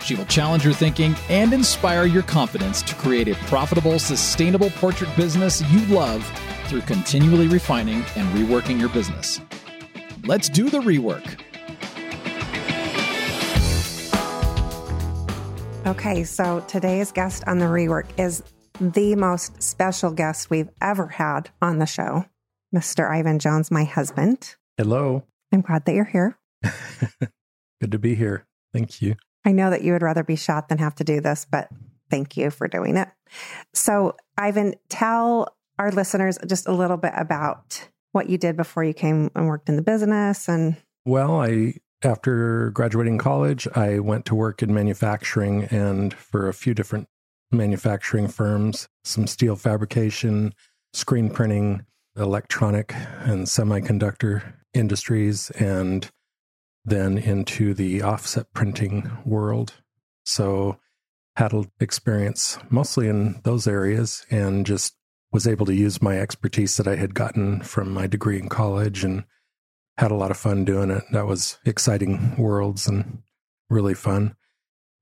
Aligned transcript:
She 0.00 0.14
will 0.14 0.26
challenge 0.26 0.64
your 0.64 0.74
thinking 0.74 1.14
and 1.28 1.52
inspire 1.52 2.04
your 2.04 2.22
confidence 2.22 2.82
to 2.82 2.94
create 2.94 3.28
a 3.28 3.34
profitable, 3.46 3.98
sustainable 3.98 4.70
portrait 4.70 5.14
business 5.16 5.62
you 5.70 5.84
love 5.94 6.24
through 6.66 6.82
continually 6.82 7.48
refining 7.48 8.04
and 8.16 8.28
reworking 8.36 8.78
your 8.78 8.88
business. 8.90 9.40
Let's 10.24 10.48
do 10.48 10.68
the 10.68 10.80
rework. 10.80 11.40
Okay, 15.86 16.24
so 16.24 16.62
today's 16.68 17.12
guest 17.12 17.44
on 17.46 17.58
the 17.58 17.64
rework 17.66 18.06
is 18.18 18.42
the 18.80 19.16
most 19.16 19.62
special 19.62 20.10
guest 20.10 20.50
we've 20.50 20.68
ever 20.80 21.06
had 21.08 21.50
on 21.62 21.78
the 21.78 21.86
show, 21.86 22.26
Mr. 22.74 23.10
Ivan 23.10 23.38
Jones, 23.38 23.70
my 23.70 23.84
husband. 23.84 24.56
Hello. 24.76 25.24
I'm 25.50 25.62
glad 25.62 25.86
that 25.86 25.94
you're 25.94 26.04
here. 26.04 26.38
Good 27.80 27.92
to 27.92 27.98
be 27.98 28.14
here. 28.14 28.46
Thank 28.72 29.00
you. 29.00 29.16
I 29.48 29.52
know 29.52 29.70
that 29.70 29.80
you 29.80 29.94
would 29.94 30.02
rather 30.02 30.22
be 30.22 30.36
shot 30.36 30.68
than 30.68 30.76
have 30.76 30.94
to 30.96 31.04
do 31.04 31.22
this, 31.22 31.46
but 31.50 31.70
thank 32.10 32.36
you 32.36 32.50
for 32.50 32.68
doing 32.68 32.98
it. 32.98 33.08
So, 33.72 34.14
Ivan, 34.36 34.74
tell 34.90 35.56
our 35.78 35.90
listeners 35.90 36.36
just 36.46 36.68
a 36.68 36.72
little 36.72 36.98
bit 36.98 37.14
about 37.16 37.88
what 38.12 38.28
you 38.28 38.36
did 38.36 38.58
before 38.58 38.84
you 38.84 38.92
came 38.92 39.30
and 39.34 39.46
worked 39.46 39.70
in 39.70 39.76
the 39.76 39.82
business 39.82 40.50
and 40.50 40.76
Well, 41.06 41.40
I 41.40 41.76
after 42.04 42.72
graduating 42.72 43.16
college, 43.16 43.66
I 43.74 44.00
went 44.00 44.26
to 44.26 44.34
work 44.34 44.62
in 44.62 44.74
manufacturing 44.74 45.64
and 45.64 46.12
for 46.12 46.50
a 46.50 46.52
few 46.52 46.74
different 46.74 47.08
manufacturing 47.50 48.28
firms, 48.28 48.86
some 49.02 49.26
steel 49.26 49.56
fabrication, 49.56 50.52
screen 50.92 51.30
printing, 51.30 51.86
electronic 52.18 52.92
and 53.20 53.46
semiconductor 53.46 54.42
industries 54.74 55.48
and 55.52 56.10
then 56.84 57.18
into 57.18 57.74
the 57.74 58.02
offset 58.02 58.52
printing 58.52 59.10
world. 59.24 59.74
So 60.24 60.78
had 61.36 61.52
experience 61.80 62.58
mostly 62.68 63.08
in 63.08 63.40
those 63.44 63.68
areas 63.68 64.26
and 64.30 64.66
just 64.66 64.96
was 65.30 65.46
able 65.46 65.66
to 65.66 65.74
use 65.74 66.02
my 66.02 66.18
expertise 66.18 66.76
that 66.76 66.88
I 66.88 66.96
had 66.96 67.14
gotten 67.14 67.60
from 67.62 67.92
my 67.92 68.06
degree 68.06 68.38
in 68.38 68.48
college 68.48 69.04
and 69.04 69.24
had 69.98 70.10
a 70.10 70.16
lot 70.16 70.30
of 70.30 70.36
fun 70.36 70.64
doing 70.64 70.90
it. 70.90 71.04
That 71.12 71.26
was 71.26 71.58
exciting 71.64 72.36
worlds 72.36 72.86
and 72.88 73.22
really 73.70 73.94
fun. 73.94 74.34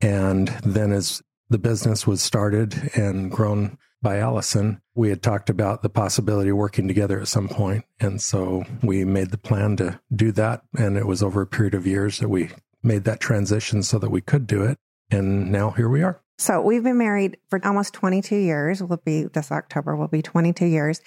And 0.00 0.48
then 0.62 0.92
as 0.92 1.22
the 1.48 1.58
business 1.58 2.06
was 2.06 2.20
started 2.22 2.90
and 2.94 3.30
grown 3.30 3.78
by 4.06 4.18
Allison, 4.18 4.80
we 4.94 5.08
had 5.08 5.20
talked 5.20 5.50
about 5.50 5.82
the 5.82 5.88
possibility 5.88 6.50
of 6.50 6.56
working 6.56 6.86
together 6.86 7.20
at 7.20 7.26
some 7.26 7.48
point. 7.48 7.84
And 7.98 8.22
so 8.22 8.62
we 8.80 9.04
made 9.04 9.32
the 9.32 9.36
plan 9.36 9.76
to 9.78 9.98
do 10.14 10.30
that. 10.30 10.62
And 10.78 10.96
it 10.96 11.08
was 11.08 11.24
over 11.24 11.42
a 11.42 11.46
period 11.46 11.74
of 11.74 11.88
years 11.88 12.20
that 12.20 12.28
we 12.28 12.50
made 12.84 13.02
that 13.02 13.18
transition 13.18 13.82
so 13.82 13.98
that 13.98 14.10
we 14.10 14.20
could 14.20 14.46
do 14.46 14.62
it. 14.62 14.78
And 15.10 15.50
now 15.50 15.72
here 15.72 15.88
we 15.88 16.04
are. 16.04 16.20
So 16.38 16.60
we've 16.60 16.84
been 16.84 16.98
married 16.98 17.38
for 17.50 17.60
almost 17.66 17.94
22 17.94 18.36
years. 18.36 18.80
Will 18.80 19.02
be 19.04 19.24
this 19.24 19.50
October 19.50 19.96
will 19.96 20.06
be 20.06 20.22
22 20.22 20.66
years. 20.66 21.00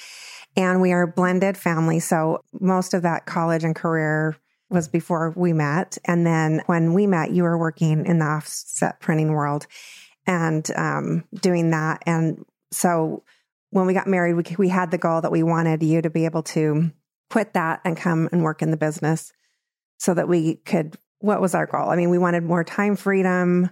And 0.58 0.82
we 0.82 0.92
are 0.92 1.04
a 1.04 1.08
blended 1.08 1.56
family. 1.56 2.02
So 2.02 2.44
most 2.60 2.94
of 2.94 3.04
that 3.04 3.26
college 3.26 3.64
and 3.64 3.78
career 3.78 4.36
was 4.70 4.90
before 4.90 5.32
we 5.38 5.54
met. 5.54 5.98
And 6.04 6.28
then 6.28 6.64
when 6.66 6.94
we 6.94 7.08
met, 7.08 7.32
you 7.32 7.44
were 7.44 7.58
working 7.58 8.06
in 8.06 8.20
the 8.20 8.26
offset 8.26 9.00
printing 9.00 9.32
world 9.32 9.68
and 10.28 10.70
um, 10.76 11.24
doing 11.42 11.72
that. 11.72 12.04
And 12.06 12.44
so 12.72 13.24
when 13.72 13.86
we 13.86 13.94
got 13.94 14.08
married, 14.08 14.34
we, 14.34 14.44
we 14.58 14.70
had 14.70 14.92
the 14.92 14.98
goal 14.98 15.22
that 15.22 15.32
we 15.32 15.44
wanted 15.44 15.84
you 15.84 16.02
to 16.02 16.10
be 16.10 16.26
able 16.26 16.44
to 16.44 16.92
quit 17.30 17.54
that 17.54 17.82
and 17.86 17.96
come 17.96 18.30
and 18.32 18.44
work 18.44 18.62
in 18.62 18.72
the 18.72 18.78
business 18.78 19.32
so 19.98 20.14
that 20.14 20.28
we 20.28 20.56
could, 20.56 20.96
what 21.20 21.42
was 21.42 21.54
our 21.54 21.66
goal? 21.66 21.90
I 21.90 21.96
mean, 21.96 22.10
we 22.10 22.18
wanted 22.18 22.44
more 22.44 22.64
time 22.64 22.96
freedom. 22.96 23.70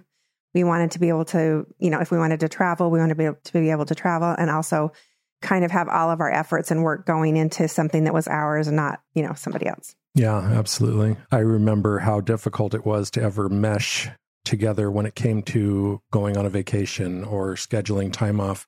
We 0.54 0.64
wanted 0.64 0.92
to 0.92 1.00
be 1.00 1.08
able 1.08 1.24
to, 1.26 1.66
you 1.78 1.90
know, 1.90 2.00
if 2.00 2.10
we 2.10 2.18
wanted 2.18 2.40
to 2.40 2.48
travel, 2.48 2.90
we 2.90 2.98
wanted 2.98 3.14
to 3.14 3.18
be 3.18 3.24
able 3.24 3.38
to, 3.44 3.52
be 3.52 3.70
able 3.70 3.86
to 3.86 3.94
travel 3.94 4.34
and 4.38 4.50
also 4.50 4.92
kind 5.40 5.64
of 5.64 5.70
have 5.70 5.88
all 5.88 6.10
of 6.10 6.20
our 6.20 6.30
efforts 6.30 6.70
and 6.70 6.82
work 6.82 7.06
going 7.06 7.36
into 7.36 7.68
something 7.68 8.04
that 8.04 8.14
was 8.14 8.28
ours 8.28 8.66
and 8.66 8.76
not, 8.76 9.00
you 9.14 9.22
know, 9.22 9.34
somebody 9.34 9.66
else. 9.66 9.94
Yeah, 10.14 10.38
absolutely. 10.38 11.16
I 11.30 11.38
remember 11.38 12.00
how 12.00 12.20
difficult 12.20 12.74
it 12.74 12.84
was 12.84 13.10
to 13.12 13.22
ever 13.22 13.48
mesh 13.48 14.08
together 14.44 14.90
when 14.90 15.06
it 15.06 15.14
came 15.14 15.42
to 15.42 16.00
going 16.10 16.36
on 16.36 16.46
a 16.46 16.50
vacation 16.50 17.22
or 17.24 17.54
scheduling 17.54 18.12
time 18.12 18.40
off 18.40 18.66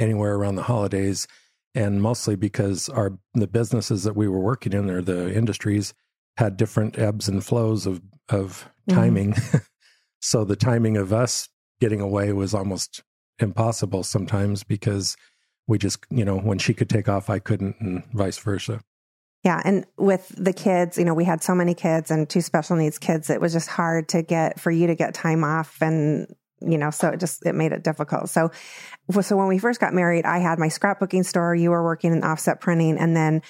anywhere 0.00 0.34
around 0.34 0.56
the 0.56 0.62
holidays 0.62 1.26
and 1.74 2.02
mostly 2.02 2.36
because 2.36 2.88
our 2.88 3.18
the 3.34 3.46
businesses 3.46 4.04
that 4.04 4.16
we 4.16 4.28
were 4.28 4.40
working 4.40 4.72
in 4.72 4.90
or 4.90 5.00
the 5.02 5.32
industries 5.34 5.94
had 6.36 6.56
different 6.56 6.98
ebbs 6.98 7.28
and 7.28 7.44
flows 7.44 7.86
of 7.86 8.00
of 8.28 8.68
mm-hmm. 8.88 8.98
timing 8.98 9.32
mm-hmm. 9.32 9.58
so 10.20 10.44
the 10.44 10.56
timing 10.56 10.96
of 10.96 11.12
us 11.12 11.48
getting 11.80 12.00
away 12.00 12.32
was 12.32 12.54
almost 12.54 13.02
impossible 13.38 14.02
sometimes 14.02 14.64
because 14.64 15.16
we 15.66 15.78
just 15.78 16.04
you 16.10 16.24
know 16.24 16.38
when 16.38 16.58
she 16.58 16.74
could 16.74 16.88
take 16.88 17.08
off 17.08 17.30
i 17.30 17.38
couldn't 17.38 17.76
and 17.80 18.04
vice 18.12 18.38
versa 18.38 18.80
yeah. 19.42 19.62
And 19.64 19.86
with 19.96 20.28
the 20.36 20.52
kids, 20.52 20.98
you 20.98 21.04
know, 21.06 21.14
we 21.14 21.24
had 21.24 21.42
so 21.42 21.54
many 21.54 21.74
kids 21.74 22.10
and 22.10 22.28
two 22.28 22.42
special 22.42 22.76
needs 22.76 22.98
kids. 22.98 23.30
It 23.30 23.40
was 23.40 23.54
just 23.54 23.68
hard 23.68 24.08
to 24.10 24.22
get 24.22 24.60
for 24.60 24.70
you 24.70 24.86
to 24.88 24.94
get 24.94 25.14
time 25.14 25.44
off. 25.44 25.78
And, 25.80 26.26
you 26.60 26.78
know, 26.78 26.90
so 26.90 27.08
it 27.08 27.20
just, 27.20 27.44
it 27.46 27.54
made 27.54 27.72
it 27.72 27.82
difficult. 27.82 28.28
So, 28.28 28.50
so 29.20 29.36
when 29.36 29.48
we 29.48 29.58
first 29.58 29.80
got 29.80 29.94
married, 29.94 30.24
I 30.24 30.38
had 30.38 30.58
my 30.58 30.68
scrapbooking 30.68 31.24
store. 31.24 31.54
You 31.54 31.70
were 31.70 31.82
working 31.82 32.12
in 32.12 32.22
offset 32.22 32.60
printing. 32.60 32.98
And 32.98 33.16
then 33.16 33.42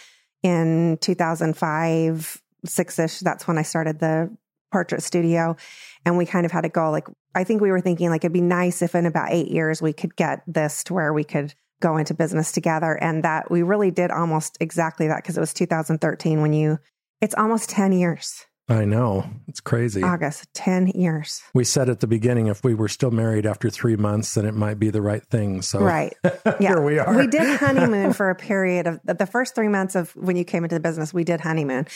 in 0.42 0.98
2005, 1.00 2.42
six 2.64 2.98
ish, 2.98 3.20
that's 3.20 3.46
when 3.46 3.58
I 3.58 3.62
started 3.62 3.98
the 3.98 4.34
portrait 4.72 5.02
studio. 5.02 5.56
And 6.04 6.16
we 6.16 6.26
kind 6.26 6.46
of 6.46 6.52
had 6.52 6.64
a 6.64 6.68
goal. 6.68 6.92
Like, 6.92 7.08
I 7.34 7.44
think 7.44 7.60
we 7.60 7.70
were 7.70 7.80
thinking 7.80 8.10
like 8.10 8.24
it'd 8.24 8.32
be 8.32 8.40
nice 8.40 8.82
if 8.82 8.94
in 8.94 9.06
about 9.06 9.28
eight 9.30 9.48
years 9.48 9.82
we 9.82 9.92
could 9.92 10.16
get 10.16 10.42
this 10.46 10.84
to 10.84 10.94
where 10.94 11.12
we 11.12 11.24
could 11.24 11.54
go 11.80 11.96
into 11.96 12.14
business 12.14 12.52
together. 12.52 12.94
And 12.94 13.24
that 13.24 13.50
we 13.50 13.62
really 13.62 13.90
did 13.90 14.10
almost 14.10 14.56
exactly 14.60 15.08
that 15.08 15.16
because 15.16 15.36
it 15.36 15.40
was 15.40 15.54
2013 15.54 16.42
when 16.42 16.52
you, 16.52 16.78
it's 17.20 17.34
almost 17.34 17.70
10 17.70 17.92
years. 17.92 18.46
I 18.70 18.84
know. 18.84 19.28
It's 19.49 19.61
crazy. 19.61 20.00
August, 20.05 20.46
10 20.55 20.88
years. 20.88 21.43
We 21.55 21.64
said 21.64 21.88
at 21.88 21.99
the 21.99 22.06
beginning 22.06 22.46
if 22.46 22.62
we 22.62 22.72
were 22.72 22.87
still 22.87 23.11
married 23.11 23.44
after 23.44 23.69
three 23.69 23.96
months, 23.96 24.34
then 24.34 24.46
it 24.46 24.55
might 24.55 24.78
be 24.78 24.90
the 24.90 25.02
right 25.02 25.25
thing. 25.25 25.61
So, 25.62 25.81
right. 25.81 26.17
Yeah. 26.25 26.56
here 26.61 26.81
we 26.81 27.00
are. 27.00 27.17
we 27.17 27.26
did 27.26 27.58
honeymoon 27.58 28.12
for 28.12 28.31
a 28.31 28.37
period 28.37 28.87
of 28.87 29.00
the 29.02 29.26
first 29.26 29.56
three 29.56 29.67
months 29.67 29.96
of 29.96 30.14
when 30.14 30.37
you 30.37 30.44
came 30.44 30.62
into 30.62 30.76
the 30.76 30.81
business, 30.81 31.12
we 31.12 31.25
did 31.25 31.40
honeymoon, 31.40 31.88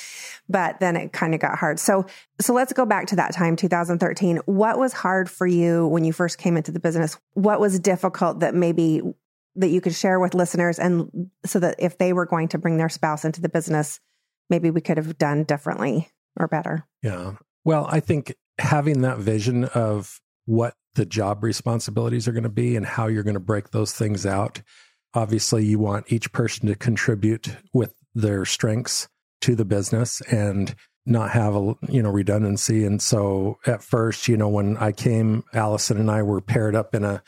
but 0.48 0.80
then 0.80 0.96
it 0.96 1.12
kind 1.12 1.32
of 1.32 1.40
got 1.40 1.56
hard. 1.56 1.78
So, 1.78 2.06
so 2.40 2.52
let's 2.52 2.72
go 2.72 2.84
back 2.84 3.06
to 3.08 3.16
that 3.16 3.32
time, 3.32 3.54
2013. 3.54 4.38
What 4.46 4.76
was 4.76 4.92
hard 4.92 5.30
for 5.30 5.46
you 5.46 5.86
when 5.86 6.02
you 6.02 6.12
first 6.12 6.38
came 6.38 6.56
into 6.56 6.72
the 6.72 6.80
business? 6.80 7.16
What 7.34 7.60
was 7.60 7.78
difficult 7.78 8.40
that 8.40 8.56
maybe 8.56 9.00
that 9.54 9.68
you 9.68 9.80
could 9.80 9.94
share 9.94 10.18
with 10.18 10.34
listeners 10.34 10.80
and 10.80 11.30
so 11.46 11.60
that 11.60 11.76
if 11.78 11.98
they 11.98 12.12
were 12.12 12.26
going 12.26 12.48
to 12.48 12.58
bring 12.58 12.78
their 12.78 12.88
spouse 12.88 13.24
into 13.24 13.40
the 13.40 13.48
business, 13.48 14.00
maybe 14.50 14.72
we 14.72 14.80
could 14.80 14.96
have 14.96 15.16
done 15.16 15.44
differently 15.44 16.10
or 16.36 16.48
better. 16.48 16.86
Yeah. 17.02 17.34
Well, 17.64 17.86
I 17.90 18.00
think 18.00 18.34
having 18.58 19.02
that 19.02 19.18
vision 19.18 19.64
of 19.66 20.20
what 20.46 20.74
the 20.94 21.06
job 21.06 21.42
responsibilities 21.42 22.28
are 22.28 22.32
going 22.32 22.44
to 22.44 22.48
be 22.48 22.76
and 22.76 22.86
how 22.86 23.06
you're 23.06 23.22
going 23.22 23.34
to 23.34 23.40
break 23.40 23.70
those 23.70 23.92
things 23.92 24.24
out. 24.26 24.62
Obviously, 25.14 25.64
you 25.64 25.78
want 25.78 26.10
each 26.12 26.32
person 26.32 26.66
to 26.68 26.74
contribute 26.74 27.56
with 27.72 27.94
their 28.14 28.44
strengths 28.44 29.08
to 29.40 29.54
the 29.54 29.64
business 29.64 30.20
and 30.22 30.74
not 31.06 31.30
have 31.30 31.54
a 31.54 31.74
you 31.88 32.02
know 32.02 32.08
redundancy 32.08 32.84
and 32.84 33.02
so 33.02 33.58
at 33.66 33.82
first 33.82 34.26
you 34.26 34.38
know 34.38 34.48
when 34.48 34.74
i 34.78 34.90
came 34.90 35.44
allison 35.52 35.98
and 35.98 36.10
i 36.10 36.22
were 36.22 36.40
paired 36.40 36.74
up 36.74 36.94
in 36.94 37.04
a 37.04 37.22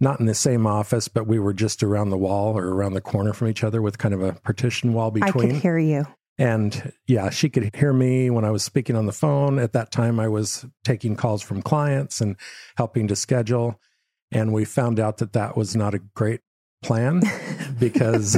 not 0.00 0.18
in 0.18 0.26
the 0.26 0.34
same 0.34 0.66
office 0.66 1.06
but 1.06 1.28
we 1.28 1.38
were 1.38 1.52
just 1.52 1.84
around 1.84 2.10
the 2.10 2.18
wall 2.18 2.58
or 2.58 2.74
around 2.74 2.92
the 2.94 3.00
corner 3.00 3.32
from 3.32 3.46
each 3.46 3.62
other 3.62 3.80
with 3.80 3.98
kind 3.98 4.14
of 4.14 4.20
a 4.20 4.32
partition 4.32 4.92
wall 4.92 5.12
between 5.12 5.50
i 5.50 5.52
could 5.52 5.62
hear 5.62 5.78
you 5.78 6.04
and 6.40 6.92
yeah 7.06 7.28
she 7.30 7.48
could 7.48 7.74
hear 7.76 7.92
me 7.92 8.30
when 8.30 8.44
i 8.44 8.50
was 8.50 8.64
speaking 8.64 8.96
on 8.96 9.06
the 9.06 9.12
phone 9.12 9.58
at 9.58 9.72
that 9.72 9.92
time 9.92 10.18
i 10.18 10.26
was 10.26 10.66
taking 10.84 11.14
calls 11.14 11.42
from 11.42 11.62
clients 11.62 12.20
and 12.20 12.36
helping 12.76 13.06
to 13.06 13.14
schedule 13.14 13.78
and 14.32 14.52
we 14.52 14.64
found 14.64 14.98
out 14.98 15.18
that 15.18 15.34
that 15.34 15.56
was 15.56 15.76
not 15.76 15.94
a 15.94 16.00
great 16.14 16.40
plan 16.82 17.20
because 17.78 18.36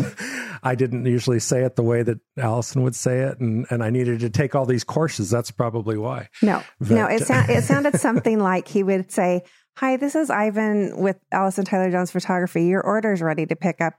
I 0.62 0.74
didn't 0.74 1.06
usually 1.06 1.40
say 1.40 1.64
it 1.64 1.76
the 1.76 1.82
way 1.82 2.02
that 2.02 2.18
Allison 2.38 2.82
would 2.82 2.94
say 2.94 3.20
it, 3.20 3.40
and 3.40 3.66
and 3.70 3.82
I 3.82 3.90
needed 3.90 4.20
to 4.20 4.30
take 4.30 4.54
all 4.54 4.64
these 4.64 4.84
courses. 4.84 5.30
That's 5.30 5.50
probably 5.50 5.98
why. 5.98 6.28
No, 6.40 6.62
but, 6.78 6.90
no, 6.90 7.06
it 7.06 7.24
sa- 7.24 7.46
it 7.48 7.64
sounded 7.64 7.98
something 7.98 8.38
like 8.38 8.68
he 8.68 8.82
would 8.82 9.10
say, 9.10 9.42
"Hi, 9.76 9.96
this 9.96 10.14
is 10.14 10.30
Ivan 10.30 10.98
with 10.98 11.18
Allison 11.32 11.64
Tyler 11.64 11.90
Jones 11.90 12.12
Photography. 12.12 12.66
Your 12.66 12.80
order's 12.80 13.20
ready 13.20 13.46
to 13.46 13.56
pick 13.56 13.80
up." 13.80 13.94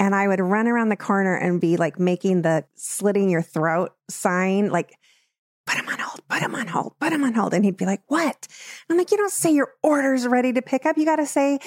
And 0.00 0.14
I 0.14 0.26
would 0.26 0.40
run 0.40 0.66
around 0.66 0.88
the 0.88 0.96
corner 0.96 1.36
and 1.36 1.60
be 1.60 1.76
like 1.76 2.00
making 2.00 2.40
the 2.40 2.64
slitting 2.74 3.28
your 3.28 3.42
throat 3.42 3.94
sign, 4.08 4.70
like 4.70 4.96
put 5.66 5.76
him 5.76 5.88
on 5.88 5.98
hold, 5.98 6.20
put 6.28 6.42
him 6.42 6.54
on 6.54 6.66
hold, 6.66 6.98
put 6.98 7.12
him 7.12 7.24
on 7.24 7.34
hold. 7.34 7.54
And 7.54 7.64
he'd 7.64 7.76
be 7.76 7.86
like, 7.86 8.02
what? 8.08 8.48
I'm 8.88 8.96
like, 8.96 9.10
you 9.10 9.16
don't 9.16 9.32
say 9.32 9.52
your 9.52 9.72
order's 9.82 10.26
ready 10.26 10.52
to 10.52 10.62
pick 10.62 10.86
up. 10.86 10.96
You 10.98 11.04
got 11.04 11.16
to 11.16 11.26
say, 11.26 11.60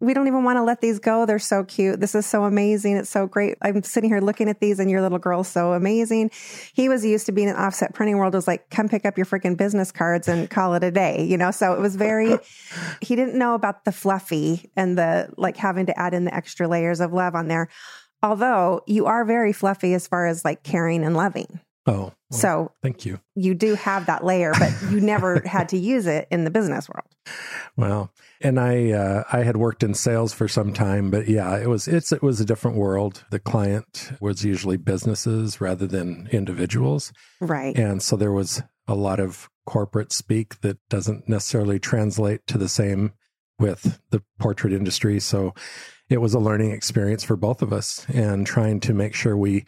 we 0.00 0.14
don't 0.14 0.26
even 0.26 0.44
want 0.44 0.56
to 0.56 0.62
let 0.62 0.80
these 0.80 0.98
go. 0.98 1.26
They're 1.26 1.38
so 1.38 1.64
cute. 1.64 2.00
This 2.00 2.14
is 2.14 2.24
so 2.24 2.44
amazing. 2.44 2.96
It's 2.96 3.10
so 3.10 3.26
great. 3.26 3.56
I'm 3.60 3.82
sitting 3.82 4.08
here 4.08 4.20
looking 4.20 4.48
at 4.48 4.60
these 4.60 4.78
and 4.78 4.90
your 4.90 5.02
little 5.02 5.18
girl's 5.18 5.48
so 5.48 5.74
amazing. 5.74 6.30
He 6.72 6.88
was 6.88 7.04
used 7.04 7.26
to 7.26 7.32
being 7.32 7.48
an 7.48 7.56
offset 7.56 7.92
printing 7.92 8.16
world. 8.16 8.34
It 8.34 8.38
was 8.38 8.48
like, 8.48 8.70
come 8.70 8.88
pick 8.88 9.04
up 9.04 9.16
your 9.16 9.26
freaking 9.26 9.56
business 9.56 9.92
cards 9.92 10.26
and 10.26 10.48
call 10.48 10.74
it 10.74 10.84
a 10.84 10.90
day, 10.90 11.24
you 11.24 11.36
know? 11.36 11.50
So 11.50 11.72
it 11.74 11.80
was 11.80 11.96
very, 11.96 12.38
he 13.00 13.14
didn't 13.16 13.38
know 13.38 13.54
about 13.54 13.84
the 13.84 13.92
fluffy 13.92 14.70
and 14.76 14.96
the 14.96 15.28
like 15.36 15.56
having 15.56 15.86
to 15.86 15.98
add 15.98 16.14
in 16.14 16.24
the 16.24 16.34
extra 16.34 16.66
layers 16.66 17.00
of 17.00 17.12
love 17.12 17.34
on 17.34 17.48
there. 17.48 17.68
Although 18.22 18.82
you 18.86 19.06
are 19.06 19.24
very 19.24 19.52
fluffy 19.52 19.94
as 19.94 20.06
far 20.06 20.26
as 20.26 20.44
like 20.44 20.62
caring 20.62 21.04
and 21.04 21.16
loving. 21.16 21.60
Oh, 21.90 22.12
well, 22.30 22.40
so 22.40 22.72
thank 22.82 23.04
you. 23.04 23.18
You 23.34 23.54
do 23.54 23.74
have 23.74 24.06
that 24.06 24.24
layer, 24.24 24.52
but 24.56 24.72
you 24.90 25.00
never 25.00 25.40
had 25.44 25.70
to 25.70 25.76
use 25.76 26.06
it 26.06 26.28
in 26.30 26.44
the 26.44 26.50
business 26.50 26.88
world. 26.88 27.08
Well, 27.76 28.12
and 28.40 28.60
I 28.60 28.92
uh, 28.92 29.24
I 29.32 29.42
had 29.42 29.56
worked 29.56 29.82
in 29.82 29.94
sales 29.94 30.32
for 30.32 30.46
some 30.46 30.72
time, 30.72 31.10
but 31.10 31.28
yeah, 31.28 31.58
it 31.58 31.68
was 31.68 31.88
it's 31.88 32.12
it 32.12 32.22
was 32.22 32.40
a 32.40 32.44
different 32.44 32.76
world. 32.76 33.24
The 33.30 33.40
client 33.40 34.12
was 34.20 34.44
usually 34.44 34.76
businesses 34.76 35.60
rather 35.60 35.88
than 35.88 36.28
individuals, 36.30 37.12
right? 37.40 37.76
And 37.76 38.00
so 38.00 38.16
there 38.16 38.32
was 38.32 38.62
a 38.86 38.94
lot 38.94 39.18
of 39.18 39.50
corporate 39.66 40.12
speak 40.12 40.60
that 40.60 40.78
doesn't 40.88 41.28
necessarily 41.28 41.80
translate 41.80 42.46
to 42.46 42.58
the 42.58 42.68
same 42.68 43.12
with 43.58 44.00
the 44.10 44.22
portrait 44.38 44.72
industry. 44.72 45.18
So 45.18 45.54
it 46.08 46.20
was 46.20 46.34
a 46.34 46.40
learning 46.40 46.70
experience 46.70 47.24
for 47.24 47.36
both 47.36 47.62
of 47.62 47.72
us, 47.72 48.06
and 48.08 48.46
trying 48.46 48.78
to 48.80 48.94
make 48.94 49.14
sure 49.14 49.36
we 49.36 49.64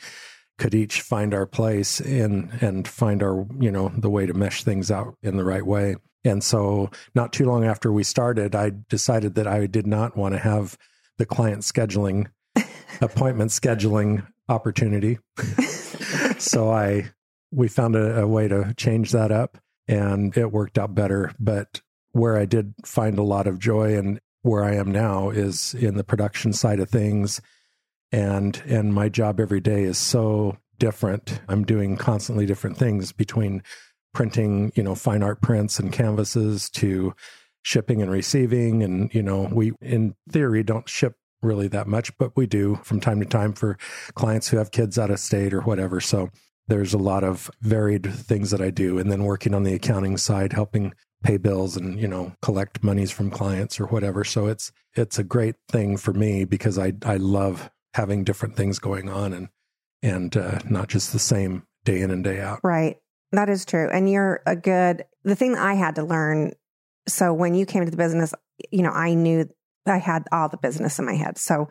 could 0.59 0.75
each 0.75 1.01
find 1.01 1.35
our 1.35 1.47
place 1.47 2.01
in 2.01 2.51
and 2.61 2.87
find 2.87 3.23
our 3.23 3.47
you 3.59 3.71
know 3.71 3.93
the 3.97 4.11
way 4.11 4.27
to 4.27 4.35
mesh 4.35 4.65
things 4.65 4.91
out 4.91 5.17
in 5.23 5.37
the 5.37 5.45
right 5.45 5.67
way. 5.67 5.97
And 6.25 6.43
so 6.43 6.91
not 7.15 7.33
too 7.33 7.47
long 7.47 7.65
after 7.65 7.93
we 7.93 8.05
started 8.05 8.55
i 8.55 8.71
decided 8.89 9.35
that 9.35 9.47
i 9.47 9.67
did 9.67 9.87
not 9.87 10.17
want 10.17 10.35
to 10.35 10.39
have 10.39 10.79
the 11.19 11.27
client 11.27 11.63
scheduling 11.63 12.29
appointment 13.01 13.51
scheduling 13.51 14.27
opportunity. 14.49 15.19
So 16.39 16.71
i 16.71 17.11
we 17.53 17.69
found 17.69 17.95
a, 17.97 18.23
a 18.23 18.27
way 18.27 18.49
to 18.49 18.75
change 18.77 19.13
that 19.13 19.31
up 19.31 19.59
and 19.87 20.37
it 20.37 20.51
worked 20.51 20.79
out 20.79 20.95
better. 20.95 21.33
But 21.39 21.81
where 22.13 22.37
i 22.37 22.45
did 22.45 22.75
find 22.85 23.19
a 23.19 23.23
lot 23.23 23.47
of 23.47 23.59
joy 23.59 23.97
and 23.97 24.21
where 24.43 24.65
i 24.65 24.75
am 24.75 24.93
now 24.93 25.31
is 25.31 25.75
in 25.75 25.97
the 25.97 26.05
production 26.05 26.53
side 26.53 26.81
of 26.81 26.91
things 26.91 27.41
and 28.13 28.63
and 28.67 28.95
my 28.95 29.09
job 29.09 29.41
every 29.41 29.61
day 29.61 29.83
is 29.83 29.99
so 29.99 30.59
different. 30.79 31.41
I'm 31.49 31.65
doing 31.65 31.97
constantly 31.97 32.47
different 32.47 32.77
things 32.77 33.13
between 33.13 33.63
printing 34.13 34.73
you 34.75 34.83
know 34.83 34.95
fine 34.95 35.23
art 35.23 35.41
prints 35.41 35.79
and 35.79 35.93
canvases 35.93 36.69
to 36.71 37.15
shipping 37.63 38.03
and 38.03 38.11
receiving. 38.11 38.83
And 38.83 39.13
you 39.15 39.23
know 39.23 39.49
we 39.51 39.73
in 39.81 40.15
theory 40.31 40.63
don't 40.63 40.89
ship 40.89 41.17
really 41.41 41.67
that 41.67 41.89
much 41.89 42.17
but 42.19 42.37
we 42.37 42.47
do 42.47 42.79
from 42.85 43.01
time 43.01 43.19
to 43.19 43.27
time 43.27 43.53
for 43.53 43.77
clients 44.15 44.47
who 44.49 44.59
have 44.59 44.71
kids 44.71 44.97
out 44.97 45.11
of 45.11 45.19
state 45.19 45.55
or 45.55 45.63
whatever. 45.63 46.01
So 46.01 46.31
there's 46.69 46.95
a 46.95 46.99
lot 46.99 47.25
of 47.25 47.51
varied 47.61 48.07
things 48.07 48.53
that 48.53 48.61
i 48.61 48.71
do. 48.71 48.99
And 48.99 49.11
then 49.11 49.25
working 49.25 49.55
on 49.55 49.65
the 49.65 49.75
accounting 49.75 50.17
side 50.17 50.53
helping 50.53 50.93
pay 51.23 51.37
bills 51.37 51.77
and 51.77 51.99
you 51.99 52.09
know 52.09 52.33
collect 52.43 52.83
monies 52.83 53.11
from 53.11 53.31
clients 53.31 53.81
or 53.81 53.87
whatever. 53.87 54.25
So 54.25 54.47
it's 54.47 54.73
it's 54.95 55.19
a 55.19 55.25
great 55.25 55.55
thing 55.69 55.97
for 55.97 56.13
me 56.13 56.45
because 56.45 56.79
i 56.79 56.93
i 57.05 57.17
love 57.17 57.71
having 57.95 58.25
different 58.25 58.57
things 58.57 58.79
going 58.79 59.09
on 59.09 59.33
and 59.33 59.49
and 60.03 60.37
uh, 60.37 60.59
not 60.69 60.89
just 60.89 61.13
the 61.13 61.19
same 61.19 61.65
day 61.85 62.01
in 62.01 62.11
and 62.11 62.25
day 62.25 62.41
out. 62.41 62.61
Right. 62.65 62.97
That 63.31 63.49
is 63.49 63.65
true. 63.65 63.89
And 63.89 64.11
you're 64.11 64.43
a 64.47 64.57
good 64.57 65.05
the 65.25 65.37
thing 65.37 65.53
that 65.53 65.63
I 65.63 65.75
had 65.75 65.97
to 65.97 66.05
learn 66.05 66.53
so 67.09 67.33
when 67.33 67.55
you 67.55 67.67
came 67.67 67.85
to 67.85 67.91
the 67.91 67.97
business, 67.97 68.33
you 68.71 68.83
know, 68.83 68.91
I 68.91 69.15
knew 69.15 69.49
I 69.87 69.99
had 69.99 70.25
all 70.31 70.49
the 70.49 70.57
business 70.57 70.99
in 70.99 71.05
my 71.05 71.15
head. 71.15 71.37
So 71.37 71.69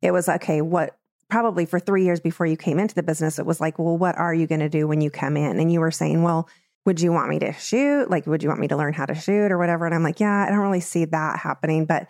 it 0.00 0.12
was 0.12 0.28
okay, 0.28 0.62
what 0.62 0.96
probably 1.28 1.66
for 1.66 1.80
3 1.80 2.04
years 2.04 2.20
before 2.20 2.46
you 2.46 2.56
came 2.56 2.78
into 2.78 2.94
the 2.94 3.02
business, 3.02 3.38
it 3.38 3.46
was 3.46 3.60
like, 3.60 3.78
well, 3.78 3.96
what 3.96 4.16
are 4.16 4.34
you 4.34 4.46
going 4.46 4.60
to 4.60 4.68
do 4.68 4.86
when 4.86 5.00
you 5.00 5.10
come 5.10 5.36
in? 5.36 5.58
And 5.58 5.72
you 5.72 5.80
were 5.80 5.90
saying, 5.90 6.22
well, 6.22 6.48
would 6.86 7.00
you 7.00 7.12
want 7.12 7.28
me 7.28 7.38
to 7.40 7.52
shoot? 7.52 8.10
Like, 8.10 8.26
would 8.26 8.42
you 8.42 8.48
want 8.48 8.60
me 8.60 8.68
to 8.68 8.76
learn 8.76 8.94
how 8.94 9.06
to 9.06 9.14
shoot 9.14 9.52
or 9.52 9.58
whatever? 9.58 9.86
And 9.86 9.94
I'm 9.94 10.02
like, 10.02 10.20
yeah, 10.20 10.44
I 10.46 10.50
don't 10.50 10.58
really 10.58 10.80
see 10.80 11.04
that 11.06 11.38
happening. 11.38 11.84
But 11.84 12.08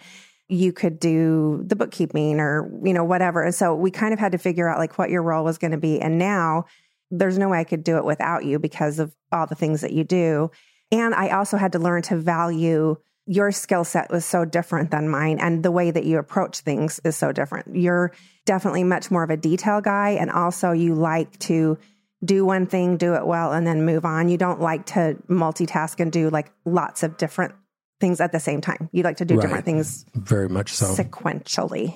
you 0.50 0.72
could 0.72 0.98
do 0.98 1.62
the 1.64 1.76
bookkeeping 1.76 2.40
or, 2.40 2.70
you 2.84 2.92
know, 2.92 3.04
whatever. 3.04 3.42
And 3.42 3.54
so 3.54 3.74
we 3.74 3.90
kind 3.90 4.12
of 4.12 4.18
had 4.18 4.32
to 4.32 4.38
figure 4.38 4.68
out 4.68 4.78
like 4.78 4.98
what 4.98 5.10
your 5.10 5.22
role 5.22 5.44
was 5.44 5.58
going 5.58 5.70
to 5.70 5.78
be. 5.78 6.00
And 6.00 6.18
now 6.18 6.64
there's 7.10 7.38
no 7.38 7.48
way 7.48 7.60
I 7.60 7.64
could 7.64 7.84
do 7.84 7.96
it 7.96 8.04
without 8.04 8.44
you 8.44 8.58
because 8.58 8.98
of 8.98 9.14
all 9.32 9.46
the 9.46 9.54
things 9.54 9.80
that 9.80 9.92
you 9.92 10.04
do. 10.04 10.50
And 10.92 11.14
I 11.14 11.30
also 11.30 11.56
had 11.56 11.72
to 11.72 11.78
learn 11.78 12.02
to 12.02 12.16
value 12.16 12.96
your 13.26 13.52
skill 13.52 13.84
set 13.84 14.10
was 14.10 14.24
so 14.24 14.44
different 14.44 14.90
than 14.90 15.08
mine 15.08 15.38
and 15.40 15.62
the 15.62 15.70
way 15.70 15.92
that 15.92 16.04
you 16.04 16.18
approach 16.18 16.60
things 16.60 17.00
is 17.04 17.16
so 17.16 17.30
different. 17.30 17.76
You're 17.76 18.12
definitely 18.44 18.82
much 18.82 19.10
more 19.10 19.22
of 19.22 19.30
a 19.30 19.36
detail 19.36 19.80
guy 19.80 20.10
and 20.10 20.32
also 20.32 20.72
you 20.72 20.96
like 20.96 21.38
to 21.40 21.78
do 22.24 22.44
one 22.44 22.66
thing, 22.66 22.96
do 22.96 23.14
it 23.14 23.24
well 23.24 23.52
and 23.52 23.64
then 23.64 23.84
move 23.84 24.04
on. 24.04 24.28
You 24.28 24.36
don't 24.36 24.60
like 24.60 24.86
to 24.86 25.16
multitask 25.28 26.00
and 26.00 26.10
do 26.10 26.28
like 26.28 26.50
lots 26.64 27.04
of 27.04 27.16
different 27.18 27.54
things 28.00 28.20
at 28.20 28.32
the 28.32 28.40
same 28.40 28.60
time. 28.60 28.88
You 28.92 29.02
like 29.02 29.18
to 29.18 29.24
do 29.24 29.36
right. 29.36 29.42
different 29.42 29.64
things 29.64 30.04
very 30.14 30.48
much 30.48 30.72
so 30.72 30.86
sequentially. 30.86 31.94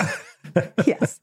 yes. 0.87 1.19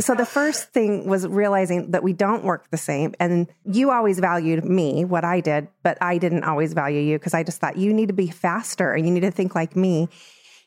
So 0.00 0.14
the 0.14 0.26
first 0.26 0.70
thing 0.70 1.06
was 1.06 1.26
realizing 1.26 1.90
that 1.92 2.02
we 2.02 2.12
don't 2.12 2.44
work 2.44 2.70
the 2.70 2.76
same. 2.76 3.14
And 3.20 3.46
you 3.64 3.90
always 3.90 4.18
valued 4.18 4.64
me, 4.64 5.04
what 5.04 5.24
I 5.24 5.40
did, 5.40 5.68
but 5.82 5.98
I 6.00 6.18
didn't 6.18 6.44
always 6.44 6.72
value 6.72 7.00
you 7.00 7.18
because 7.18 7.34
I 7.34 7.42
just 7.42 7.60
thought 7.60 7.76
you 7.76 7.92
need 7.92 8.08
to 8.08 8.14
be 8.14 8.28
faster 8.28 8.92
and 8.92 9.06
you 9.06 9.12
need 9.12 9.20
to 9.20 9.30
think 9.30 9.54
like 9.54 9.76
me. 9.76 10.08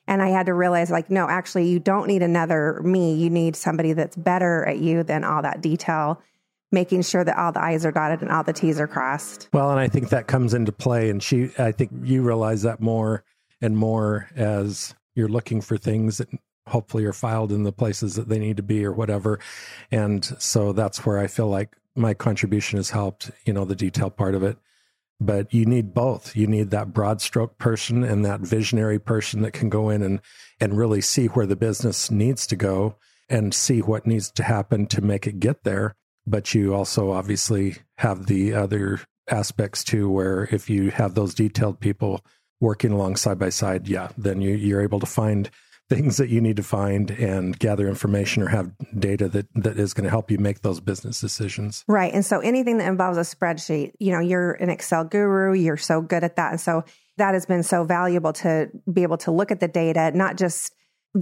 And 0.10 0.22
I 0.22 0.30
had 0.30 0.46
to 0.46 0.54
realize, 0.54 0.90
like, 0.90 1.10
no, 1.10 1.28
actually, 1.28 1.68
you 1.68 1.80
don't 1.80 2.08
need 2.08 2.24
another 2.24 2.80
me. 2.82 3.16
You 3.16 3.30
need 3.30 3.58
somebody 3.58 3.92
that's 3.92 4.16
better 4.16 4.66
at 4.66 4.78
you 4.78 5.04
than 5.04 5.26
all 5.26 5.42
that 5.42 5.60
detail, 5.60 6.22
making 6.72 7.02
sure 7.02 7.26
that 7.26 7.38
all 7.38 7.52
the 7.52 7.62
I's 7.62 7.86
are 7.86 7.92
dotted 7.92 8.22
and 8.22 8.32
all 8.32 8.42
the 8.42 8.54
T's 8.54 8.80
are 8.80 8.88
crossed. 8.88 9.50
Well, 9.52 9.70
and 9.70 9.82
I 9.82 9.90
think 9.90 10.08
that 10.10 10.28
comes 10.28 10.54
into 10.54 10.72
play. 10.72 11.10
And 11.10 11.22
she, 11.22 11.52
I 11.60 11.74
think 11.74 11.92
you 12.04 12.22
realize 12.22 12.62
that 12.62 12.80
more 12.80 13.26
and 13.62 13.78
more 13.78 14.30
as 14.36 14.96
you're 15.16 15.28
looking 15.28 15.62
for 15.62 15.78
things 15.78 16.18
that 16.18 16.30
hopefully 16.68 17.06
are 17.06 17.14
filed 17.14 17.52
in 17.52 17.64
the 17.64 17.72
places 17.72 18.16
that 18.16 18.30
they 18.30 18.40
need 18.40 18.58
to 18.58 18.64
be 18.64 18.86
or 18.86 18.92
whatever. 18.92 19.40
And 19.92 20.24
so 20.40 20.74
that's 20.74 21.06
where 21.06 21.18
I 21.18 21.28
feel 21.28 21.48
like 21.48 21.76
my 21.96 22.14
contribution 22.14 22.78
has 22.78 22.92
helped, 22.92 23.32
you 23.46 23.54
know, 23.54 23.66
the 23.66 23.76
detail 23.76 24.10
part 24.10 24.36
of 24.36 24.44
it. 24.44 24.58
But 25.20 25.52
you 25.52 25.66
need 25.66 25.96
both. 25.96 26.36
You 26.36 26.46
need 26.46 26.70
that 26.70 26.94
broad 26.94 27.22
stroke 27.22 27.58
person 27.58 28.04
and 28.04 28.24
that 28.24 28.42
visionary 28.42 29.00
person 29.00 29.42
that 29.42 29.54
can 29.54 29.70
go 29.70 29.90
in 29.90 30.04
and, 30.04 30.22
and 30.60 30.78
really 30.78 31.02
see 31.02 31.26
where 31.26 31.48
the 31.48 31.56
business 31.56 32.12
needs 32.12 32.46
to 32.48 32.56
go 32.56 32.98
and 33.28 33.54
see 33.54 33.82
what 33.82 34.06
needs 34.06 34.30
to 34.32 34.44
happen 34.44 34.86
to 34.88 35.02
make 35.02 35.26
it 35.26 35.40
get 35.40 35.64
there. 35.64 35.96
But 36.28 36.54
you 36.54 36.76
also 36.76 37.12
obviously 37.12 37.78
have 37.98 38.28
the 38.28 38.54
other 38.54 39.00
aspects 39.28 39.84
too, 39.84 40.10
where 40.10 40.48
if 40.52 40.70
you 40.70 40.92
have 40.92 41.16
those 41.16 41.34
detailed 41.34 41.80
people 41.80 42.24
working 42.60 42.92
along 42.92 43.16
side 43.16 43.40
by 43.40 43.50
side, 43.50 43.88
yeah, 43.88 44.10
then 44.18 44.42
you, 44.42 44.56
you're 44.56 44.82
able 44.82 45.00
to 45.00 45.06
find 45.06 45.50
things 45.90 46.18
that 46.18 46.30
you 46.30 46.42
need 46.42 46.58
to 46.58 46.64
find 46.64 47.12
and 47.12 47.58
gather 47.58 47.88
information 47.88 48.44
or 48.44 48.50
have 48.50 48.72
data 49.00 49.30
that, 49.30 49.48
that 49.56 49.80
is 49.80 49.94
going 49.94 50.04
to 50.04 50.10
help 50.10 50.30
you 50.30 50.38
make 50.38 50.62
those 50.62 50.82
business 50.82 51.22
decisions. 51.22 51.86
Right. 51.88 52.14
And 52.14 52.26
so 52.26 52.40
anything 52.40 52.78
that 52.80 52.88
involves 52.88 53.18
a 53.18 53.22
spreadsheet, 53.22 53.94
you 54.00 54.12
know, 54.12 54.20
you're 54.20 54.52
an 54.54 54.70
Excel 54.70 55.06
guru, 55.06 55.54
you're 55.54 55.78
so 55.78 56.02
good 56.02 56.26
at 56.26 56.36
that. 56.36 56.52
And 56.52 56.60
so 56.60 56.84
that 57.18 57.34
has 57.34 57.46
been 57.46 57.64
so 57.64 57.86
valuable 57.86 58.34
to 58.34 58.70
be 58.92 59.04
able 59.04 59.18
to 59.20 59.32
look 59.32 59.50
at 59.52 59.62
the 59.62 59.68
data, 59.70 60.12
not 60.14 60.36
just 60.36 60.74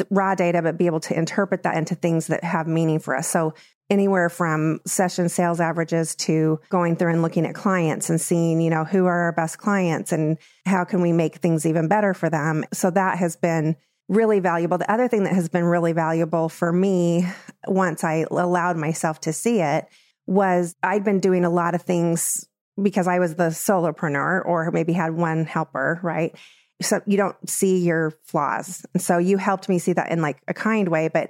raw 0.09 0.33
data, 0.33 0.61
but 0.61 0.77
be 0.77 0.87
able 0.87 0.99
to 1.01 1.17
interpret 1.17 1.63
that 1.63 1.77
into 1.77 1.93
things 1.93 2.27
that 2.27 2.43
have 2.43 2.67
meaning 2.67 2.99
for 2.99 3.15
us. 3.15 3.27
So 3.27 3.53
anywhere 3.89 4.29
from 4.29 4.79
session 4.85 5.29
sales 5.29 5.59
averages 5.59 6.15
to 6.15 6.59
going 6.69 6.95
through 6.95 7.11
and 7.11 7.21
looking 7.21 7.45
at 7.45 7.53
clients 7.53 8.09
and 8.09 8.19
seeing, 8.19 8.59
you 8.59 8.69
know, 8.69 8.83
who 8.83 9.05
are 9.05 9.23
our 9.23 9.31
best 9.31 9.57
clients 9.57 10.11
and 10.11 10.37
how 10.65 10.83
can 10.83 11.01
we 11.01 11.11
make 11.11 11.35
things 11.35 11.65
even 11.65 11.87
better 11.87 12.13
for 12.13 12.29
them. 12.29 12.63
So 12.73 12.89
that 12.91 13.17
has 13.19 13.35
been 13.35 13.75
really 14.07 14.39
valuable. 14.39 14.77
The 14.77 14.91
other 14.91 15.07
thing 15.07 15.23
that 15.23 15.33
has 15.33 15.49
been 15.49 15.65
really 15.65 15.93
valuable 15.93 16.49
for 16.49 16.71
me 16.71 17.27
once 17.67 18.03
I 18.03 18.25
allowed 18.29 18.77
myself 18.77 19.19
to 19.21 19.33
see 19.33 19.61
it 19.61 19.85
was 20.27 20.75
I'd 20.81 21.03
been 21.03 21.19
doing 21.19 21.45
a 21.45 21.49
lot 21.49 21.75
of 21.75 21.83
things 21.83 22.47
because 22.81 23.07
I 23.07 23.19
was 23.19 23.35
the 23.35 23.49
solopreneur 23.49 24.43
or 24.45 24.71
maybe 24.71 24.93
had 24.93 25.13
one 25.13 25.45
helper, 25.45 25.99
right? 26.03 26.35
So 26.81 27.01
you 27.05 27.17
don't 27.17 27.49
see 27.49 27.77
your 27.77 28.13
flaws. 28.25 28.85
And 28.93 29.01
so 29.01 29.17
you 29.17 29.37
helped 29.37 29.69
me 29.69 29.79
see 29.79 29.93
that 29.93 30.11
in 30.11 30.21
like 30.21 30.37
a 30.47 30.53
kind 30.53 30.89
way, 30.89 31.07
but 31.07 31.29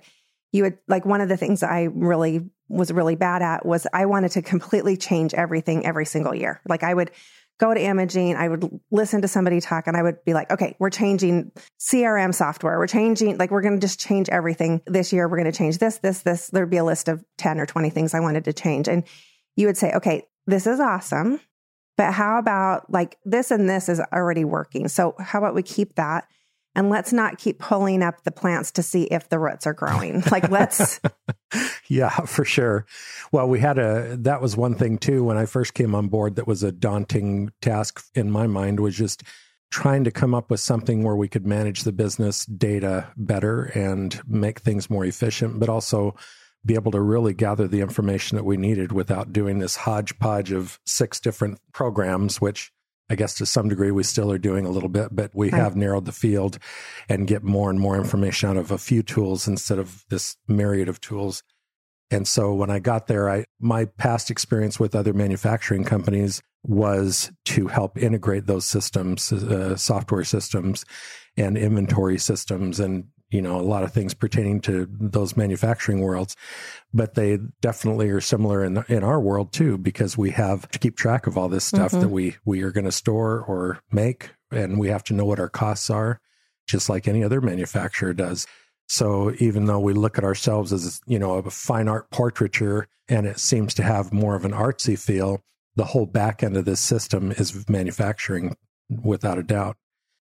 you 0.56 0.64
would 0.64 0.78
like 0.88 1.06
one 1.06 1.20
of 1.20 1.28
the 1.28 1.36
things 1.36 1.64
I 1.64 1.90
really 1.94 2.50
was 2.70 2.92
really 2.92 3.16
bad 3.16 3.42
at 3.42 3.66
was 3.66 3.86
I 3.94 4.06
wanted 4.06 4.32
to 4.32 4.42
completely 4.42 4.96
change 4.96 5.34
everything 5.34 5.86
every 5.86 6.06
single 6.06 6.34
year. 6.34 6.62
Like 6.68 6.82
I 6.82 6.94
would 6.94 7.12
go 7.60 7.74
to 7.74 7.82
imaging, 7.82 8.38
I 8.38 8.48
would 8.48 8.80
listen 8.90 9.22
to 9.22 9.28
somebody 9.28 9.60
talk 9.60 9.88
and 9.88 9.98
I 9.98 10.02
would 10.02 10.24
be 10.24 10.34
like, 10.34 10.50
okay, 10.52 10.78
we're 10.80 10.90
changing 10.90 11.52
CRM 11.80 12.34
software. 12.34 12.78
We're 12.78 12.88
changing, 12.88 13.38
like, 13.38 13.52
we're 13.52 13.62
going 13.62 13.76
to 13.76 13.86
just 13.86 14.00
change 14.00 14.30
everything 14.30 14.82
this 14.88 15.14
year. 15.14 15.28
We're 15.28 15.38
going 15.38 15.52
to 15.52 15.58
change 15.58 15.78
this, 15.78 15.98
this, 16.00 16.22
this. 16.22 16.48
There'd 16.48 16.70
be 16.70 16.78
a 16.78 16.84
list 16.84 17.08
of 17.08 17.24
10 17.38 17.60
or 17.60 17.66
20 17.66 17.90
things 17.90 18.14
I 18.14 18.20
wanted 18.22 18.46
to 18.46 18.54
change. 18.54 18.88
And 18.88 19.04
you 19.56 19.68
would 19.68 19.78
say, 19.78 19.92
okay, 19.94 20.24
this 20.48 20.68
is 20.68 20.80
awesome. 20.80 21.40
But 21.98 22.14
how 22.14 22.40
about 22.40 22.92
like 22.92 23.18
this 23.24 23.52
and 23.52 23.70
this 23.70 23.88
is 23.88 24.02
already 24.12 24.44
working? 24.44 24.90
So 24.90 25.16
how 25.20 25.40
about 25.40 25.56
we 25.56 25.64
keep 25.64 25.96
that? 25.96 26.28
And 26.76 26.90
let's 26.90 27.14
not 27.14 27.38
keep 27.38 27.60
pulling 27.60 28.04
up 28.04 28.24
the 28.24 28.32
plants 28.32 28.72
to 28.72 28.84
see 28.84 29.04
if 29.04 29.30
the 29.30 29.40
roots 29.40 29.66
are 29.66 29.74
growing. 29.74 30.24
Like 30.32 30.50
let's 30.50 31.00
Yeah, 31.88 32.10
for 32.10 32.44
sure. 32.44 32.86
Well, 33.32 33.48
we 33.48 33.60
had 33.60 33.78
a 33.78 34.18
that 34.22 34.42
was 34.42 34.58
one 34.58 34.76
thing 34.76 34.98
too 34.98 35.24
when 35.24 35.38
I 35.38 35.46
first 35.46 35.74
came 35.74 35.96
on 35.96 36.08
board 36.08 36.36
that 36.36 36.48
was 36.48 36.64
a 36.64 36.72
daunting 36.72 37.52
task 37.62 38.04
in 38.16 38.32
my 38.32 38.48
mind 38.48 38.80
was 38.80 38.96
just 38.96 39.24
trying 39.72 40.04
to 40.04 40.12
come 40.12 40.34
up 40.34 40.50
with 40.50 40.60
something 40.60 41.04
where 41.04 41.16
we 41.16 41.28
could 41.28 41.46
manage 41.46 41.84
the 41.84 41.92
business 41.92 42.46
data 42.46 43.12
better 43.18 43.66
and 43.76 44.22
make 44.28 44.60
things 44.60 44.90
more 44.90 45.06
efficient, 45.06 45.60
but 45.60 45.70
also 45.70 46.16
be 46.66 46.74
able 46.74 46.92
to 46.92 47.02
really 47.02 47.34
gather 47.34 47.68
the 47.68 47.82
information 47.82 48.36
that 48.36 48.44
we 48.44 48.58
needed 48.58 48.92
without 48.92 49.32
doing 49.32 49.60
this 49.60 49.76
hodgepodge 49.76 50.52
of 50.52 50.80
six 50.86 51.20
different 51.20 51.60
programs, 51.74 52.42
which 52.42 52.72
I 53.10 53.16
guess 53.16 53.36
to 53.36 53.46
some 53.46 53.70
degree 53.70 53.92
we 53.92 54.04
still 54.04 54.32
are 54.32 54.38
doing 54.38 54.66
a 54.66 54.72
little 54.72 54.90
bit, 54.90 55.10
but 55.12 55.32
we 55.34 55.52
right. 55.52 55.62
have 55.62 55.76
narrowed 55.76 56.06
the 56.06 56.12
field 56.12 56.58
and 57.08 57.28
get 57.28 57.44
more 57.44 57.70
and 57.70 57.80
more 57.80 57.98
information 57.98 58.50
out 58.50 58.58
of 58.58 58.72
a 58.72 58.78
few 58.78 59.04
tools 59.04 59.48
instead 59.48 59.78
of 59.78 60.06
this 60.10 60.38
myriad 60.48 60.90
of 60.90 61.00
tools. 61.02 61.44
And 62.12 62.28
so 62.28 62.54
when 62.54 62.70
I 62.70 62.80
got 62.80 63.08
there, 63.08 63.30
I 63.30 63.46
my 63.60 63.86
past 63.86 64.30
experience 64.30 64.80
with 64.80 64.96
other 64.96 65.14
manufacturing 65.14 65.84
companies 65.84 66.42
was 66.64 67.32
to 67.46 67.68
help 67.68 67.98
integrate 67.98 68.48
those 68.48 68.66
systems, 68.66 69.32
uh, 69.32 69.76
software 69.76 70.24
systems, 70.24 70.86
and 71.38 71.58
inventory 71.58 72.18
systems, 72.18 72.80
and 72.80 73.06
you 73.36 73.42
know 73.42 73.60
a 73.60 73.62
lot 73.62 73.84
of 73.84 73.92
things 73.92 74.14
pertaining 74.14 74.62
to 74.62 74.88
those 74.90 75.36
manufacturing 75.36 76.00
worlds 76.00 76.38
but 76.94 77.16
they 77.16 77.38
definitely 77.60 78.08
are 78.10 78.22
similar 78.22 78.64
in 78.64 78.84
in 78.88 79.04
our 79.04 79.20
world 79.20 79.52
too 79.52 79.78
because 79.78 80.18
we 80.18 80.32
have 80.32 80.70
to 80.72 80.80
keep 80.80 80.96
track 80.96 81.28
of 81.28 81.38
all 81.38 81.50
this 81.50 81.66
stuff 81.66 81.92
mm-hmm. 81.92 82.00
that 82.00 82.10
we 82.10 82.38
we 82.46 82.62
are 82.62 82.72
going 82.72 82.86
to 82.86 82.92
store 82.94 83.42
or 83.42 83.82
make 83.92 84.32
and 84.52 84.80
we 84.80 84.88
have 84.88 85.04
to 85.04 85.14
know 85.14 85.26
what 85.26 85.40
our 85.40 85.50
costs 85.50 85.90
are 85.90 86.22
just 86.66 86.88
like 86.88 87.08
any 87.08 87.24
other 87.24 87.42
manufacturer 87.42 88.14
does 88.14 88.48
so 88.88 89.34
even 89.40 89.66
though 89.66 89.80
we 89.80 89.94
look 89.94 90.18
at 90.18 90.24
ourselves 90.24 90.72
as 90.72 91.02
you 91.06 91.20
know 91.20 91.34
a 91.34 91.50
fine 91.50 91.90
art 91.90 92.10
portraiture 92.12 92.88
and 93.10 93.28
it 93.28 93.38
seems 93.38 93.74
to 93.74 93.84
have 93.84 94.14
more 94.14 94.36
of 94.36 94.46
an 94.46 94.54
artsy 94.54 94.98
feel 94.98 95.44
the 95.76 95.86
whole 95.86 96.06
back 96.06 96.42
end 96.42 96.56
of 96.56 96.64
this 96.64 96.80
system 96.80 97.34
is 97.34 97.68
manufacturing 97.68 98.56
without 99.04 99.38
a 99.38 99.44
doubt 99.44 99.76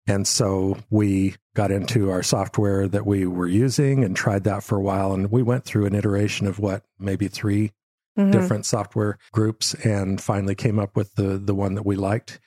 and 0.06 0.26
so 0.26 0.78
we 0.90 1.36
got 1.54 1.70
into 1.70 2.10
our 2.10 2.22
software 2.22 2.88
that 2.88 3.06
we 3.06 3.26
were 3.26 3.46
using 3.46 4.04
and 4.04 4.16
tried 4.16 4.44
that 4.44 4.64
for 4.64 4.76
a 4.76 4.82
while. 4.82 5.12
And 5.12 5.30
we 5.30 5.42
went 5.42 5.64
through 5.64 5.86
an 5.86 5.94
iteration 5.94 6.46
of 6.46 6.58
what, 6.58 6.84
maybe 6.98 7.28
3 7.28 7.70
mm-hmm. 8.18 8.30
different 8.30 8.66
software 8.66 9.18
groups 9.32 9.74
and 9.74 10.20
finally 10.20 10.54
came 10.54 10.78
up 10.78 10.96
with 10.96 11.14
the, 11.14 11.38
the 11.38 11.54
one 11.54 11.74
that 11.74 11.86
we 11.86 11.96
liked. 11.96 12.40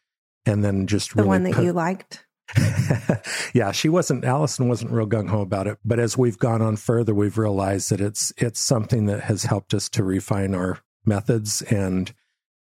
And 0.45 0.63
then 0.63 0.85
just 0.85 1.11
the 1.11 1.23
really 1.23 1.27
one 1.27 1.43
that 1.43 1.53
put, 1.53 1.63
you 1.63 1.73
liked. 1.73 2.25
yeah, 3.53 3.71
she 3.71 3.89
wasn't. 3.89 4.23
Allison 4.23 4.67
wasn't 4.67 4.91
real 4.91 5.07
gung 5.07 5.29
ho 5.29 5.41
about 5.41 5.65
it, 5.65 5.79
but 5.83 5.99
as 5.99 6.15
we've 6.15 6.37
gone 6.37 6.61
on 6.61 6.75
further, 6.75 7.15
we've 7.15 7.39
realized 7.39 7.89
that 7.89 7.99
it's 7.99 8.31
it's 8.37 8.59
something 8.59 9.07
that 9.07 9.21
has 9.21 9.45
helped 9.45 9.73
us 9.73 9.89
to 9.89 10.03
refine 10.03 10.53
our 10.53 10.77
methods 11.03 11.63
and 11.63 12.13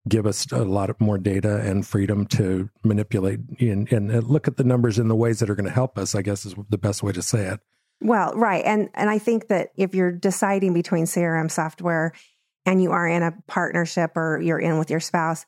give 0.08 0.25
us 0.25 0.51
a 0.51 0.63
lot 0.63 0.89
of 0.89 1.00
more 1.00 1.17
data 1.17 1.58
and 1.58 1.86
freedom 1.86 2.25
to 2.25 2.70
manipulate 2.84 3.39
and, 3.60 3.91
and 3.91 4.24
look 4.24 4.48
at 4.48 4.58
the 4.58 4.63
numbers 4.63 4.98
in 4.98 5.08
the 5.08 5.15
ways 5.15 5.39
that 5.39 5.50
are 5.50 5.55
going 5.55 5.65
to 5.67 5.72
help 5.72 5.98
us, 5.98 6.15
I 6.15 6.22
guess 6.22 6.46
is 6.46 6.55
the 6.70 6.77
best 6.77 7.03
way 7.03 7.12
to 7.12 7.22
say 7.22 7.46
it. 7.48 7.60
Well, 8.01 8.34
right. 8.34 8.65
And 8.65 8.89
and 8.96 9.10
I 9.10 9.20
think 9.20 9.48
that 9.50 9.70
if 9.75 9.93
you're 9.93 10.12
deciding 10.12 10.74
between 10.74 11.05
CRM 11.05 11.51
software 11.51 12.13
and 12.65 12.81
you 12.81 12.91
are 12.91 13.08
in 13.08 13.22
a 13.22 13.34
partnership 13.48 14.17
or 14.17 14.41
you're 14.41 14.60
in 14.60 14.79
with 14.79 14.89
your 14.89 15.00
spouse, 15.00 15.46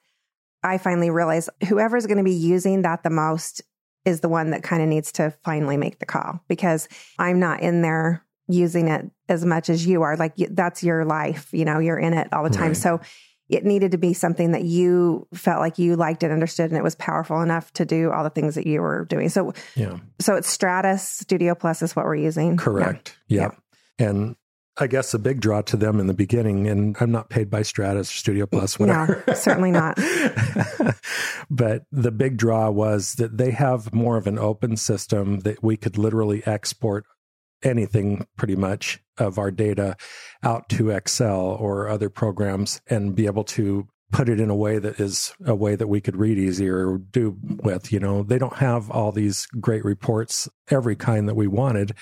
I 0.61 0.77
finally 0.77 1.09
realized 1.09 1.49
whoever's 1.67 2.05
going 2.05 2.19
to 2.19 2.23
be 2.23 2.31
using 2.31 2.83
that 2.83 3.01
the 3.01 3.09
most 3.09 3.63
is 4.05 4.19
the 4.19 4.29
one 4.29 4.51
that 4.51 4.61
kind 4.61 4.83
of 4.83 4.89
needs 4.89 5.11
to 5.13 5.33
finally 5.43 5.77
make 5.77 5.99
the 5.99 6.05
call 6.05 6.41
because 6.47 6.87
I'm 7.17 7.39
not 7.39 7.61
in 7.61 7.81
there 7.81 8.23
using 8.47 8.87
it 8.87 9.09
as 9.29 9.45
much 9.45 9.69
as 9.69 9.87
you 9.87 10.01
are. 10.03 10.15
Like 10.15 10.35
that's 10.35 10.83
your 10.83 11.05
life, 11.05 11.49
you 11.53 11.65
know, 11.65 11.79
you're 11.79 11.97
in 11.97 12.13
it 12.13 12.31
all 12.33 12.43
the 12.43 12.49
time. 12.49 12.69
Right. 12.69 12.77
So 12.77 13.01
it 13.49 13.65
needed 13.65 13.91
to 13.91 13.97
be 13.97 14.13
something 14.13 14.51
that 14.51 14.63
you 14.63 15.27
felt 15.33 15.59
like 15.59 15.77
you 15.77 15.95
liked 15.95 16.23
and 16.23 16.31
understood 16.31 16.69
and 16.71 16.77
it 16.77 16.83
was 16.83 16.95
powerful 16.95 17.41
enough 17.41 17.71
to 17.73 17.85
do 17.85 18.11
all 18.11 18.23
the 18.23 18.29
things 18.29 18.55
that 18.55 18.65
you 18.65 18.81
were 18.81 19.05
doing. 19.05 19.29
So 19.29 19.53
Yeah. 19.75 19.97
so 20.19 20.35
it's 20.35 20.49
Stratus 20.49 21.07
Studio 21.07 21.53
Plus 21.55 21.81
is 21.81 21.95
what 21.95 22.05
we're 22.05 22.15
using. 22.15 22.57
Correct. 22.57 23.17
Yeah. 23.27 23.51
And 23.99 24.35
I 24.75 24.87
guess 24.87 25.13
a 25.13 25.19
big 25.19 25.39
draw 25.39 25.61
to 25.61 25.77
them 25.77 25.99
in 25.99 26.07
the 26.07 26.15
beginning, 26.15 26.67
and 26.67 26.97
I'm 26.99 27.11
not 27.11 27.29
paid 27.29 27.47
by 27.51 27.61
Stratus 27.61 28.09
or 28.09 28.13
Studio 28.15 28.47
Plus, 28.47 28.79
whatever. 28.79 29.23
No, 29.27 29.33
certainly 29.35 29.69
not. 29.69 29.97
but 31.49 31.83
the 31.91 32.11
big 32.11 32.37
draw 32.37 32.71
was 32.71 33.13
that 33.15 33.37
they 33.37 33.51
have 33.51 33.93
more 33.93 34.17
of 34.17 34.25
an 34.25 34.39
open 34.39 34.77
system 34.77 35.41
that 35.41 35.63
we 35.63 35.77
could 35.77 35.97
literally 35.97 36.41
export 36.47 37.05
anything 37.63 38.25
pretty 38.37 38.55
much 38.55 39.01
of 39.17 39.37
our 39.37 39.51
data 39.51 39.95
out 40.43 40.69
to 40.69 40.89
Excel 40.89 41.39
or 41.39 41.87
other 41.87 42.09
programs 42.09 42.81
and 42.87 43.15
be 43.15 43.25
able 43.25 43.43
to 43.43 43.87
put 44.11 44.29
it 44.29 44.39
in 44.39 44.49
a 44.49 44.55
way 44.55 44.77
that 44.77 44.99
is 44.99 45.33
a 45.45 45.55
way 45.55 45.75
that 45.75 45.87
we 45.87 45.99
could 45.99 46.15
read 46.15 46.37
easier 46.37 46.87
or 46.89 46.97
do 46.99 47.37
with. 47.63 47.91
You 47.91 47.99
know, 47.99 48.21
they 48.23 48.37
don't 48.37 48.57
have 48.57 48.91
all 48.91 49.11
these 49.11 49.47
great 49.59 49.83
reports, 49.83 50.47
every 50.69 50.95
kind 50.95 51.27
that 51.27 51.35
we 51.35 51.47
wanted. 51.47 51.93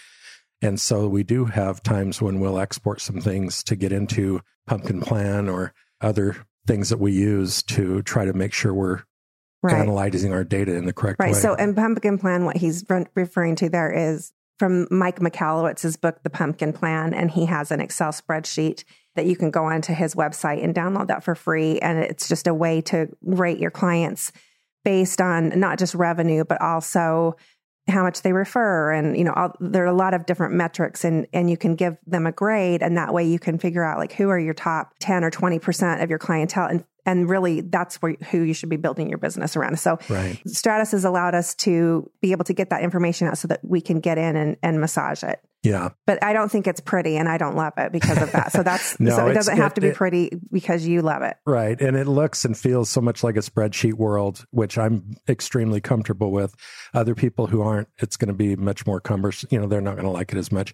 And 0.61 0.79
so 0.79 1.07
we 1.07 1.23
do 1.23 1.45
have 1.45 1.81
times 1.81 2.21
when 2.21 2.39
we'll 2.39 2.59
export 2.59 3.01
some 3.01 3.21
things 3.21 3.63
to 3.63 3.75
get 3.75 3.91
into 3.91 4.41
Pumpkin 4.67 5.01
Plan 5.01 5.47
or 5.49 5.73
other 6.01 6.35
things 6.67 6.89
that 6.89 6.99
we 6.99 7.13
use 7.13 7.63
to 7.63 8.01
try 8.03 8.25
to 8.25 8.33
make 8.33 8.53
sure 8.53 8.73
we're 8.73 9.03
Right. 9.63 9.75
analyzing 9.79 10.33
our 10.33 10.43
data 10.43 10.75
in 10.75 10.85
the 10.85 10.93
correct 10.93 11.19
Right. 11.19 11.33
way. 11.33 11.39
So, 11.39 11.53
in 11.53 11.75
Pumpkin 11.75 12.17
Plan, 12.17 12.45
what 12.45 12.57
he's 12.57 12.83
referring 13.13 13.55
to 13.57 13.69
there 13.69 13.91
is 13.91 14.31
from 14.61 14.87
Mike 14.91 15.19
Michalowicz's 15.19 15.97
book, 15.97 16.21
The 16.21 16.29
Pumpkin 16.29 16.71
Plan, 16.71 17.15
and 17.15 17.31
he 17.31 17.47
has 17.47 17.71
an 17.71 17.81
Excel 17.81 18.11
spreadsheet 18.11 18.83
that 19.15 19.25
you 19.25 19.35
can 19.35 19.49
go 19.49 19.65
onto 19.65 19.91
his 19.91 20.13
website 20.13 20.63
and 20.63 20.75
download 20.75 21.07
that 21.07 21.23
for 21.23 21.33
free. 21.33 21.79
And 21.79 21.97
it's 21.97 22.27
just 22.27 22.45
a 22.45 22.53
way 22.53 22.79
to 22.81 23.07
rate 23.23 23.57
your 23.57 23.71
clients 23.71 24.31
based 24.85 25.19
on 25.19 25.59
not 25.59 25.79
just 25.79 25.95
revenue, 25.95 26.43
but 26.43 26.61
also 26.61 27.35
how 27.87 28.03
much 28.03 28.21
they 28.21 28.33
refer 28.33 28.91
and 28.91 29.17
you 29.17 29.23
know 29.23 29.33
all, 29.33 29.55
there 29.59 29.83
are 29.83 29.87
a 29.87 29.93
lot 29.93 30.13
of 30.13 30.27
different 30.27 30.53
metrics 30.53 31.03
and 31.03 31.25
and 31.33 31.49
you 31.49 31.57
can 31.57 31.75
give 31.75 31.97
them 32.05 32.27
a 32.27 32.31
grade 32.31 32.83
and 32.83 32.95
that 32.95 33.11
way 33.11 33.25
you 33.25 33.39
can 33.39 33.57
figure 33.57 33.83
out 33.83 33.97
like 33.97 34.13
who 34.13 34.29
are 34.29 34.39
your 34.39 34.53
top 34.53 34.93
10 34.99 35.23
or 35.23 35.31
20% 35.31 36.03
of 36.03 36.07
your 36.07 36.19
clientele 36.19 36.67
and 36.67 36.85
and 37.05 37.29
really 37.29 37.61
that's 37.61 38.01
where 38.01 38.15
who 38.31 38.41
you 38.41 38.53
should 38.53 38.69
be 38.69 38.77
building 38.77 39.09
your 39.09 39.17
business 39.17 39.55
around 39.55 39.79
so 39.79 39.97
right. 40.09 40.39
Stratus 40.47 40.91
has 40.91 41.05
allowed 41.05 41.35
us 41.35 41.55
to 41.55 42.09
be 42.21 42.31
able 42.31 42.45
to 42.45 42.53
get 42.53 42.69
that 42.69 42.81
information 42.83 43.27
out 43.27 43.37
so 43.37 43.47
that 43.47 43.59
we 43.63 43.81
can 43.81 43.99
get 43.99 44.17
in 44.17 44.35
and, 44.35 44.57
and 44.61 44.79
massage 44.79 45.23
it. 45.23 45.39
Yeah. 45.63 45.89
But 46.07 46.23
I 46.23 46.33
don't 46.33 46.49
think 46.51 46.65
it's 46.65 46.79
pretty 46.79 47.17
and 47.17 47.29
I 47.29 47.37
don't 47.37 47.55
love 47.55 47.73
it 47.77 47.91
because 47.91 48.19
of 48.19 48.31
that. 48.31 48.51
So 48.51 48.63
that's 48.63 48.99
No, 48.99 49.15
so 49.15 49.27
it 49.27 49.33
doesn't 49.33 49.57
have 49.57 49.73
it- 49.73 49.75
to 49.75 49.81
be 49.81 49.87
it- 49.89 49.95
pretty 49.95 50.31
because 50.51 50.87
you 50.87 51.01
love 51.03 51.21
it. 51.21 51.37
Right. 51.45 51.79
And 51.79 51.95
it 51.95 52.07
looks 52.07 52.45
and 52.45 52.57
feels 52.57 52.89
so 52.89 52.99
much 52.99 53.23
like 53.23 53.35
a 53.35 53.41
spreadsheet 53.41 53.93
world, 53.93 54.43
which 54.49 54.77
I'm 54.79 55.13
extremely 55.29 55.79
comfortable 55.79 56.31
with. 56.31 56.55
Other 56.95 57.13
people 57.13 57.47
who 57.47 57.61
aren't, 57.61 57.89
it's 57.99 58.17
going 58.17 58.29
to 58.29 58.33
be 58.33 58.55
much 58.55 58.87
more 58.87 58.99
cumbersome. 58.99 59.49
You 59.51 59.59
know, 59.61 59.67
they're 59.67 59.81
not 59.81 59.95
going 59.95 60.05
to 60.05 60.11
like 60.11 60.31
it 60.31 60.37
as 60.37 60.51
much. 60.51 60.73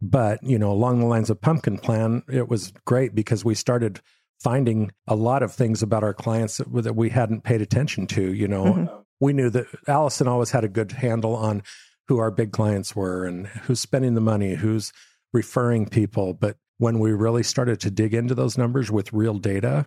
But, 0.00 0.42
you 0.42 0.58
know, 0.58 0.70
along 0.70 1.00
the 1.00 1.06
lines 1.06 1.30
of 1.30 1.40
Pumpkin 1.40 1.78
Plan, 1.78 2.22
it 2.28 2.48
was 2.48 2.72
great 2.84 3.14
because 3.14 3.44
we 3.44 3.54
started 3.54 4.00
finding 4.44 4.92
a 5.08 5.16
lot 5.16 5.42
of 5.42 5.52
things 5.52 5.82
about 5.82 6.04
our 6.04 6.14
clients 6.14 6.58
that, 6.58 6.70
that 6.84 6.94
we 6.94 7.08
hadn't 7.08 7.42
paid 7.44 7.62
attention 7.62 8.06
to. 8.06 8.32
You 8.34 8.46
know, 8.46 8.64
Mhm. 8.64 9.04
we 9.20 9.32
knew 9.32 9.48
that 9.50 9.66
Allison 9.88 10.28
always 10.28 10.50
had 10.50 10.64
a 10.64 10.68
good 10.68 10.92
handle 10.92 11.34
on 11.34 11.62
who 12.08 12.18
our 12.18 12.30
big 12.30 12.52
clients 12.52 12.94
were 12.94 13.24
and 13.24 13.46
who's 13.46 13.80
spending 13.80 14.14
the 14.14 14.20
money, 14.20 14.54
who's 14.54 14.92
referring 15.32 15.86
people. 15.86 16.34
But 16.34 16.58
when 16.76 16.98
we 16.98 17.12
really 17.12 17.42
started 17.42 17.80
to 17.80 17.90
dig 17.90 18.12
into 18.12 18.34
those 18.34 18.58
numbers 18.58 18.90
with 18.90 19.12
real 19.14 19.38
data, 19.38 19.86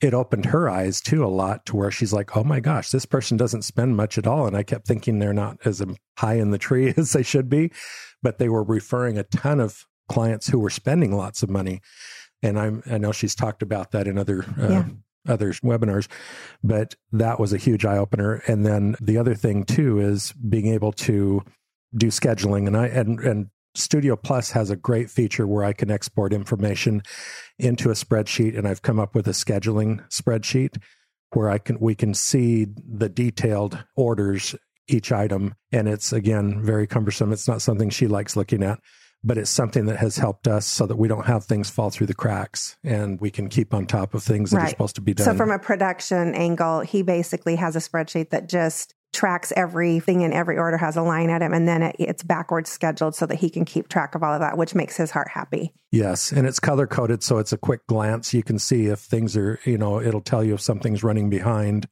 it 0.00 0.12
opened 0.14 0.46
her 0.46 0.68
eyes 0.68 1.00
too 1.00 1.24
a 1.24 1.28
lot 1.28 1.64
to 1.66 1.76
where 1.76 1.92
she's 1.92 2.12
like, 2.12 2.36
oh 2.36 2.42
my 2.42 2.58
gosh, 2.58 2.90
this 2.90 3.06
person 3.06 3.36
doesn't 3.36 3.62
spend 3.62 3.96
much 3.96 4.18
at 4.18 4.26
all. 4.26 4.48
And 4.48 4.56
I 4.56 4.64
kept 4.64 4.84
thinking 4.88 5.20
they're 5.20 5.32
not 5.32 5.58
as 5.64 5.80
high 6.18 6.34
in 6.34 6.50
the 6.50 6.58
tree 6.58 6.92
as 6.96 7.12
they 7.12 7.22
should 7.22 7.48
be, 7.48 7.70
but 8.20 8.38
they 8.38 8.48
were 8.48 8.64
referring 8.64 9.16
a 9.16 9.22
ton 9.22 9.60
of 9.60 9.86
clients 10.08 10.48
who 10.48 10.58
were 10.58 10.70
spending 10.70 11.16
lots 11.16 11.44
of 11.44 11.48
money. 11.50 11.80
And 12.42 12.58
I'm, 12.58 12.82
I 12.90 12.98
know 12.98 13.12
she's 13.12 13.34
talked 13.34 13.62
about 13.62 13.92
that 13.92 14.06
in 14.08 14.18
other, 14.18 14.44
uh, 14.60 14.68
Yeah. 14.68 14.84
other 15.28 15.52
webinars, 15.52 16.08
but 16.64 16.94
that 17.12 17.38
was 17.38 17.52
a 17.52 17.58
huge 17.58 17.84
eye 17.84 17.96
opener. 17.98 18.42
And 18.46 18.66
then 18.66 18.96
the 19.00 19.18
other 19.18 19.34
thing 19.34 19.64
too 19.64 20.00
is 20.00 20.32
being 20.32 20.66
able 20.66 20.92
to 20.92 21.42
do 21.96 22.08
scheduling. 22.08 22.66
And 22.66 22.76
I, 22.76 22.86
and, 22.88 23.20
and 23.20 23.46
Studio 23.74 24.16
Plus 24.16 24.50
has 24.50 24.68
a 24.70 24.76
great 24.76 25.08
feature 25.10 25.46
where 25.46 25.64
I 25.64 25.72
can 25.72 25.90
export 25.90 26.32
information 26.32 27.02
into 27.58 27.90
a 27.90 27.94
spreadsheet 27.94 28.58
and 28.58 28.66
I've 28.68 28.82
come 28.82 28.98
up 28.98 29.14
with 29.14 29.26
a 29.28 29.32
scheduling 29.32 30.06
spreadsheet 30.10 30.76
where 31.32 31.48
I 31.48 31.56
can 31.58 31.78
we 31.80 31.94
can 31.94 32.12
see 32.12 32.66
the 32.66 33.08
detailed 33.08 33.82
orders 33.96 34.54
each 34.88 35.10
item 35.12 35.54
and 35.70 35.88
it's 35.88 36.12
again 36.12 36.62
very 36.62 36.86
cumbersome 36.86 37.32
it's 37.32 37.48
not 37.48 37.62
something 37.62 37.88
she 37.88 38.06
likes 38.08 38.36
looking 38.36 38.62
at 38.62 38.78
but 39.24 39.38
it's 39.38 39.50
something 39.50 39.86
that 39.86 39.98
has 39.98 40.16
helped 40.16 40.48
us 40.48 40.66
so 40.66 40.86
that 40.86 40.96
we 40.96 41.08
don't 41.08 41.26
have 41.26 41.44
things 41.44 41.70
fall 41.70 41.90
through 41.90 42.06
the 42.06 42.14
cracks 42.14 42.76
and 42.82 43.20
we 43.20 43.30
can 43.30 43.48
keep 43.48 43.72
on 43.72 43.86
top 43.86 44.14
of 44.14 44.22
things 44.22 44.50
that 44.50 44.60
are 44.60 44.68
supposed 44.68 44.96
to 44.96 45.00
be 45.00 45.14
done 45.14 45.24
So 45.24 45.34
from 45.34 45.50
a 45.50 45.58
production 45.58 46.34
angle, 46.34 46.80
he 46.80 47.02
basically 47.02 47.56
has 47.56 47.76
a 47.76 47.78
spreadsheet 47.78 48.30
that 48.30 48.48
just 48.48 48.94
tracks 49.12 49.52
everything 49.56 50.24
and 50.24 50.32
every 50.32 50.56
order 50.56 50.78
has 50.78 50.96
a 50.96 51.02
line 51.02 51.28
item 51.28 51.52
and 51.52 51.68
then 51.68 51.82
it, 51.82 51.96
it's 51.98 52.22
backwards 52.22 52.70
scheduled 52.70 53.14
so 53.14 53.26
that 53.26 53.36
he 53.36 53.50
can 53.50 53.64
keep 53.64 53.88
track 53.88 54.14
of 54.14 54.22
all 54.22 54.32
of 54.32 54.40
that, 54.40 54.56
which 54.56 54.74
makes 54.74 54.96
his 54.96 55.10
heart 55.10 55.28
happy. 55.28 55.72
Yes, 55.90 56.32
and 56.32 56.46
it's 56.46 56.58
color 56.58 56.86
coded, 56.86 57.22
so 57.22 57.36
it's 57.36 57.52
a 57.52 57.58
quick 57.58 57.86
glance. 57.86 58.32
You 58.32 58.42
can 58.42 58.58
see 58.58 58.86
if 58.86 59.00
things 59.00 59.36
are, 59.36 59.60
you 59.66 59.76
know, 59.76 60.00
it'll 60.00 60.22
tell 60.22 60.42
you 60.42 60.54
if 60.54 60.62
something's 60.62 61.04
running 61.04 61.28
behind 61.28 61.86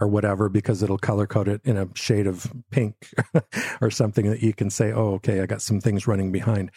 or 0.00 0.08
whatever 0.08 0.48
because 0.48 0.82
it'll 0.82 0.98
color 0.98 1.26
code 1.26 1.48
it 1.48 1.60
in 1.64 1.76
a 1.76 1.88
shade 1.94 2.26
of 2.26 2.50
pink 2.70 2.94
or 3.80 3.90
something 3.90 4.30
that 4.30 4.42
you 4.42 4.52
can 4.52 4.70
say, 4.70 4.92
oh, 4.92 5.14
okay, 5.14 5.40
I 5.40 5.46
got 5.46 5.62
some 5.62 5.80
things 5.80 6.06
running 6.06 6.32
behind. 6.32 6.70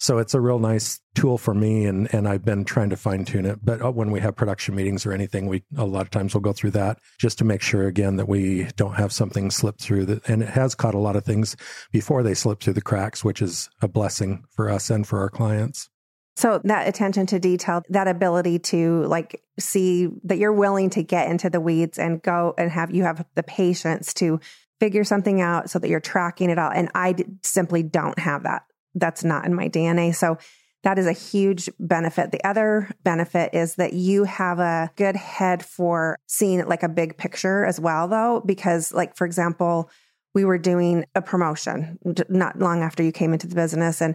So 0.00 0.18
it's 0.18 0.34
a 0.34 0.40
real 0.40 0.60
nice 0.60 1.00
tool 1.16 1.38
for 1.38 1.52
me, 1.52 1.84
and 1.84 2.12
and 2.14 2.28
I've 2.28 2.44
been 2.44 2.64
trying 2.64 2.90
to 2.90 2.96
fine 2.96 3.24
tune 3.24 3.44
it. 3.44 3.58
But 3.64 3.82
uh, 3.82 3.90
when 3.90 4.12
we 4.12 4.20
have 4.20 4.36
production 4.36 4.76
meetings 4.76 5.04
or 5.04 5.12
anything, 5.12 5.46
we 5.46 5.64
a 5.76 5.84
lot 5.84 6.02
of 6.02 6.10
times 6.10 6.34
we'll 6.34 6.40
go 6.40 6.52
through 6.52 6.70
that 6.72 7.00
just 7.18 7.38
to 7.38 7.44
make 7.44 7.62
sure 7.62 7.88
again 7.88 8.16
that 8.16 8.28
we 8.28 8.68
don't 8.76 8.94
have 8.94 9.12
something 9.12 9.50
slip 9.50 9.78
through. 9.78 10.06
That 10.06 10.28
and 10.28 10.42
it 10.42 10.50
has 10.50 10.76
caught 10.76 10.94
a 10.94 10.98
lot 11.00 11.16
of 11.16 11.24
things 11.24 11.56
before 11.90 12.22
they 12.22 12.34
slip 12.34 12.60
through 12.60 12.74
the 12.74 12.80
cracks, 12.80 13.24
which 13.24 13.42
is 13.42 13.68
a 13.82 13.88
blessing 13.88 14.44
for 14.54 14.70
us 14.70 14.88
and 14.88 15.04
for 15.04 15.18
our 15.18 15.30
clients. 15.30 15.90
So 16.38 16.60
that 16.62 16.86
attention 16.86 17.26
to 17.26 17.40
detail, 17.40 17.82
that 17.88 18.06
ability 18.06 18.60
to 18.60 19.02
like 19.06 19.42
see 19.58 20.08
that 20.22 20.38
you're 20.38 20.52
willing 20.52 20.88
to 20.90 21.02
get 21.02 21.28
into 21.28 21.50
the 21.50 21.60
weeds 21.60 21.98
and 21.98 22.22
go 22.22 22.54
and 22.56 22.70
have 22.70 22.92
you 22.92 23.02
have 23.02 23.26
the 23.34 23.42
patience 23.42 24.14
to 24.14 24.38
figure 24.78 25.02
something 25.02 25.40
out 25.40 25.68
so 25.68 25.80
that 25.80 25.88
you're 25.88 25.98
tracking 25.98 26.48
it 26.48 26.56
all. 26.56 26.70
And 26.70 26.92
I 26.94 27.16
simply 27.42 27.82
don't 27.82 28.20
have 28.20 28.44
that. 28.44 28.62
That's 28.94 29.24
not 29.24 29.46
in 29.46 29.54
my 29.54 29.68
DNA. 29.68 30.14
So 30.14 30.38
that 30.84 30.96
is 30.96 31.08
a 31.08 31.12
huge 31.12 31.68
benefit. 31.80 32.30
The 32.30 32.46
other 32.46 32.88
benefit 33.02 33.52
is 33.52 33.74
that 33.74 33.94
you 33.94 34.22
have 34.22 34.60
a 34.60 34.92
good 34.94 35.16
head 35.16 35.64
for 35.64 36.20
seeing 36.28 36.64
like 36.66 36.84
a 36.84 36.88
big 36.88 37.16
picture 37.16 37.64
as 37.64 37.80
well, 37.80 38.06
though, 38.06 38.44
because, 38.46 38.92
like, 38.92 39.16
for 39.16 39.26
example, 39.26 39.90
we 40.34 40.44
were 40.44 40.56
doing 40.56 41.04
a 41.16 41.20
promotion 41.20 41.98
not 42.28 42.60
long 42.60 42.82
after 42.82 43.02
you 43.02 43.10
came 43.10 43.32
into 43.32 43.48
the 43.48 43.56
business. 43.56 44.00
And 44.00 44.14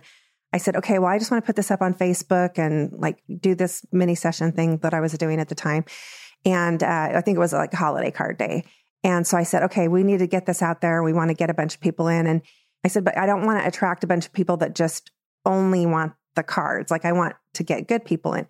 I 0.53 0.57
said, 0.57 0.75
okay, 0.77 0.99
well, 0.99 1.09
I 1.09 1.17
just 1.17 1.31
want 1.31 1.43
to 1.43 1.45
put 1.45 1.55
this 1.55 1.71
up 1.71 1.81
on 1.81 1.95
Facebook 1.95 2.59
and 2.59 2.93
like 2.93 3.23
do 3.39 3.55
this 3.55 3.83
mini 3.91 4.13
session 4.13 4.51
thing 4.51 4.77
that 4.77 4.93
I 4.93 5.01
was 5.01 5.13
doing 5.13 5.39
at 5.39 5.49
the 5.49 5.55
time. 5.55 5.83
And 6.45 6.83
uh, 6.83 7.09
I 7.15 7.21
think 7.21 7.37
it 7.37 7.39
was 7.39 7.53
like 7.53 7.73
a 7.73 7.77
holiday 7.77 8.11
card 8.11 8.37
day. 8.37 8.65
And 9.03 9.25
so 9.25 9.35
I 9.35 9.43
said, 9.43 9.63
okay, 9.63 9.87
we 9.87 10.03
need 10.03 10.19
to 10.19 10.27
get 10.27 10.45
this 10.45 10.61
out 10.61 10.79
there. 10.79 11.03
We 11.03 11.11
want 11.11 11.29
to 11.29 11.35
get 11.35 11.49
a 11.49 11.53
bunch 11.53 11.73
of 11.73 11.81
people 11.81 12.07
in. 12.07 12.27
And 12.27 12.41
I 12.85 12.87
said, 12.87 13.03
but 13.03 13.17
I 13.17 13.25
don't 13.25 13.45
want 13.45 13.61
to 13.61 13.67
attract 13.67 14.03
a 14.03 14.07
bunch 14.07 14.27
of 14.27 14.33
people 14.33 14.57
that 14.57 14.75
just 14.75 15.11
only 15.45 15.85
want 15.85 16.13
the 16.35 16.43
cards. 16.43 16.91
Like 16.91 17.03
I 17.03 17.11
want 17.11 17.35
to 17.55 17.63
get 17.63 17.87
good 17.87 18.05
people 18.05 18.33
in. 18.33 18.47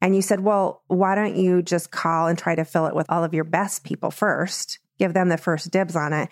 And 0.00 0.14
you 0.14 0.22
said, 0.22 0.40
well, 0.40 0.82
why 0.88 1.14
don't 1.14 1.36
you 1.36 1.62
just 1.62 1.90
call 1.90 2.26
and 2.26 2.38
try 2.38 2.54
to 2.54 2.64
fill 2.64 2.86
it 2.86 2.94
with 2.94 3.06
all 3.08 3.24
of 3.24 3.32
your 3.32 3.44
best 3.44 3.84
people 3.84 4.10
first? 4.10 4.80
Give 4.98 5.14
them 5.14 5.28
the 5.28 5.38
first 5.38 5.70
dibs 5.70 5.96
on 5.96 6.12
it. 6.12 6.28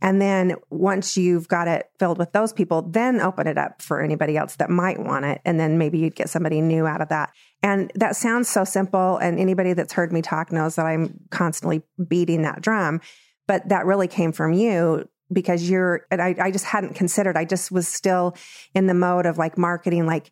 And 0.00 0.20
then 0.20 0.56
once 0.70 1.16
you've 1.16 1.48
got 1.48 1.68
it 1.68 1.90
filled 1.98 2.18
with 2.18 2.32
those 2.32 2.52
people, 2.52 2.82
then 2.82 3.20
open 3.20 3.46
it 3.46 3.58
up 3.58 3.82
for 3.82 4.00
anybody 4.00 4.36
else 4.36 4.56
that 4.56 4.70
might 4.70 4.98
want 4.98 5.24
it. 5.24 5.40
And 5.44 5.58
then 5.58 5.78
maybe 5.78 5.98
you'd 5.98 6.14
get 6.14 6.28
somebody 6.28 6.60
new 6.60 6.86
out 6.86 7.00
of 7.00 7.08
that. 7.08 7.32
And 7.62 7.90
that 7.94 8.16
sounds 8.16 8.48
so 8.48 8.64
simple. 8.64 9.16
And 9.18 9.38
anybody 9.38 9.72
that's 9.72 9.92
heard 9.92 10.12
me 10.12 10.22
talk 10.22 10.52
knows 10.52 10.76
that 10.76 10.86
I'm 10.86 11.20
constantly 11.30 11.82
beating 12.08 12.42
that 12.42 12.60
drum. 12.60 13.00
But 13.46 13.68
that 13.68 13.86
really 13.86 14.08
came 14.08 14.32
from 14.32 14.52
you 14.52 15.08
because 15.32 15.68
you're, 15.68 16.06
and 16.10 16.20
I, 16.20 16.34
I 16.38 16.50
just 16.50 16.66
hadn't 16.66 16.94
considered, 16.94 17.36
I 17.36 17.44
just 17.44 17.70
was 17.70 17.88
still 17.88 18.36
in 18.74 18.86
the 18.86 18.94
mode 18.94 19.26
of 19.26 19.38
like 19.38 19.58
marketing, 19.58 20.06
like, 20.06 20.30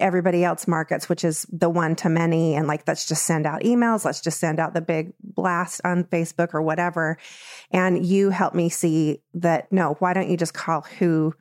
everybody 0.00 0.44
else 0.44 0.66
markets, 0.66 1.08
which 1.08 1.24
is 1.24 1.46
the 1.50 1.68
one 1.68 1.96
to 1.96 2.08
many. 2.08 2.54
And 2.54 2.66
like, 2.66 2.82
let's 2.86 3.06
just 3.06 3.24
send 3.24 3.46
out 3.46 3.62
emails. 3.62 4.04
Let's 4.04 4.20
just 4.20 4.40
send 4.40 4.58
out 4.58 4.74
the 4.74 4.80
big 4.80 5.12
blast 5.22 5.80
on 5.84 6.04
Facebook 6.04 6.54
or 6.54 6.62
whatever. 6.62 7.18
And 7.70 8.04
you 8.04 8.30
help 8.30 8.54
me 8.54 8.68
see 8.68 9.20
that 9.34 9.70
no, 9.72 9.94
why 9.98 10.12
don't 10.12 10.30
you 10.30 10.36
just 10.36 10.54
call 10.54 10.82
who 10.98 11.34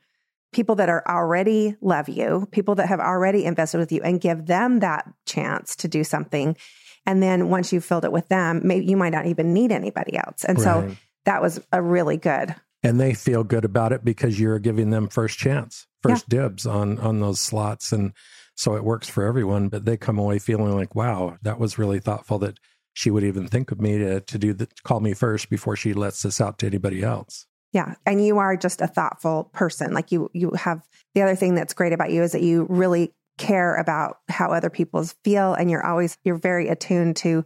people 0.52 0.76
that 0.76 0.90
are 0.90 1.04
already 1.08 1.76
love 1.82 2.10
you, 2.10 2.48
people 2.52 2.76
that 2.76 2.90
have 2.90 3.00
already 3.00 3.46
invested 3.46 3.78
with 3.78 3.92
you 3.92 4.02
and 4.02 4.20
give 4.20 4.48
them 4.48 4.80
that 4.80 5.08
chance 5.26 5.76
to 5.78 5.88
do 5.88 6.04
something. 6.04 6.58
And 7.06 7.22
then 7.22 7.50
once 7.50 7.72
you've 7.72 7.86
filled 7.86 8.06
it 8.06 8.12
with 8.12 8.28
them, 8.30 8.62
maybe 8.64 8.86
you 8.86 8.98
might 8.98 9.14
not 9.14 9.26
even 9.28 9.54
need 9.54 9.72
anybody 9.72 10.18
else. 10.18 10.44
And 10.44 10.60
so 10.60 10.96
that 11.26 11.42
was 11.42 11.60
a 11.72 11.82
really 11.82 12.18
good. 12.18 12.56
and 12.84 13.00
they 13.00 13.14
feel 13.14 13.44
good 13.44 13.66
about 13.66 13.92
it 13.92 14.04
because 14.04 14.40
you're 14.40 14.60
giving 14.60 14.90
them 14.90 15.08
first 15.08 15.38
chance, 15.38 15.86
first 16.02 16.30
dibs 16.30 16.66
on 16.66 16.98
on 17.00 17.20
those 17.20 17.40
slots, 17.40 17.92
and 17.92 18.14
so 18.60 18.76
it 18.76 18.84
works 18.84 19.08
for 19.08 19.24
everyone. 19.24 19.70
But 19.70 19.86
they 19.86 19.96
come 19.96 20.20
away 20.20 20.38
feeling 20.38 20.76
like, 20.76 20.94
wow, 20.94 21.38
that 21.44 21.60
was 21.60 21.78
really 21.78 22.00
thoughtful 22.00 22.40
that 22.40 22.60
she 22.92 23.10
would 23.10 23.24
even 23.24 23.48
think 23.48 23.72
of 23.72 23.80
me 23.80 23.98
to 23.98 24.20
to 24.20 24.38
do 24.38 24.54
the 24.54 24.68
call 24.84 25.00
me 25.00 25.14
first 25.14 25.50
before 25.50 25.78
she 25.78 25.94
lets 25.94 26.24
this 26.24 26.42
out 26.42 26.60
to 26.60 26.66
anybody 26.66 27.02
else. 27.02 27.46
Yeah. 27.72 27.96
And 28.06 28.26
you 28.26 28.38
are 28.40 28.58
just 28.58 28.82
a 28.82 28.88
thoughtful 28.88 29.46
person. 29.54 29.94
Like 29.94 30.12
you 30.12 30.30
you 30.34 30.52
have 30.52 30.86
the 31.16 31.22
other 31.22 31.36
thing 31.36 31.56
that's 31.56 31.74
great 31.74 31.94
about 31.94 32.12
you 32.12 32.22
is 32.22 32.34
that 32.34 32.42
you 32.42 32.66
really 32.70 33.14
care 33.38 33.76
about 33.76 34.18
how 34.28 34.52
other 34.52 34.70
people 34.70 35.02
feel 35.24 35.54
and 35.54 35.72
you're 35.72 35.86
always 35.86 36.18
you're 36.26 36.36
very 36.36 36.68
attuned 36.68 37.16
to 37.18 37.46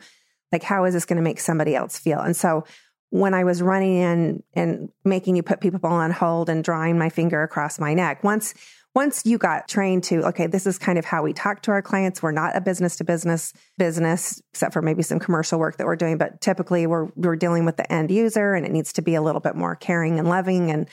like 0.51 0.63
how 0.63 0.85
is 0.85 0.95
this 0.95 1.05
going 1.05 1.17
to 1.17 1.23
make 1.23 1.39
somebody 1.39 1.75
else 1.75 1.99
feel. 1.99 2.19
And 2.19 2.35
so 2.35 2.63
when 3.11 3.35
I 3.35 3.43
was 3.43 3.61
running 3.61 3.97
in 3.97 4.43
and 4.55 4.89
making 5.05 5.35
you 5.35 5.43
put 5.43 5.61
people 5.61 5.79
on 5.91 6.09
hold 6.09 6.49
and 6.49 6.63
drawing 6.63 6.97
my 6.97 7.09
finger 7.09 7.43
across 7.43 7.77
my 7.77 7.93
neck, 7.93 8.23
once 8.23 8.55
once 8.95 9.25
you 9.25 9.37
got 9.37 9.67
trained 9.67 10.03
to 10.05 10.23
okay, 10.27 10.47
this 10.47 10.67
is 10.67 10.77
kind 10.77 10.99
of 10.99 11.05
how 11.05 11.23
we 11.23 11.33
talk 11.33 11.61
to 11.63 11.71
our 11.71 11.81
clients. 11.81 12.21
We're 12.21 12.31
not 12.31 12.55
a 12.55 12.61
business 12.61 12.95
to 12.97 13.03
business 13.03 13.53
business, 13.77 14.41
except 14.53 14.73
for 14.73 14.81
maybe 14.81 15.01
some 15.03 15.19
commercial 15.19 15.59
work 15.59 15.77
that 15.77 15.85
we're 15.85 15.95
doing, 15.95 16.17
but 16.17 16.41
typically 16.41 16.85
we're 16.87 17.05
we're 17.15 17.35
dealing 17.35 17.65
with 17.65 17.77
the 17.77 17.91
end 17.91 18.11
user 18.11 18.53
and 18.53 18.65
it 18.65 18.71
needs 18.71 18.93
to 18.93 19.01
be 19.01 19.15
a 19.15 19.21
little 19.21 19.41
bit 19.41 19.55
more 19.55 19.75
caring 19.75 20.19
and 20.19 20.27
loving 20.27 20.69
and 20.71 20.87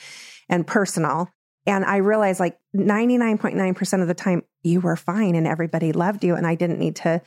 and 0.49 0.65
personal. 0.65 1.29
And 1.67 1.85
I 1.85 1.97
realized 1.97 2.39
like 2.39 2.57
99.9% 2.75 4.01
of 4.01 4.07
the 4.07 4.15
time 4.15 4.41
you 4.63 4.81
were 4.81 4.95
fine 4.95 5.35
and 5.35 5.45
everybody 5.45 5.91
loved 5.91 6.23
you 6.23 6.35
and 6.35 6.47
I 6.47 6.55
didn't 6.55 6.79
need 6.79 6.95
to 6.97 7.21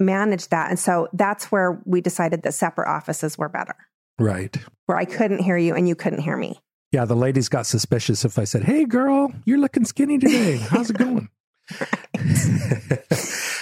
manage 0.00 0.48
that. 0.48 0.70
And 0.70 0.78
so 0.78 1.08
that's 1.12 1.52
where 1.52 1.80
we 1.84 2.00
decided 2.00 2.42
that 2.42 2.52
separate 2.52 2.88
offices 2.88 3.38
were 3.38 3.48
better 3.48 3.76
Right. 4.18 4.56
where 4.86 4.98
I 4.98 5.04
couldn't 5.04 5.38
hear 5.38 5.56
you 5.56 5.74
and 5.74 5.88
you 5.88 5.94
couldn't 5.94 6.20
hear 6.20 6.36
me. 6.36 6.60
Yeah, 6.96 7.04
the 7.04 7.14
ladies 7.14 7.50
got 7.50 7.66
suspicious 7.66 8.24
if 8.24 8.38
I 8.38 8.44
said, 8.44 8.64
"Hey, 8.64 8.86
girl, 8.86 9.30
you're 9.44 9.58
looking 9.58 9.84
skinny 9.84 10.16
today. 10.16 10.56
How's 10.56 10.88
it 10.88 10.96
going?" 10.96 11.28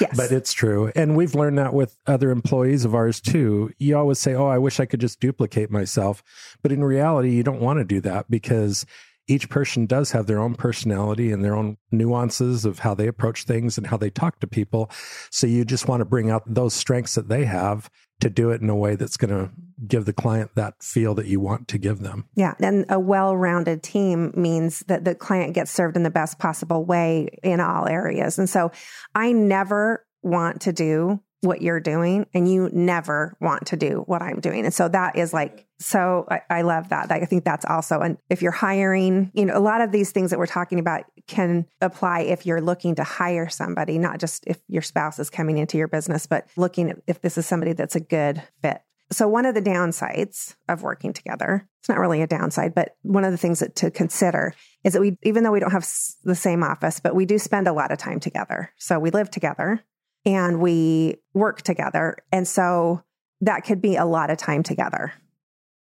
Yes. 0.00 0.16
But 0.16 0.32
it's 0.32 0.52
true. 0.52 0.90
And 0.96 1.16
we've 1.16 1.36
learned 1.36 1.56
that 1.58 1.72
with 1.72 1.96
other 2.04 2.30
employees 2.30 2.84
of 2.84 2.96
ours 2.96 3.20
too. 3.20 3.72
You 3.78 3.96
always 3.96 4.18
say, 4.18 4.34
Oh, 4.34 4.48
I 4.48 4.58
wish 4.58 4.80
I 4.80 4.86
could 4.86 5.00
just 5.00 5.20
duplicate 5.20 5.70
myself. 5.70 6.20
But 6.62 6.72
in 6.72 6.82
reality, 6.82 7.30
you 7.30 7.44
don't 7.44 7.60
want 7.60 7.78
to 7.78 7.84
do 7.84 8.00
that 8.00 8.28
because 8.28 8.84
each 9.28 9.48
person 9.48 9.86
does 9.86 10.10
have 10.10 10.26
their 10.26 10.40
own 10.40 10.56
personality 10.56 11.30
and 11.30 11.44
their 11.44 11.54
own 11.54 11.76
nuances 11.92 12.64
of 12.64 12.80
how 12.80 12.94
they 12.94 13.06
approach 13.06 13.44
things 13.44 13.78
and 13.78 13.86
how 13.86 13.96
they 13.96 14.10
talk 14.10 14.40
to 14.40 14.48
people. 14.48 14.90
So 15.30 15.46
you 15.46 15.64
just 15.64 15.86
want 15.86 16.00
to 16.00 16.04
bring 16.04 16.28
out 16.28 16.42
those 16.44 16.74
strengths 16.74 17.14
that 17.14 17.28
they 17.28 17.44
have 17.44 17.88
to 18.24 18.30
do 18.30 18.50
it 18.50 18.60
in 18.60 18.68
a 18.68 18.76
way 18.76 18.96
that's 18.96 19.16
going 19.16 19.30
to 19.30 19.50
give 19.86 20.04
the 20.04 20.12
client 20.12 20.50
that 20.54 20.82
feel 20.82 21.14
that 21.14 21.26
you 21.26 21.40
want 21.40 21.68
to 21.68 21.78
give 21.78 22.00
them. 22.00 22.26
Yeah. 22.34 22.54
And 22.58 22.86
a 22.88 22.98
well 22.98 23.36
rounded 23.36 23.82
team 23.82 24.32
means 24.34 24.80
that 24.88 25.04
the 25.04 25.14
client 25.14 25.54
gets 25.54 25.70
served 25.70 25.96
in 25.96 26.02
the 26.02 26.10
best 26.10 26.38
possible 26.38 26.84
way 26.84 27.38
in 27.42 27.60
all 27.60 27.86
areas. 27.86 28.38
And 28.38 28.48
so 28.48 28.72
I 29.14 29.32
never 29.32 30.06
want 30.22 30.62
to 30.62 30.72
do 30.72 31.20
what 31.44 31.62
you're 31.62 31.80
doing, 31.80 32.26
and 32.34 32.50
you 32.50 32.70
never 32.72 33.36
want 33.40 33.66
to 33.66 33.76
do 33.76 34.02
what 34.06 34.22
I'm 34.22 34.40
doing. 34.40 34.64
And 34.64 34.74
so 34.74 34.88
that 34.88 35.16
is 35.16 35.32
like, 35.32 35.66
so 35.78 36.26
I, 36.30 36.40
I 36.50 36.62
love 36.62 36.88
that. 36.88 37.10
I 37.10 37.24
think 37.24 37.44
that's 37.44 37.64
also, 37.64 38.00
and 38.00 38.16
if 38.30 38.42
you're 38.42 38.52
hiring, 38.52 39.30
you 39.34 39.44
know, 39.44 39.56
a 39.56 39.60
lot 39.60 39.80
of 39.80 39.92
these 39.92 40.10
things 40.12 40.30
that 40.30 40.38
we're 40.38 40.46
talking 40.46 40.78
about 40.78 41.04
can 41.26 41.66
apply 41.80 42.20
if 42.20 42.46
you're 42.46 42.60
looking 42.60 42.94
to 42.96 43.04
hire 43.04 43.48
somebody, 43.48 43.98
not 43.98 44.18
just 44.18 44.44
if 44.46 44.60
your 44.68 44.82
spouse 44.82 45.18
is 45.18 45.30
coming 45.30 45.58
into 45.58 45.76
your 45.76 45.88
business, 45.88 46.26
but 46.26 46.48
looking 46.56 46.90
at 46.90 46.98
if 47.06 47.20
this 47.20 47.36
is 47.38 47.46
somebody 47.46 47.72
that's 47.72 47.96
a 47.96 48.00
good 48.00 48.42
fit. 48.62 48.80
So 49.12 49.28
one 49.28 49.44
of 49.46 49.54
the 49.54 49.62
downsides 49.62 50.54
of 50.68 50.82
working 50.82 51.12
together, 51.12 51.68
it's 51.80 51.88
not 51.88 51.98
really 51.98 52.22
a 52.22 52.26
downside, 52.26 52.74
but 52.74 52.96
one 53.02 53.24
of 53.24 53.32
the 53.32 53.38
things 53.38 53.60
that 53.60 53.76
to 53.76 53.90
consider 53.90 54.54
is 54.82 54.94
that 54.94 55.00
we, 55.00 55.18
even 55.22 55.44
though 55.44 55.52
we 55.52 55.60
don't 55.60 55.72
have 55.72 55.88
the 56.24 56.34
same 56.34 56.62
office, 56.62 57.00
but 57.00 57.14
we 57.14 57.26
do 57.26 57.38
spend 57.38 57.68
a 57.68 57.72
lot 57.72 57.92
of 57.92 57.98
time 57.98 58.18
together. 58.18 58.72
So 58.78 58.98
we 58.98 59.10
live 59.10 59.30
together 59.30 59.84
and 60.24 60.60
we 60.60 61.16
work 61.32 61.62
together. 61.62 62.16
And 62.32 62.46
so 62.46 63.02
that 63.40 63.64
could 63.64 63.80
be 63.80 63.96
a 63.96 64.04
lot 64.04 64.30
of 64.30 64.38
time 64.38 64.62
together. 64.62 65.12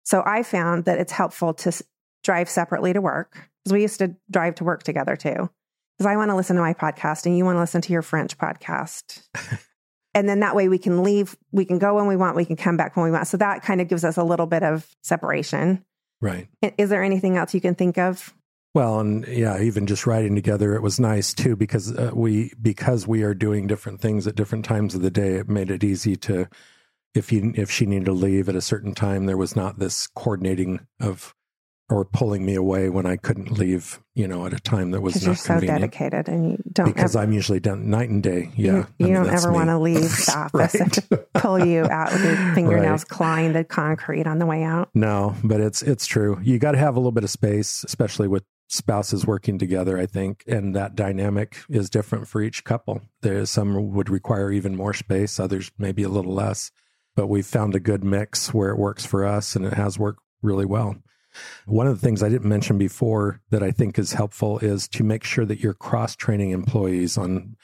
So 0.03 0.23
I 0.25 0.43
found 0.43 0.85
that 0.85 0.99
it's 0.99 1.11
helpful 1.11 1.53
to 1.55 1.69
s- 1.69 1.83
drive 2.23 2.49
separately 2.49 2.93
to 2.93 3.01
work 3.01 3.49
because 3.63 3.73
we 3.73 3.81
used 3.81 3.99
to 3.99 4.15
drive 4.29 4.55
to 4.55 4.63
work 4.63 4.83
together 4.83 5.15
too. 5.15 5.49
Because 5.97 6.07
I 6.07 6.17
want 6.17 6.31
to 6.31 6.35
listen 6.35 6.55
to 6.55 6.61
my 6.61 6.73
podcast 6.73 7.25
and 7.25 7.37
you 7.37 7.45
want 7.45 7.55
to 7.55 7.59
listen 7.59 7.81
to 7.81 7.93
your 7.93 8.01
French 8.01 8.37
podcast. 8.37 9.27
and 10.13 10.27
then 10.27 10.39
that 10.39 10.55
way 10.55 10.67
we 10.67 10.79
can 10.79 11.03
leave, 11.03 11.37
we 11.51 11.65
can 11.65 11.77
go 11.77 11.95
when 11.95 12.07
we 12.07 12.15
want, 12.15 12.35
we 12.35 12.45
can 12.45 12.55
come 12.55 12.77
back 12.77 12.97
when 12.97 13.05
we 13.05 13.11
want. 13.11 13.27
So 13.27 13.37
that 13.37 13.61
kind 13.61 13.79
of 13.79 13.87
gives 13.87 14.03
us 14.03 14.17
a 14.17 14.23
little 14.23 14.47
bit 14.47 14.63
of 14.63 14.87
separation. 15.03 15.85
Right. 16.19 16.47
Is 16.77 16.89
there 16.89 17.03
anything 17.03 17.37
else 17.37 17.53
you 17.53 17.61
can 17.61 17.75
think 17.75 17.97
of? 17.97 18.33
Well, 18.73 18.99
and 18.99 19.27
yeah, 19.27 19.61
even 19.61 19.85
just 19.85 20.07
riding 20.07 20.33
together, 20.35 20.75
it 20.75 20.81
was 20.81 20.99
nice 20.99 21.33
too 21.33 21.55
because 21.55 21.95
uh, 21.95 22.11
we 22.13 22.51
because 22.61 23.07
we 23.07 23.21
are 23.23 23.35
doing 23.35 23.67
different 23.67 24.01
things 24.01 24.25
at 24.25 24.35
different 24.35 24.65
times 24.65 24.95
of 24.95 25.01
the 25.01 25.11
day. 25.11 25.35
It 25.35 25.47
made 25.47 25.69
it 25.69 25.83
easy 25.83 26.15
to 26.17 26.47
if 27.13 27.31
you 27.31 27.53
if 27.55 27.69
she 27.69 27.85
needed 27.85 28.05
to 28.05 28.13
leave 28.13 28.49
at 28.49 28.55
a 28.55 28.61
certain 28.61 28.95
time, 28.95 29.27
there 29.27 29.37
was 29.37 29.55
not 29.55 29.77
this 29.77 30.07
coordinating 30.07 30.79
of 30.99 31.35
or 31.89 32.03
pulling 32.05 32.43
me 32.45 32.55
away 32.55 32.89
when 32.89 33.05
I 33.05 33.17
couldn't 33.17 33.51
leave. 33.51 33.99
You 34.15 34.27
know, 34.27 34.45
at 34.47 34.53
a 34.53 34.59
time 34.59 34.89
that 34.91 35.01
was 35.01 35.15
not 35.15 35.23
you're 35.23 35.35
so 35.35 35.53
convenient. 35.53 35.81
dedicated 35.81 36.27
and 36.29 36.51
you 36.53 36.57
don't 36.71 36.87
Because 36.87 37.15
ever, 37.15 37.23
I'm 37.23 37.33
usually 37.33 37.59
done 37.59 37.91
night 37.91 38.09
and 38.09 38.23
day. 38.23 38.49
Yeah, 38.55 38.71
you, 38.71 38.79
I 38.81 38.87
you 38.97 39.05
mean, 39.05 39.13
don't 39.13 39.29
ever 39.29 39.51
want 39.51 39.69
to 39.69 39.77
leave 39.79 40.01
the 40.01 40.33
office 40.35 40.73
and 40.75 41.25
pull 41.35 41.63
you 41.63 41.83
out 41.85 42.11
with 42.11 42.23
your 42.25 42.35
fingernails 42.55 43.01
Right. 43.03 43.07
clawing 43.09 43.53
the 43.53 43.63
concrete 43.63 44.25
on 44.25 44.39
the 44.39 44.47
way 44.47 44.63
out. 44.63 44.89
No, 44.95 45.35
but 45.43 45.61
it's 45.61 45.83
it's 45.83 46.07
true. 46.07 46.39
You 46.41 46.57
got 46.57 46.71
to 46.71 46.79
have 46.79 46.95
a 46.95 46.99
little 46.99 47.11
bit 47.11 47.23
of 47.23 47.29
space, 47.29 47.83
especially 47.83 48.27
with 48.27 48.43
spouses 48.67 49.25
working 49.27 49.57
together. 49.57 49.97
I 49.97 50.05
think, 50.05 50.43
and 50.47 50.75
that 50.75 50.95
dynamic 50.95 51.57
is 51.69 51.89
different 51.89 52.27
for 52.27 52.41
each 52.41 52.63
couple. 52.63 53.01
There, 53.21 53.45
some 53.45 53.93
would 53.93 54.09
require 54.09 54.51
even 54.51 54.75
more 54.75 54.93
space, 54.93 55.39
others 55.39 55.71
maybe 55.77 56.03
a 56.03 56.09
little 56.09 56.33
less. 56.33 56.71
But 57.15 57.27
we've 57.27 57.45
found 57.45 57.75
a 57.75 57.79
good 57.79 58.03
mix 58.03 58.53
where 58.53 58.71
it 58.71 58.77
works 58.79 59.05
for 59.05 59.23
us, 59.23 59.55
and 59.55 59.65
it 59.65 59.73
has 59.73 59.99
worked 59.99 60.19
really 60.41 60.65
well. 60.65 60.95
One 61.65 61.87
of 61.87 61.99
the 61.99 62.05
things 62.05 62.21
I 62.21 62.29
didn't 62.29 62.49
mention 62.49 62.77
before 62.77 63.41
that 63.49 63.63
I 63.63 63.71
think 63.71 63.97
is 63.97 64.13
helpful 64.13 64.59
is 64.59 64.87
to 64.89 65.03
make 65.03 65.23
sure 65.23 65.45
that 65.45 65.59
you're 65.59 65.73
cross 65.73 66.15
training 66.15 66.51
employees 66.51 67.17
on 67.17 67.55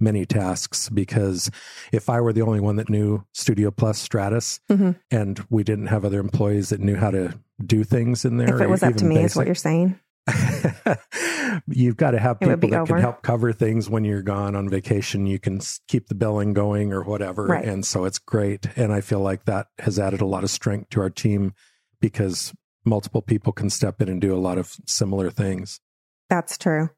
many 0.00 0.24
tasks 0.24 0.88
because 0.88 1.50
if 1.92 2.08
I 2.08 2.20
were 2.20 2.32
the 2.32 2.40
only 2.42 2.60
one 2.60 2.76
that 2.76 2.88
knew 2.88 3.24
Studio 3.32 3.70
Plus 3.70 3.98
Stratus 3.98 4.60
Mhm. 4.70 4.96
and 5.10 5.44
we 5.50 5.64
didn't 5.64 5.88
have 5.88 6.04
other 6.04 6.20
employees 6.20 6.68
that 6.68 6.80
knew 6.80 6.94
how 6.96 7.10
to 7.10 7.38
do 7.64 7.82
things 7.84 8.24
in 8.24 8.36
there, 8.36 8.54
If 8.54 8.60
it 8.62 8.68
was 8.70 8.82
up 8.82 8.94
to 8.96 9.04
me, 9.04 9.18
is 9.18 9.34
what 9.36 9.46
you're 9.46 9.54
saying. 9.56 9.98
You've 11.66 11.96
got 11.96 12.12
to 12.12 12.18
have 12.18 12.40
people 12.40 12.68
that 12.68 12.80
over. 12.80 12.94
can 12.94 13.00
help 13.00 13.22
cover 13.22 13.52
things 13.52 13.88
when 13.88 14.04
you're 14.04 14.22
gone 14.22 14.54
on 14.54 14.68
vacation. 14.68 15.26
You 15.26 15.38
can 15.38 15.60
keep 15.86 16.08
the 16.08 16.14
billing 16.14 16.52
going 16.52 16.92
or 16.92 17.02
whatever. 17.02 17.46
Right. 17.46 17.64
And 17.64 17.84
so 17.84 18.04
it's 18.04 18.18
great. 18.18 18.66
And 18.76 18.92
I 18.92 19.00
feel 19.00 19.20
like 19.20 19.44
that 19.44 19.68
has 19.78 19.98
added 19.98 20.20
a 20.20 20.26
lot 20.26 20.44
of 20.44 20.50
strength 20.50 20.90
to 20.90 21.00
our 21.00 21.10
team 21.10 21.54
because 22.00 22.52
multiple 22.84 23.22
people 23.22 23.52
can 23.52 23.70
step 23.70 24.00
in 24.00 24.08
and 24.08 24.20
do 24.20 24.34
a 24.34 24.38
lot 24.38 24.58
of 24.58 24.76
similar 24.86 25.30
things. 25.30 25.80
That's 26.28 26.58
true. 26.58 26.90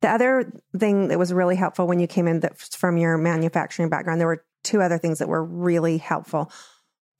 The 0.00 0.10
other 0.10 0.52
thing 0.76 1.08
that 1.08 1.18
was 1.18 1.32
really 1.32 1.56
helpful 1.56 1.86
when 1.86 2.00
you 2.00 2.06
came 2.06 2.26
in 2.26 2.40
that 2.40 2.58
from 2.58 2.96
your 2.96 3.16
manufacturing 3.16 3.88
background, 3.88 4.20
there 4.20 4.26
were 4.26 4.44
two 4.64 4.82
other 4.82 4.98
things 4.98 5.20
that 5.20 5.28
were 5.28 5.44
really 5.44 5.98
helpful. 5.98 6.50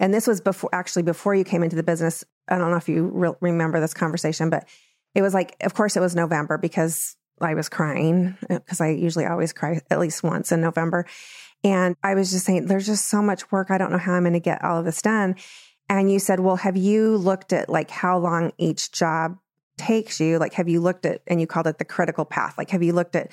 And 0.00 0.12
this 0.12 0.26
was 0.26 0.40
before, 0.40 0.70
actually, 0.72 1.04
before 1.04 1.34
you 1.34 1.44
came 1.44 1.62
into 1.62 1.76
the 1.76 1.84
business. 1.84 2.24
I 2.48 2.58
don't 2.58 2.70
know 2.70 2.76
if 2.76 2.88
you 2.88 3.08
re- 3.12 3.34
remember 3.40 3.78
this 3.78 3.94
conversation, 3.94 4.50
but 4.50 4.66
it 5.14 5.22
was 5.22 5.34
like, 5.34 5.56
of 5.60 5.74
course, 5.74 5.96
it 5.96 6.00
was 6.00 6.14
November 6.14 6.58
because 6.58 7.16
I 7.40 7.54
was 7.54 7.68
crying 7.68 8.36
uh, 8.48 8.58
because 8.58 8.80
I 8.80 8.90
usually 8.90 9.26
always 9.26 9.52
cry 9.52 9.80
at 9.90 9.98
least 9.98 10.22
once 10.22 10.52
in 10.52 10.60
November. 10.60 11.06
And 11.64 11.96
I 12.02 12.14
was 12.14 12.30
just 12.30 12.44
saying, 12.44 12.66
there's 12.66 12.86
just 12.86 13.06
so 13.06 13.22
much 13.22 13.50
work. 13.52 13.70
I 13.70 13.78
don't 13.78 13.92
know 13.92 13.98
how 13.98 14.14
I'm 14.14 14.24
going 14.24 14.32
to 14.32 14.40
get 14.40 14.64
all 14.64 14.78
of 14.78 14.84
this 14.84 15.02
done. 15.02 15.36
And 15.88 16.10
you 16.10 16.18
said, 16.18 16.40
well, 16.40 16.56
have 16.56 16.76
you 16.76 17.16
looked 17.16 17.52
at 17.52 17.68
like 17.68 17.90
how 17.90 18.18
long 18.18 18.52
each 18.58 18.92
job 18.92 19.38
takes 19.76 20.20
you? 20.20 20.38
Like, 20.38 20.54
have 20.54 20.68
you 20.68 20.80
looked 20.80 21.06
at, 21.06 21.22
and 21.26 21.40
you 21.40 21.46
called 21.46 21.66
it 21.66 21.78
the 21.78 21.84
critical 21.84 22.24
path? 22.24 22.56
Like, 22.56 22.70
have 22.70 22.82
you 22.82 22.92
looked 22.92 23.16
at, 23.16 23.30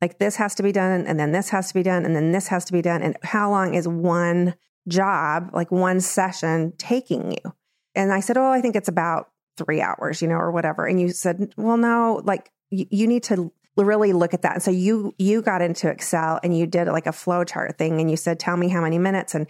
like, 0.00 0.18
this 0.18 0.36
has 0.36 0.54
to 0.56 0.62
be 0.62 0.72
done, 0.72 1.06
and 1.06 1.20
then 1.20 1.32
this 1.32 1.50
has 1.50 1.68
to 1.68 1.74
be 1.74 1.82
done, 1.82 2.04
and 2.04 2.16
then 2.16 2.32
this 2.32 2.48
has 2.48 2.64
to 2.66 2.72
be 2.72 2.82
done? 2.82 3.02
And 3.02 3.16
how 3.22 3.50
long 3.50 3.74
is 3.74 3.86
one 3.86 4.54
job, 4.88 5.50
like 5.52 5.70
one 5.70 6.00
session, 6.00 6.72
taking 6.78 7.32
you? 7.32 7.54
And 7.94 8.12
I 8.12 8.20
said, 8.20 8.36
oh, 8.36 8.50
I 8.50 8.60
think 8.60 8.76
it's 8.76 8.88
about 8.88 9.30
three 9.64 9.80
hours, 9.80 10.22
you 10.22 10.28
know, 10.28 10.36
or 10.36 10.50
whatever. 10.50 10.86
And 10.86 11.00
you 11.00 11.10
said, 11.10 11.52
well, 11.56 11.76
no, 11.76 12.20
like, 12.24 12.50
you, 12.70 12.86
you 12.90 13.06
need 13.06 13.24
to 13.24 13.52
really 13.76 14.12
look 14.12 14.34
at 14.34 14.42
that. 14.42 14.54
And 14.54 14.62
so 14.62 14.70
you 14.70 15.14
you 15.18 15.42
got 15.42 15.62
into 15.62 15.88
Excel 15.88 16.40
and 16.42 16.56
you 16.56 16.66
did 16.66 16.86
like 16.88 17.06
a 17.06 17.12
flow 17.12 17.44
chart 17.44 17.78
thing, 17.78 18.00
and 18.00 18.10
you 18.10 18.16
said, 18.16 18.38
tell 18.38 18.56
me 18.56 18.68
how 18.68 18.82
many 18.82 18.98
minutes 18.98 19.34
and 19.34 19.46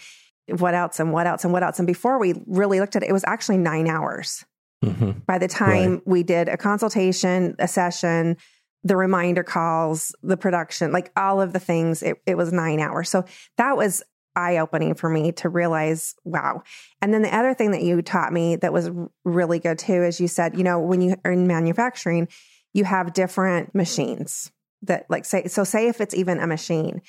what 0.58 0.74
else 0.74 1.00
and 1.00 1.12
what 1.12 1.26
else 1.26 1.44
and 1.44 1.52
what 1.52 1.62
else. 1.62 1.78
And 1.78 1.86
before 1.86 2.18
we 2.18 2.34
really 2.46 2.80
looked 2.80 2.96
at 2.96 3.02
it, 3.02 3.08
it 3.08 3.12
was 3.12 3.24
actually 3.26 3.58
nine 3.58 3.88
hours 3.88 4.44
hmm 4.84 5.10
by 5.26 5.38
the 5.38 5.48
time 5.48 6.00
we 6.06 6.22
did 6.22 6.48
a 6.48 6.56
consultation, 6.56 7.54
a 7.58 7.68
session, 7.68 8.36
the 8.82 8.96
reminder 8.96 9.42
calls, 9.42 10.14
the 10.22 10.36
production, 10.36 10.90
like 10.92 11.12
all 11.16 11.40
of 11.40 11.52
the 11.52 11.60
things, 11.60 12.02
it, 12.02 12.16
it 12.26 12.36
was 12.36 12.52
nine 12.52 12.80
hours. 12.80 13.08
So 13.08 13.24
that 13.58 13.76
was 13.76 14.02
eye 14.40 14.59
opening 14.59 14.94
for 14.94 15.09
me 15.09 15.33
to 15.33 15.48
realize, 15.48 16.14
wow. 16.24 16.62
And 17.00 17.12
then 17.12 17.22
the 17.22 17.35
other 17.35 17.55
thing 17.55 17.72
that 17.72 17.83
you 17.83 18.00
taught 18.03 18.33
me 18.33 18.57
that 18.57 18.72
was 18.72 18.90
really 19.24 19.59
good 19.59 19.79
too 19.79 20.03
is 20.03 20.20
you 20.20 20.29
said, 20.29 20.57
you 20.57 20.64
know, 20.64 20.79
when 20.81 21.00
you 21.00 21.16
are 21.24 21.33
in 21.33 21.46
manufacturing, 21.46 22.29
you 22.72 22.85
have 22.85 23.12
different 23.12 23.74
machines 23.74 24.50
that 24.83 25.05
like 25.11 25.24
say 25.24 25.46
so 25.46 25.62
say 25.62 25.88
if 25.88 26.00
it's 26.00 26.14
even 26.14 26.40
a 26.40 26.46
machine 26.46 27.03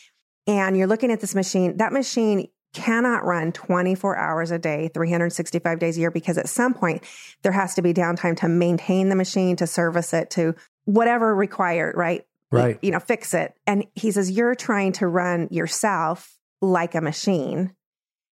and 0.46 0.76
you're 0.76 0.88
looking 0.88 1.12
at 1.12 1.22
this 1.22 1.36
machine, 1.36 1.78
that 1.78 1.94
machine 1.94 2.48
cannot 2.74 3.26
run 3.26 3.52
24 3.52 4.18
hours 4.18 4.52
a 4.52 4.60
day, 4.60 4.90
365 4.94 5.80
days 5.80 5.98
a 5.98 6.00
year, 6.00 6.12
because 6.12 6.38
at 6.38 6.50
some 6.50 6.74
point 6.74 7.04
there 7.42 7.52
has 7.52 7.76
to 7.76 7.82
be 7.82 7.94
downtime 7.94 8.38
to 8.38 8.48
maintain 8.48 9.10
the 9.10 9.16
machine, 9.16 9.56
to 9.58 9.68
service 9.68 10.14
it, 10.14 10.30
to 10.32 10.56
whatever 10.86 11.36
required, 11.36 11.96
right? 11.96 12.26
Right. 12.50 12.80
You 12.82 12.92
know, 12.92 13.00
fix 13.00 13.34
it. 13.34 13.54
And 13.66 13.86
he 13.96 14.12
says, 14.12 14.30
you're 14.30 14.56
trying 14.56 14.94
to 14.94 15.08
run 15.08 15.48
yourself 15.52 16.38
like 16.62 16.96
a 16.96 17.02
machine 17.02 17.74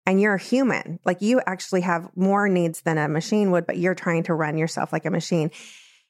and 0.07 0.21
you're 0.21 0.35
a 0.35 0.41
human. 0.41 0.99
Like 1.05 1.23
you 1.23 1.41
actually 1.47 1.83
have 1.83 2.09
more 2.17 2.49
needs 2.49 2.83
than 2.83 2.99
a 2.99 3.09
machine 3.09 3.51
would, 3.53 3.67
but 3.67 3.79
you're 3.79 3.95
trying 3.95 4.25
to 4.25 4.35
run 4.35 4.59
yourself 4.59 4.93
like 4.93 5.05
a 5.05 5.11
machine. 5.11 5.51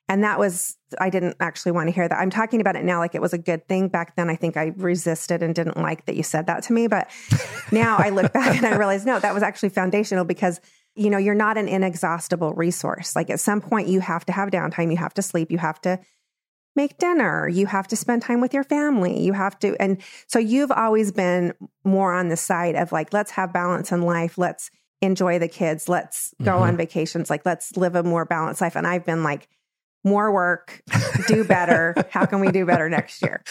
And 0.09 0.25
that 0.25 0.39
was, 0.39 0.77
I 1.01 1.11
didn't 1.11 1.37
actually 1.41 1.73
want 1.73 1.89
to 1.89 1.95
hear 1.95 2.09
that. 2.09 2.19
I'm 2.19 2.31
talking 2.31 2.61
about 2.61 2.77
it 2.77 2.85
now 2.85 2.99
like 2.99 3.15
it 3.15 3.23
was 3.23 3.33
a 3.33 3.39
good 3.39 3.67
thing. 3.69 3.89
Back 3.89 4.17
then, 4.17 4.29
I 4.29 4.37
think 4.37 4.57
I 4.57 4.73
resisted 4.77 5.43
and 5.43 5.55
didn't 5.55 5.77
like 5.77 6.07
that 6.07 6.17
you 6.17 6.23
said 6.23 6.47
that 6.47 6.65
to 6.65 6.73
me. 6.73 6.87
But 6.87 7.11
now 7.73 7.97
I 7.99 8.11
look 8.11 8.33
back 8.33 8.57
and 8.57 8.67
I 8.67 8.77
realize, 8.77 9.07
no, 9.07 9.19
that 9.19 9.33
was 9.33 9.43
actually 9.43 9.71
foundational 9.71 10.25
because, 10.25 10.61
you 10.95 11.09
know, 11.09 11.19
you're 11.19 11.35
not 11.35 11.57
an 11.57 11.69
inexhaustible 11.69 12.53
resource. 12.55 13.15
Like 13.15 13.31
at 13.31 13.41
some 13.41 13.61
point, 13.61 13.89
you 13.89 14.01
have 14.01 14.25
to 14.27 14.33
have 14.33 14.51
downtime, 14.51 14.91
you 14.91 14.99
have 14.99 15.15
to 15.15 15.23
sleep, 15.23 15.51
you 15.51 15.59
have 15.59 15.81
to 15.83 16.01
make 16.75 16.99
dinner, 16.99 17.49
you 17.49 17.67
have 17.67 17.87
to 17.89 17.97
spend 17.97 18.23
time 18.23 18.41
with 18.41 18.55
your 18.55 18.65
family, 18.65 19.21
you 19.21 19.33
have 19.33 19.59
to. 19.61 19.77
And 19.81 20.03
so 20.27 20.39
you've 20.39 20.71
always 20.71 21.13
been 21.13 21.53
more 21.85 22.13
on 22.13 22.29
the 22.29 22.37
side 22.37 22.75
of 22.75 22.93
like, 22.93 23.13
let's 23.13 23.33
have 23.33 23.53
balance 23.53 23.93
in 23.93 24.03
life, 24.03 24.39
let's 24.39 24.71
enjoy 25.01 25.39
the 25.39 25.49
kids, 25.49 25.89
let's 25.89 26.35
go 26.43 26.53
mm-hmm. 26.53 26.63
on 26.63 26.77
vacations, 26.77 27.29
like, 27.29 27.45
let's 27.45 27.77
live 27.77 27.95
a 27.95 28.03
more 28.03 28.25
balanced 28.25 28.61
life. 28.61 28.77
And 28.77 28.87
I've 28.87 29.05
been 29.05 29.23
like, 29.23 29.49
more 30.05 30.33
work, 30.33 30.83
do 31.29 31.45
better. 31.45 31.95
How 32.11 32.27
can 32.27 32.41
we 32.41 32.51
do 32.51 32.67
better 32.67 32.89
next 32.89 33.23
year? 33.23 33.43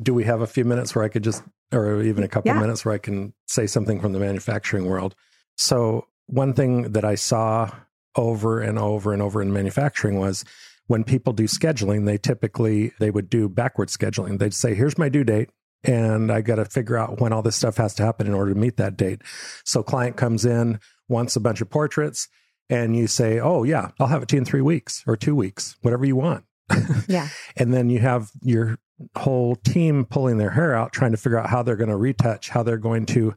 Do 0.00 0.14
we 0.14 0.24
have 0.24 0.40
a 0.40 0.46
few 0.46 0.64
minutes 0.64 0.94
where 0.94 1.04
I 1.04 1.08
could 1.08 1.24
just, 1.24 1.42
or 1.72 2.02
even 2.02 2.24
a 2.24 2.28
couple 2.28 2.48
yeah. 2.48 2.56
of 2.56 2.60
minutes 2.60 2.84
where 2.84 2.94
I 2.94 2.98
can 2.98 3.34
say 3.48 3.66
something 3.66 4.00
from 4.00 4.12
the 4.12 4.18
manufacturing 4.18 4.86
world? 4.86 5.14
So, 5.56 6.06
one 6.26 6.54
thing 6.54 6.92
that 6.92 7.04
I 7.04 7.16
saw 7.16 7.70
over 8.16 8.60
and 8.60 8.78
over 8.78 9.12
and 9.12 9.20
over 9.20 9.42
in 9.42 9.52
manufacturing 9.52 10.18
was 10.18 10.44
when 10.90 11.04
people 11.04 11.32
do 11.32 11.44
scheduling, 11.44 12.04
they 12.04 12.18
typically 12.18 12.92
they 12.98 13.12
would 13.12 13.30
do 13.30 13.48
backward 13.48 13.90
scheduling. 13.90 14.40
They'd 14.40 14.52
say, 14.52 14.74
"Here's 14.74 14.98
my 14.98 15.08
due 15.08 15.22
date." 15.22 15.50
And 15.84 16.32
I 16.32 16.40
got 16.40 16.56
to 16.56 16.64
figure 16.64 16.98
out 16.98 17.20
when 17.20 17.32
all 17.32 17.42
this 17.42 17.54
stuff 17.54 17.76
has 17.76 17.94
to 17.94 18.02
happen 18.02 18.26
in 18.26 18.34
order 18.34 18.52
to 18.52 18.58
meet 18.58 18.76
that 18.78 18.96
date. 18.96 19.22
So 19.64 19.84
client 19.84 20.16
comes 20.16 20.44
in, 20.44 20.80
wants 21.08 21.36
a 21.36 21.40
bunch 21.40 21.60
of 21.60 21.70
portraits 21.70 22.26
and 22.68 22.96
you 22.96 23.06
say, 23.06 23.38
"Oh 23.38 23.62
yeah, 23.62 23.92
I'll 24.00 24.08
have 24.08 24.24
it 24.24 24.28
to 24.30 24.34
you 24.34 24.40
in 24.40 24.44
three 24.44 24.62
weeks 24.62 25.04
or 25.06 25.16
two 25.16 25.36
weeks, 25.36 25.76
whatever 25.82 26.04
you 26.04 26.16
want." 26.16 26.44
Yeah. 27.08 27.28
and 27.56 27.72
then 27.72 27.88
you 27.88 28.00
have 28.00 28.30
your 28.42 28.76
whole 29.16 29.54
team 29.54 30.04
pulling 30.04 30.38
their 30.38 30.50
hair 30.50 30.74
out, 30.74 30.92
trying 30.92 31.12
to 31.12 31.16
figure 31.16 31.38
out 31.38 31.50
how 31.50 31.62
they're 31.62 31.76
going 31.76 31.90
to 31.90 31.96
retouch, 31.96 32.48
how 32.48 32.64
they're 32.64 32.78
going 32.78 33.06
to 33.06 33.36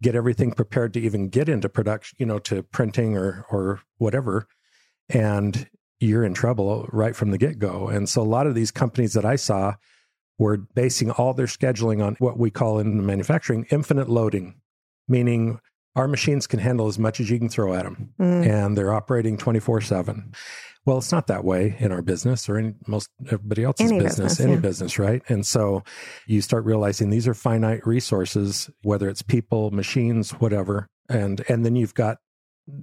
get 0.00 0.14
everything 0.14 0.52
prepared 0.52 0.94
to 0.94 1.00
even 1.00 1.28
get 1.28 1.48
into 1.48 1.68
production, 1.68 2.14
you 2.20 2.26
know, 2.26 2.38
to 2.38 2.62
printing 2.62 3.16
or 3.16 3.46
or 3.50 3.80
whatever. 3.98 4.46
And 5.08 5.68
you're 6.04 6.24
in 6.24 6.34
trouble 6.34 6.88
right 6.92 7.16
from 7.16 7.30
the 7.30 7.38
get 7.38 7.58
go. 7.58 7.88
And 7.88 8.08
so 8.08 8.22
a 8.22 8.24
lot 8.24 8.46
of 8.46 8.54
these 8.54 8.70
companies 8.70 9.14
that 9.14 9.24
I 9.24 9.36
saw 9.36 9.74
were 10.38 10.56
basing 10.56 11.10
all 11.10 11.32
their 11.34 11.46
scheduling 11.46 12.04
on 12.04 12.16
what 12.18 12.38
we 12.38 12.50
call 12.50 12.78
in 12.78 13.04
manufacturing 13.04 13.66
infinite 13.70 14.08
loading, 14.08 14.60
meaning 15.08 15.60
our 15.96 16.08
machines 16.08 16.46
can 16.46 16.58
handle 16.58 16.88
as 16.88 16.98
much 16.98 17.20
as 17.20 17.30
you 17.30 17.38
can 17.38 17.48
throw 17.48 17.74
at 17.74 17.84
them 17.84 18.12
mm. 18.18 18.46
and 18.46 18.76
they're 18.76 18.92
operating 18.92 19.36
24 19.36 19.80
7 19.80 20.32
well 20.86 20.98
it's 20.98 21.12
not 21.12 21.26
that 21.28 21.44
way 21.44 21.76
in 21.78 21.92
our 21.92 22.02
business 22.02 22.48
or 22.48 22.58
in 22.58 22.74
most 22.86 23.08
everybody 23.26 23.64
else's 23.64 23.90
any 23.90 24.00
business, 24.00 24.16
business, 24.16 24.40
any 24.40 24.54
yeah. 24.54 24.58
business 24.58 24.98
right 24.98 25.22
and 25.28 25.46
so 25.46 25.82
you 26.26 26.40
start 26.40 26.64
realizing 26.64 27.10
these 27.10 27.28
are 27.28 27.34
finite 27.34 27.86
resources 27.86 28.70
whether 28.82 29.08
it's 29.08 29.22
people 29.22 29.70
machines 29.70 30.32
whatever 30.32 30.88
and 31.08 31.44
and 31.48 31.64
then 31.64 31.76
you've 31.76 31.94
got 31.94 32.18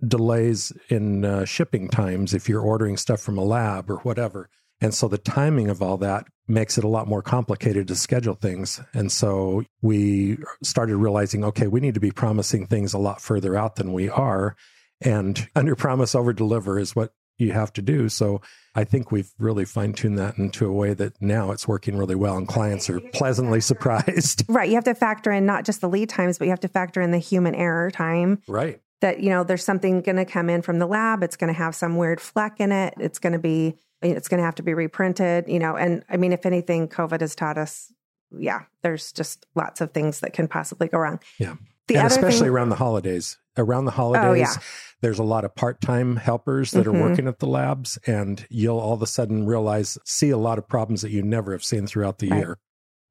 delays 0.07 0.71
in 0.89 1.25
uh, 1.25 1.45
shipping 1.45 1.87
times 1.89 2.33
if 2.33 2.47
you're 2.47 2.61
ordering 2.61 2.97
stuff 2.97 3.19
from 3.19 3.37
a 3.37 3.43
lab 3.43 3.89
or 3.89 3.97
whatever 3.97 4.49
and 4.81 4.93
so 4.93 5.07
the 5.07 5.19
timing 5.19 5.69
of 5.69 5.81
all 5.81 5.97
that 5.97 6.25
makes 6.47 6.77
it 6.77 6.83
a 6.83 6.87
lot 6.87 7.07
more 7.07 7.21
complicated 7.21 7.87
to 7.87 7.95
schedule 7.95 8.33
things. 8.33 8.81
And 8.93 9.11
so 9.11 9.63
we 9.81 10.39
started 10.63 10.97
realizing, 10.97 11.45
okay, 11.45 11.67
we 11.67 11.79
need 11.79 11.93
to 11.93 11.99
be 11.99 12.11
promising 12.11 12.65
things 12.65 12.93
a 12.93 12.97
lot 12.97 13.21
further 13.21 13.55
out 13.55 13.75
than 13.75 13.93
we 13.93 14.09
are. 14.09 14.55
And 14.99 15.47
under 15.55 15.75
promise, 15.75 16.15
over 16.15 16.33
deliver 16.33 16.79
is 16.79 16.95
what 16.95 17.13
you 17.37 17.53
have 17.53 17.71
to 17.73 17.81
do. 17.81 18.09
So 18.09 18.41
I 18.75 18.83
think 18.83 19.11
we've 19.11 19.31
really 19.37 19.65
fine 19.65 19.93
tuned 19.93 20.17
that 20.17 20.37
into 20.37 20.67
a 20.67 20.71
way 20.71 20.93
that 20.95 21.21
now 21.21 21.51
it's 21.51 21.67
working 21.67 21.95
really 21.95 22.15
well 22.15 22.37
and 22.37 22.47
clients 22.47 22.89
are 22.89 22.99
pleasantly 22.99 23.61
surprised. 23.61 24.43
Right. 24.47 24.69
You 24.69 24.75
have 24.75 24.83
to 24.85 24.95
factor 24.95 25.31
in 25.31 25.45
not 25.45 25.63
just 25.63 25.81
the 25.81 25.89
lead 25.89 26.09
times, 26.09 26.37
but 26.37 26.45
you 26.45 26.51
have 26.51 26.59
to 26.61 26.67
factor 26.67 27.01
in 27.01 27.11
the 27.11 27.19
human 27.19 27.55
error 27.55 27.89
time. 27.91 28.41
Right. 28.47 28.81
That, 29.01 29.19
you 29.21 29.29
know, 29.29 29.43
there's 29.43 29.63
something 29.63 30.01
going 30.01 30.17
to 30.17 30.25
come 30.25 30.49
in 30.49 30.61
from 30.61 30.79
the 30.79 30.85
lab. 30.85 31.23
It's 31.23 31.35
going 31.35 31.51
to 31.51 31.57
have 31.57 31.75
some 31.75 31.97
weird 31.97 32.21
fleck 32.21 32.59
in 32.59 32.71
it. 32.71 32.93
It's 32.97 33.19
going 33.19 33.33
to 33.33 33.39
be 33.39 33.75
it's 34.01 34.27
going 34.27 34.39
to 34.39 34.45
have 34.45 34.55
to 34.55 34.63
be 34.63 34.73
reprinted, 34.73 35.45
you 35.47 35.59
know. 35.59 35.75
And 35.75 36.03
I 36.09 36.17
mean, 36.17 36.33
if 36.33 36.45
anything, 36.45 36.87
COVID 36.87 37.21
has 37.21 37.35
taught 37.35 37.57
us, 37.57 37.91
yeah, 38.37 38.61
there's 38.81 39.11
just 39.11 39.45
lots 39.55 39.81
of 39.81 39.91
things 39.91 40.21
that 40.21 40.33
can 40.33 40.47
possibly 40.47 40.87
go 40.87 40.99
wrong. 40.99 41.19
Yeah. 41.37 41.55
The 41.87 41.97
and 41.97 42.07
especially 42.07 42.39
thing, 42.39 42.49
around 42.49 42.69
the 42.69 42.75
holidays. 42.75 43.37
Around 43.57 43.85
the 43.85 43.91
holidays, 43.91 44.25
oh, 44.25 44.33
yeah. 44.33 44.53
there's 45.01 45.19
a 45.19 45.23
lot 45.23 45.43
of 45.43 45.53
part 45.55 45.81
time 45.81 46.15
helpers 46.15 46.71
that 46.71 46.85
mm-hmm. 46.85 46.95
are 46.95 47.09
working 47.09 47.27
at 47.27 47.39
the 47.39 47.47
labs, 47.47 47.97
and 48.07 48.45
you'll 48.49 48.79
all 48.79 48.93
of 48.93 49.01
a 49.01 49.07
sudden 49.07 49.45
realize, 49.45 49.97
see 50.05 50.29
a 50.29 50.37
lot 50.37 50.57
of 50.57 50.69
problems 50.69 51.01
that 51.01 51.11
you 51.11 51.21
never 51.21 51.51
have 51.51 51.63
seen 51.63 51.85
throughout 51.85 52.19
the 52.19 52.29
right. 52.29 52.37
year. 52.37 52.57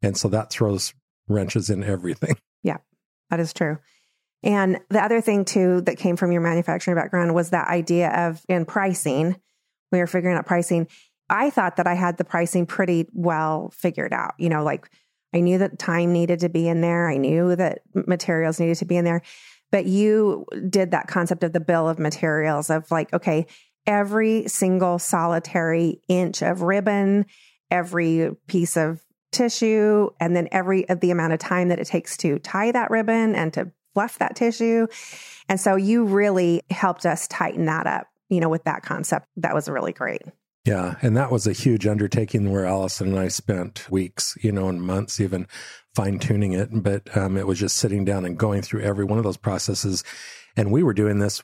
And 0.00 0.16
so 0.16 0.28
that 0.28 0.50
throws 0.50 0.94
wrenches 1.28 1.68
in 1.68 1.84
everything. 1.84 2.36
Yeah, 2.62 2.78
that 3.28 3.38
is 3.38 3.52
true. 3.52 3.78
And 4.42 4.80
the 4.88 5.02
other 5.02 5.20
thing, 5.20 5.44
too, 5.44 5.82
that 5.82 5.98
came 5.98 6.16
from 6.16 6.32
your 6.32 6.40
manufacturing 6.40 6.96
background 6.96 7.34
was 7.34 7.50
that 7.50 7.68
idea 7.68 8.10
of 8.10 8.42
in 8.48 8.64
pricing 8.64 9.36
we 9.92 9.98
were 9.98 10.06
figuring 10.06 10.36
out 10.36 10.46
pricing. 10.46 10.88
I 11.28 11.50
thought 11.50 11.76
that 11.76 11.86
I 11.86 11.94
had 11.94 12.16
the 12.16 12.24
pricing 12.24 12.66
pretty 12.66 13.08
well 13.12 13.70
figured 13.74 14.12
out. 14.12 14.34
You 14.38 14.48
know, 14.48 14.62
like 14.62 14.90
I 15.34 15.40
knew 15.40 15.58
that 15.58 15.78
time 15.78 16.12
needed 16.12 16.40
to 16.40 16.48
be 16.48 16.68
in 16.68 16.80
there, 16.80 17.08
I 17.08 17.16
knew 17.16 17.54
that 17.56 17.80
materials 17.94 18.60
needed 18.60 18.76
to 18.78 18.84
be 18.84 18.96
in 18.96 19.04
there. 19.04 19.22
But 19.70 19.86
you 19.86 20.46
did 20.68 20.90
that 20.90 21.06
concept 21.06 21.44
of 21.44 21.52
the 21.52 21.60
bill 21.60 21.88
of 21.88 22.00
materials 22.00 22.70
of 22.70 22.90
like, 22.90 23.12
okay, 23.12 23.46
every 23.86 24.48
single 24.48 24.98
solitary 24.98 26.00
inch 26.08 26.42
of 26.42 26.62
ribbon, 26.62 27.26
every 27.70 28.30
piece 28.48 28.76
of 28.76 29.00
tissue, 29.30 30.10
and 30.18 30.34
then 30.34 30.48
every 30.50 30.88
of 30.88 30.98
the 30.98 31.12
amount 31.12 31.32
of 31.32 31.38
time 31.38 31.68
that 31.68 31.78
it 31.78 31.86
takes 31.86 32.16
to 32.16 32.40
tie 32.40 32.72
that 32.72 32.90
ribbon 32.90 33.36
and 33.36 33.52
to 33.52 33.70
fluff 33.94 34.18
that 34.18 34.36
tissue. 34.36 34.86
And 35.48 35.60
so 35.60 35.76
you 35.76 36.04
really 36.04 36.62
helped 36.70 37.06
us 37.06 37.26
tighten 37.28 37.66
that 37.66 37.86
up 37.86 38.06
you 38.30 38.40
know, 38.40 38.48
with 38.48 38.64
that 38.64 38.82
concept. 38.82 39.26
That 39.36 39.54
was 39.54 39.68
really 39.68 39.92
great. 39.92 40.22
Yeah. 40.64 40.96
And 41.02 41.16
that 41.16 41.30
was 41.30 41.46
a 41.46 41.52
huge 41.52 41.86
undertaking 41.86 42.50
where 42.50 42.64
Allison 42.64 43.08
and 43.08 43.18
I 43.18 43.28
spent 43.28 43.90
weeks, 43.90 44.36
you 44.40 44.52
know, 44.52 44.68
and 44.68 44.80
months 44.80 45.20
even 45.20 45.46
fine 45.94 46.18
tuning 46.18 46.52
it. 46.52 46.68
But 46.70 47.14
um, 47.16 47.36
it 47.36 47.46
was 47.46 47.58
just 47.58 47.76
sitting 47.76 48.04
down 48.04 48.24
and 48.24 48.38
going 48.38 48.62
through 48.62 48.82
every 48.82 49.04
one 49.04 49.18
of 49.18 49.24
those 49.24 49.36
processes. 49.36 50.04
And 50.56 50.70
we 50.70 50.82
were 50.82 50.94
doing 50.94 51.18
this 51.18 51.42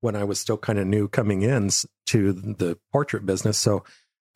when 0.00 0.14
I 0.14 0.24
was 0.24 0.38
still 0.38 0.56
kind 0.56 0.78
of 0.78 0.86
new 0.86 1.08
coming 1.08 1.42
in 1.42 1.70
to 2.06 2.32
the 2.32 2.78
portrait 2.92 3.26
business. 3.26 3.58
So 3.58 3.82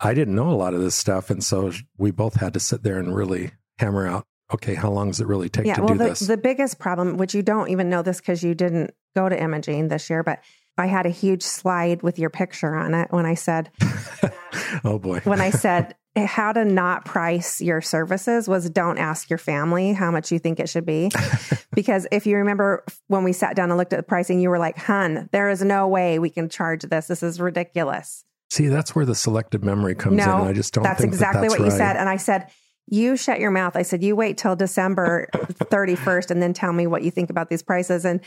I 0.01 0.15
didn't 0.15 0.35
know 0.35 0.51
a 0.51 0.53
lot 0.53 0.75
of 0.75 0.81
this 0.81 0.95
stuff. 0.95 1.31
And 1.31 1.45
so 1.45 1.73
we 1.97 2.11
both 2.11 2.35
had 2.35 2.55
to 2.55 2.61
sit 2.61 2.83
there 2.83 2.99
and 2.99 3.15
really 3.15 3.53
hammer 3.79 4.07
out 4.07 4.27
okay, 4.55 4.75
how 4.75 4.91
long 4.91 5.09
does 5.09 5.21
it 5.21 5.27
really 5.27 5.49
take 5.49 5.67
yeah, 5.67 5.75
to 5.75 5.83
well, 5.83 5.93
do 5.93 5.99
the, 5.99 6.05
this? 6.11 6.21
The 6.21 6.37
biggest 6.37 6.79
problem, 6.79 7.17
which 7.17 7.35
you 7.35 7.43
don't 7.43 7.69
even 7.69 7.89
know 7.89 8.03
this 8.03 8.21
because 8.21 8.43
you 8.43 8.55
didn't 8.55 8.95
go 9.15 9.29
to 9.29 9.41
imaging 9.41 9.89
this 9.89 10.09
year, 10.11 10.23
but 10.23 10.41
I 10.77 10.87
had 10.87 11.07
a 11.07 11.11
huge 11.11 11.43
slide 11.43 12.03
with 12.03 12.19
your 12.19 12.31
picture 12.31 12.75
on 12.75 12.95
it 12.95 13.09
when 13.11 13.27
I 13.27 13.35
said, 13.35 13.71
Oh 14.85 14.99
boy. 14.99 15.21
when 15.25 15.41
I 15.41 15.51
said, 15.65 15.95
eh, 16.17 16.27
how 16.27 16.53
to 16.53 16.65
not 16.65 17.05
price 17.05 17.61
your 17.61 17.81
services 17.81 18.49
was 18.49 18.69
don't 18.71 18.99
ask 18.99 19.31
your 19.31 19.39
family 19.39 19.93
how 19.93 20.11
much 20.11 20.33
you 20.33 20.39
think 20.39 20.59
it 20.59 20.69
should 20.69 20.87
be. 20.87 21.11
because 21.75 22.07
if 22.11 22.27
you 22.27 22.39
remember 22.39 22.85
when 23.07 23.23
we 23.23 23.33
sat 23.33 23.55
down 23.55 23.71
and 23.71 23.79
looked 23.79 23.93
at 23.93 23.99
the 23.99 24.03
pricing, 24.03 24.41
you 24.41 24.51
were 24.51 24.59
like, 24.59 24.77
hun, 24.77 25.29
there 25.33 25.49
is 25.51 25.63
no 25.63 25.87
way 25.87 26.19
we 26.19 26.31
can 26.31 26.49
charge 26.49 26.83
this. 26.83 27.07
This 27.07 27.23
is 27.23 27.41
ridiculous. 27.41 28.25
See, 28.51 28.69
that's 28.69 28.95
where 28.95 29.05
the 29.05 29.15
selective 29.15 29.65
memory 29.65 29.95
comes 29.95 30.17
no, 30.17 30.43
in. 30.43 30.49
I 30.49 30.53
just 30.53 30.75
don't 30.75 30.85
that's 30.85 31.03
exactly 31.03 31.43
that 31.43 31.49
that's 31.49 31.59
what 31.59 31.61
right. 31.61 31.73
you 31.73 31.77
said. 31.77 31.97
And 31.97 32.09
I 32.09 32.17
said, 32.19 32.51
you 32.87 33.17
shut 33.17 33.41
your 33.41 33.51
mouth. 33.51 33.77
I 33.77 33.83
said, 33.83 34.03
you 34.03 34.15
wait 34.15 34.37
till 34.37 34.57
December 34.57 35.29
31st 35.33 36.31
and 36.31 36.43
then 36.43 36.53
tell 36.53 36.73
me 36.73 36.87
what 36.87 37.03
you 37.03 37.11
think 37.11 37.31
about 37.31 37.49
these 37.49 37.63
prices. 37.63 38.05
And 38.05 38.21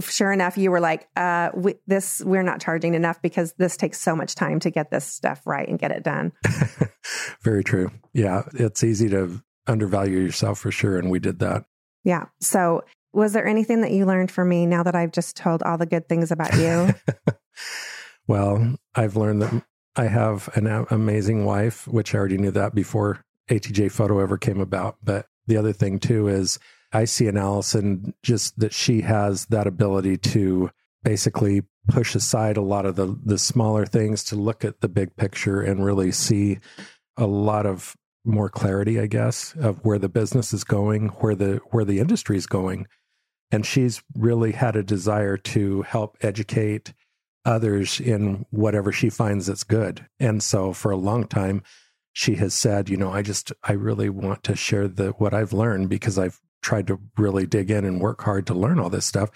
sure 0.00 0.32
enough, 0.32 0.56
you 0.56 0.70
were 0.70 0.80
like, 0.80 1.08
uh, 1.16 1.50
we, 1.54 1.74
this, 1.86 2.22
we're 2.24 2.44
not 2.44 2.60
charging 2.60 2.94
enough 2.94 3.20
because 3.20 3.54
this 3.54 3.76
takes 3.76 4.00
so 4.00 4.14
much 4.14 4.34
time 4.34 4.60
to 4.60 4.70
get 4.70 4.90
this 4.90 5.04
stuff 5.04 5.46
right 5.46 5.68
and 5.68 5.78
get 5.78 5.90
it 5.90 6.04
done. 6.04 6.32
Very 7.42 7.64
true. 7.64 7.90
Yeah. 8.12 8.42
It's 8.54 8.84
easy 8.84 9.08
to 9.10 9.42
undervalue 9.66 10.20
yourself 10.20 10.60
for 10.60 10.70
sure. 10.70 10.98
And 10.98 11.10
we 11.10 11.18
did 11.18 11.40
that. 11.40 11.64
Yeah. 12.04 12.26
So 12.40 12.84
Was 13.12 13.32
there 13.32 13.46
anything 13.46 13.80
that 13.80 13.90
you 13.90 14.06
learned 14.06 14.30
from 14.30 14.48
me 14.48 14.66
now 14.66 14.84
that 14.84 14.94
I've 14.94 15.12
just 15.12 15.36
told 15.36 15.62
all 15.62 15.78
the 15.78 15.86
good 15.86 16.08
things 16.08 16.30
about 16.30 16.54
you? 16.56 16.94
well, 18.28 18.76
I've 18.94 19.16
learned 19.16 19.42
that 19.42 19.64
I 19.96 20.04
have 20.04 20.48
an 20.54 20.86
amazing 20.90 21.44
wife, 21.44 21.88
which 21.88 22.14
I 22.14 22.18
already 22.18 22.38
knew 22.38 22.52
that 22.52 22.74
before 22.74 23.24
ATJ 23.48 23.90
Photo 23.92 24.20
ever 24.20 24.38
came 24.38 24.60
about. 24.60 24.96
But 25.02 25.26
the 25.46 25.56
other 25.56 25.72
thing 25.72 25.98
too 25.98 26.28
is 26.28 26.58
I 26.92 27.04
see 27.04 27.26
in 27.26 27.36
Allison 27.36 28.14
just 28.22 28.58
that 28.58 28.72
she 28.72 29.02
has 29.02 29.46
that 29.46 29.66
ability 29.66 30.16
to 30.18 30.70
basically 31.02 31.62
push 31.88 32.14
aside 32.14 32.56
a 32.56 32.62
lot 32.62 32.86
of 32.86 32.96
the 32.96 33.18
the 33.24 33.38
smaller 33.38 33.86
things 33.86 34.22
to 34.24 34.36
look 34.36 34.64
at 34.64 34.80
the 34.80 34.88
big 34.88 35.16
picture 35.16 35.60
and 35.62 35.84
really 35.84 36.12
see 36.12 36.58
a 37.16 37.26
lot 37.26 37.66
of 37.66 37.96
more 38.24 38.48
clarity, 38.48 39.00
I 39.00 39.06
guess, 39.06 39.54
of 39.58 39.84
where 39.84 39.98
the 39.98 40.08
business 40.08 40.52
is 40.52 40.64
going, 40.64 41.08
where 41.20 41.34
the 41.34 41.60
where 41.70 41.84
the 41.84 41.98
industry 41.98 42.36
is 42.36 42.46
going. 42.46 42.86
And 43.50 43.64
she's 43.64 44.02
really 44.14 44.52
had 44.52 44.76
a 44.76 44.82
desire 44.82 45.38
to 45.38 45.82
help 45.82 46.18
educate 46.20 46.92
others 47.44 47.98
in 47.98 48.44
whatever 48.50 48.92
she 48.92 49.08
finds 49.08 49.46
that's 49.46 49.64
good. 49.64 50.06
And 50.20 50.42
so 50.42 50.74
for 50.74 50.90
a 50.90 50.96
long 50.96 51.26
time, 51.26 51.62
she 52.12 52.36
has 52.36 52.54
said, 52.54 52.88
you 52.88 52.96
know, 52.96 53.12
I 53.12 53.22
just 53.22 53.52
I 53.62 53.72
really 53.72 54.08
want 54.08 54.42
to 54.44 54.56
share 54.56 54.88
the 54.88 55.10
what 55.12 55.34
I've 55.34 55.52
learned 55.52 55.88
because 55.88 56.18
I've 56.18 56.40
tried 56.62 56.86
to 56.88 57.00
really 57.16 57.46
dig 57.46 57.70
in 57.70 57.84
and 57.84 58.00
work 58.00 58.22
hard 58.22 58.46
to 58.46 58.54
learn 58.54 58.78
all 58.78 58.90
this 58.90 59.06
stuff, 59.06 59.30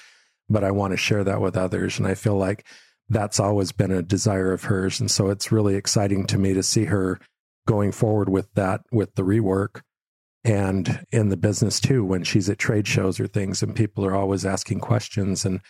but 0.48 0.64
I 0.64 0.70
want 0.70 0.92
to 0.92 0.96
share 0.96 1.24
that 1.24 1.40
with 1.40 1.56
others. 1.56 1.98
And 1.98 2.06
I 2.06 2.14
feel 2.14 2.36
like 2.36 2.66
that's 3.08 3.38
always 3.38 3.72
been 3.72 3.92
a 3.92 4.02
desire 4.02 4.52
of 4.52 4.64
hers. 4.64 5.00
And 5.00 5.10
so 5.10 5.28
it's 5.30 5.52
really 5.52 5.76
exciting 5.76 6.26
to 6.26 6.38
me 6.38 6.54
to 6.54 6.62
see 6.62 6.86
her 6.86 7.20
going 7.66 7.92
forward 7.92 8.28
with 8.28 8.52
that, 8.54 8.80
with 8.90 9.14
the 9.14 9.22
rework 9.22 9.82
and 10.44 11.04
in 11.12 11.28
the 11.28 11.36
business 11.36 11.78
too, 11.78 12.04
when 12.04 12.24
she's 12.24 12.48
at 12.48 12.58
trade 12.58 12.88
shows 12.88 13.20
or 13.20 13.26
things 13.26 13.62
and 13.62 13.76
people 13.76 14.04
are 14.04 14.16
always 14.16 14.44
asking 14.44 14.80
questions. 14.80 15.44
And 15.44 15.60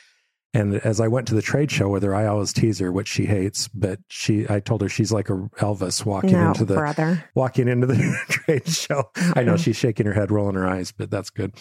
and 0.55 0.75
as 0.77 1.01
I 1.01 1.09
went 1.09 1.27
to 1.29 1.35
the 1.35 1.41
trade 1.41 1.71
show 1.71 1.89
with 1.89 2.03
her, 2.03 2.15
I 2.15 2.27
always 2.27 2.53
tease 2.53 2.79
her, 2.81 2.93
which 2.93 3.09
she 3.09 3.25
hates, 3.25 3.69
but 3.69 4.01
she, 4.09 4.47
I 4.51 4.61
told 4.61 4.83
her 4.83 4.89
she's 4.89 5.11
like 5.11 5.31
a 5.31 5.49
Elvis 5.59 6.05
walking 6.05 6.33
no, 6.33 6.49
into 6.49 6.67
the, 6.67 6.75
brother. 6.75 7.25
walking 7.35 7.69
into 7.69 7.87
the 7.87 8.19
trade 8.29 8.69
show. 8.69 9.11
Mm-hmm. 9.15 9.39
I 9.39 9.43
know 9.45 9.57
she's 9.57 9.77
shaking 9.77 10.05
her 10.05 10.13
head, 10.13 10.31
rolling 10.31 10.57
her 10.57 10.69
eyes, 10.69 10.93
but 10.93 11.11
that's 11.11 11.31
good. 11.31 11.55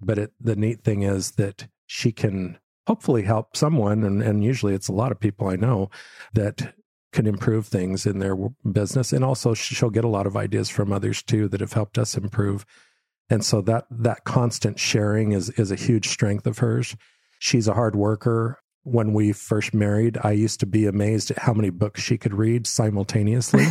But 0.00 0.18
it, 0.18 0.32
the 0.40 0.54
neat 0.54 0.84
thing 0.84 1.02
is 1.02 1.32
that 1.32 1.66
she 1.86 2.12
can 2.12 2.58
hopefully 2.86 3.22
help 3.22 3.56
someone. 3.56 4.04
And, 4.04 4.22
and 4.22 4.44
usually 4.44 4.74
it's 4.74 4.88
a 4.88 4.92
lot 4.92 5.10
of 5.10 5.18
people 5.18 5.48
I 5.48 5.56
know 5.56 5.90
that 6.34 6.72
can 7.12 7.26
improve 7.26 7.66
things 7.66 8.06
in 8.06 8.20
their 8.20 8.36
business. 8.70 9.12
And 9.12 9.24
also 9.24 9.54
she'll 9.54 9.90
get 9.90 10.04
a 10.04 10.08
lot 10.08 10.26
of 10.26 10.36
ideas 10.36 10.68
from 10.68 10.92
others 10.92 11.20
too 11.20 11.48
that 11.48 11.60
have 11.60 11.72
helped 11.72 11.98
us 11.98 12.16
improve. 12.16 12.64
And 13.28 13.44
so 13.44 13.60
that, 13.62 13.86
that 13.90 14.22
constant 14.22 14.78
sharing 14.78 15.32
is, 15.32 15.50
is 15.50 15.72
a 15.72 15.76
huge 15.76 16.06
strength 16.06 16.46
of 16.46 16.58
hers 16.58 16.94
She's 17.38 17.68
a 17.68 17.74
hard 17.74 17.96
worker. 17.96 18.58
When 18.82 19.12
we 19.12 19.32
first 19.32 19.74
married, 19.74 20.16
I 20.22 20.32
used 20.32 20.60
to 20.60 20.66
be 20.66 20.86
amazed 20.86 21.30
at 21.30 21.38
how 21.38 21.52
many 21.52 21.70
books 21.70 22.00
she 22.00 22.18
could 22.18 22.34
read 22.34 22.66
simultaneously. 22.66 23.66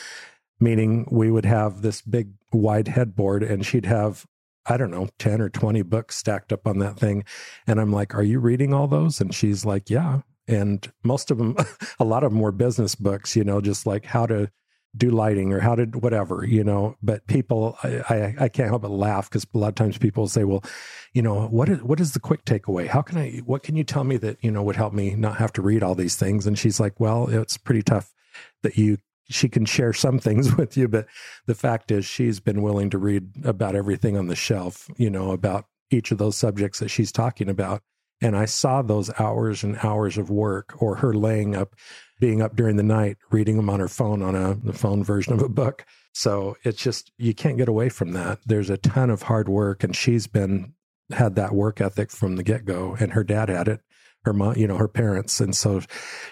Meaning, 0.60 1.08
we 1.10 1.30
would 1.30 1.44
have 1.44 1.82
this 1.82 2.00
big 2.00 2.34
wide 2.52 2.86
headboard, 2.86 3.42
and 3.42 3.66
she'd 3.66 3.86
have, 3.86 4.24
I 4.66 4.76
don't 4.76 4.92
know, 4.92 5.08
10 5.18 5.40
or 5.40 5.48
20 5.48 5.82
books 5.82 6.16
stacked 6.16 6.52
up 6.52 6.68
on 6.68 6.78
that 6.78 6.96
thing. 6.96 7.24
And 7.66 7.80
I'm 7.80 7.92
like, 7.92 8.14
Are 8.14 8.22
you 8.22 8.38
reading 8.38 8.72
all 8.72 8.86
those? 8.86 9.20
And 9.20 9.34
she's 9.34 9.64
like, 9.64 9.90
Yeah. 9.90 10.20
And 10.46 10.90
most 11.02 11.30
of 11.32 11.38
them, 11.38 11.56
a 11.98 12.04
lot 12.04 12.22
of 12.22 12.30
them 12.30 12.40
were 12.40 12.52
business 12.52 12.94
books, 12.94 13.34
you 13.34 13.42
know, 13.42 13.60
just 13.60 13.86
like 13.86 14.04
how 14.04 14.26
to 14.26 14.50
do 14.96 15.10
lighting 15.10 15.52
or 15.52 15.60
how 15.60 15.74
to 15.74 15.84
whatever 15.86 16.44
you 16.44 16.62
know 16.62 16.94
but 17.02 17.26
people 17.26 17.78
i 17.82 17.88
i, 18.10 18.34
I 18.40 18.48
can't 18.48 18.68
help 18.68 18.82
but 18.82 18.90
laugh 18.90 19.30
because 19.30 19.46
a 19.54 19.58
lot 19.58 19.68
of 19.68 19.74
times 19.74 19.96
people 19.96 20.28
say 20.28 20.44
well 20.44 20.62
you 21.12 21.22
know 21.22 21.46
what 21.48 21.68
is 21.68 21.82
what 21.82 22.00
is 22.00 22.12
the 22.12 22.20
quick 22.20 22.44
takeaway? 22.44 22.86
How 22.86 23.02
can 23.02 23.18
i 23.18 23.42
what 23.44 23.62
can 23.62 23.76
you 23.76 23.84
tell 23.84 24.04
me 24.04 24.16
that 24.18 24.38
you 24.42 24.50
know 24.50 24.62
would 24.62 24.76
help 24.76 24.92
me 24.92 25.14
not 25.14 25.36
have 25.36 25.52
to 25.54 25.62
read 25.62 25.82
all 25.82 25.94
these 25.94 26.16
things? 26.16 26.46
And 26.46 26.58
she's 26.58 26.80
like 26.80 26.98
well 26.98 27.28
it's 27.28 27.58
pretty 27.58 27.82
tough 27.82 28.12
that 28.62 28.76
you 28.76 28.98
she 29.28 29.48
can 29.48 29.64
share 29.64 29.92
some 29.92 30.18
things 30.18 30.56
with 30.56 30.76
you 30.76 30.88
but 30.88 31.06
the 31.46 31.54
fact 31.54 31.90
is 31.90 32.04
she's 32.04 32.40
been 32.40 32.62
willing 32.62 32.90
to 32.90 32.98
read 32.98 33.28
about 33.44 33.74
everything 33.74 34.16
on 34.16 34.26
the 34.26 34.36
shelf 34.36 34.88
you 34.96 35.10
know 35.10 35.32
about 35.32 35.66
each 35.90 36.10
of 36.10 36.18
those 36.18 36.36
subjects 36.36 36.78
that 36.78 36.88
she's 36.88 37.12
talking 37.12 37.48
about. 37.48 37.82
And 38.22 38.36
i 38.36 38.44
saw 38.46 38.82
those 38.82 39.10
hours 39.18 39.64
and 39.64 39.76
hours 39.82 40.16
of 40.16 40.30
work 40.30 40.80
or 40.80 40.96
her 40.96 41.12
laying 41.12 41.54
up 41.56 41.74
being 42.22 42.40
up 42.40 42.54
during 42.54 42.76
the 42.76 42.84
night 42.84 43.16
reading 43.32 43.56
them 43.56 43.68
on 43.68 43.80
her 43.80 43.88
phone 43.88 44.22
on 44.22 44.36
a 44.36 44.54
the 44.54 44.72
phone 44.72 45.02
version 45.02 45.32
of 45.32 45.42
a 45.42 45.48
book. 45.48 45.84
So 46.14 46.56
it's 46.62 46.80
just 46.80 47.10
you 47.18 47.34
can't 47.34 47.58
get 47.58 47.68
away 47.68 47.88
from 47.88 48.12
that. 48.12 48.38
There's 48.46 48.70
a 48.70 48.76
ton 48.76 49.10
of 49.10 49.22
hard 49.22 49.48
work, 49.48 49.82
and 49.82 49.96
she's 49.96 50.28
been 50.28 50.72
had 51.10 51.34
that 51.34 51.52
work 51.52 51.80
ethic 51.80 52.12
from 52.12 52.36
the 52.36 52.44
get 52.44 52.64
go, 52.64 52.96
and 53.00 53.12
her 53.14 53.24
dad 53.24 53.48
had 53.48 53.66
it. 53.66 53.80
Her 54.24 54.32
mom, 54.32 54.56
you 54.56 54.68
know, 54.68 54.76
her 54.76 54.86
parents, 54.86 55.40
and 55.40 55.56
so 55.56 55.80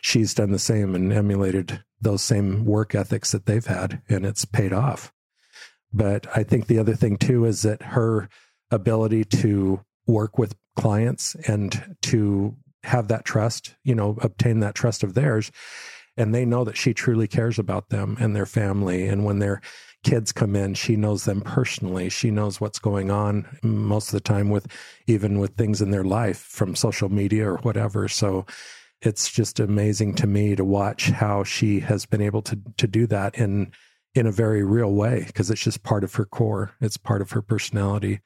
she's 0.01 0.33
done 0.33 0.53
the 0.53 0.61
same 0.61 0.95
and 0.95 1.13
emulated 1.13 1.83
those 2.01 2.23
same 2.23 2.65
work 2.65 2.95
ethics 2.95 3.33
that 3.33 3.47
they've 3.47 3.67
had, 3.67 4.01
and 4.09 4.25
it's 4.25 4.45
paid 4.45 4.73
off. 4.73 5.13
But 5.93 6.29
I 6.37 6.45
think 6.45 6.69
the 6.69 6.79
other 6.79 6.95
thing 6.95 7.17
too 7.17 7.47
is 7.47 7.63
that 7.63 7.83
her 7.83 8.29
ability 8.71 9.25
to 9.25 9.81
work 10.07 10.39
with 10.39 10.55
clients 10.77 11.35
and 11.49 11.97
to 12.03 12.55
have 12.85 13.09
that 13.09 13.25
trust, 13.25 13.75
you 13.85 13.95
know, 13.95 14.17
obtain 14.21 14.61
that 14.61 14.75
trust 14.75 15.03
of 15.03 15.15
theirs. 15.15 15.51
And 16.17 16.35
they 16.35 16.45
know 16.45 16.65
that 16.65 16.77
she 16.77 16.93
truly 16.93 17.29
cares 17.29 17.59
about 17.59 17.89
them 17.89 18.17
and 18.21 18.35
their 18.35 18.47
family. 18.47 19.07
And 19.07 19.25
when 19.25 19.39
their 19.39 19.61
kids 20.03 20.33
come 20.33 20.57
in, 20.57 20.75
she 20.75 20.97
knows 20.97 21.25
them 21.25 21.41
personally. 21.41 22.09
She 22.09 22.31
knows 22.31 22.61
what's 22.61 22.79
going 22.79 23.11
on 23.11 23.47
most 23.63 24.09
of 24.09 24.13
the 24.13 24.21
time 24.21 24.51
with 24.51 24.67
even 25.07 25.39
with 25.39 25.57
things 25.57 25.81
in 25.81 25.91
their 25.91 26.05
life 26.05 26.39
from 26.39 26.75
social 26.75 27.09
media 27.09 27.49
or 27.49 27.59
whatever. 27.59 28.09
So 28.09 28.47
it's 29.03 29.31
just 29.31 29.61
amazing 29.61 30.15
to 30.17 30.27
me 30.27 30.57
to 30.57 30.65
watch 30.65 31.11
how 31.11 31.45
she 31.45 31.81
has 31.81 32.07
been 32.07 32.21
able 32.21 32.43
to 32.43 32.59
to 32.77 32.87
do 32.87 33.07
that 33.07 33.37
in 33.37 33.73
in 34.15 34.27
a 34.27 34.33
very 34.33 34.65
real 34.65 34.93
way 34.93 35.25
because 35.27 35.51
it's 35.51 35.63
just 35.63 35.83
part 35.83 36.05
of 36.05 36.15
her 36.15 36.25
core. 36.25 36.73
It's 36.81 36.97
part 36.97 37.23
of 37.23 37.31
her 37.33 37.43
personality. 37.43 38.21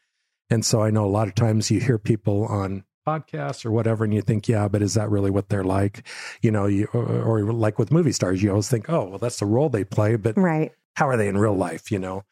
And 0.51 0.65
so 0.65 0.83
I 0.83 0.91
know 0.91 1.05
a 1.05 1.07
lot 1.07 1.29
of 1.29 1.35
times 1.35 1.71
you 1.71 1.81
hear 1.81 1.99
people 1.99 2.45
on 2.47 2.85
podcasts 3.07 3.65
or 3.65 3.71
whatever, 3.71 4.05
and 4.05 4.15
you 4.15 4.23
think, 4.23 4.49
yeah, 4.49 4.69
but 4.69 4.83
is 4.83 4.95
that 4.95 5.11
really 5.11 5.31
what 5.31 5.49
they're 5.49 5.65
like? 5.65 6.07
You 6.43 6.51
know, 6.51 6.67
you, 6.67 6.89
or, 6.93 7.41
or, 7.41 7.53
like 7.53 7.79
with 7.79 7.93
movie 7.93 8.13
stars, 8.13 8.43
you 8.43 8.51
always 8.51 8.69
think, 8.69 8.89
oh, 8.89 9.05
well, 9.05 9.19
that's 9.19 9.39
the 9.39 9.47
role 9.47 9.69
they 9.69 9.85
play, 9.85 10.17
but 10.17 10.37
right. 10.37 10.73
how 10.95 11.09
are 11.09 11.17
they 11.17 11.29
in 11.29 11.39
real 11.39 11.57
life? 11.57 11.91
You 11.91 11.99
know, 11.99 12.25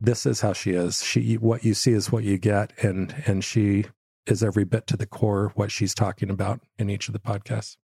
this 0.00 0.26
is 0.26 0.40
how 0.40 0.52
she 0.52 0.72
is. 0.72 1.04
She, 1.04 1.34
what 1.34 1.64
you 1.64 1.74
see 1.74 1.92
is 1.92 2.10
what 2.10 2.24
you 2.24 2.38
get, 2.38 2.72
and 2.82 3.14
and 3.26 3.44
she 3.44 3.86
is 4.26 4.42
every 4.42 4.64
bit 4.64 4.86
to 4.86 4.96
the 4.96 5.06
core 5.06 5.52
what 5.54 5.70
she's 5.70 5.94
talking 5.94 6.30
about 6.30 6.60
in 6.78 6.90
each 6.90 7.08
of 7.08 7.12
the 7.12 7.18
podcasts. 7.18 7.76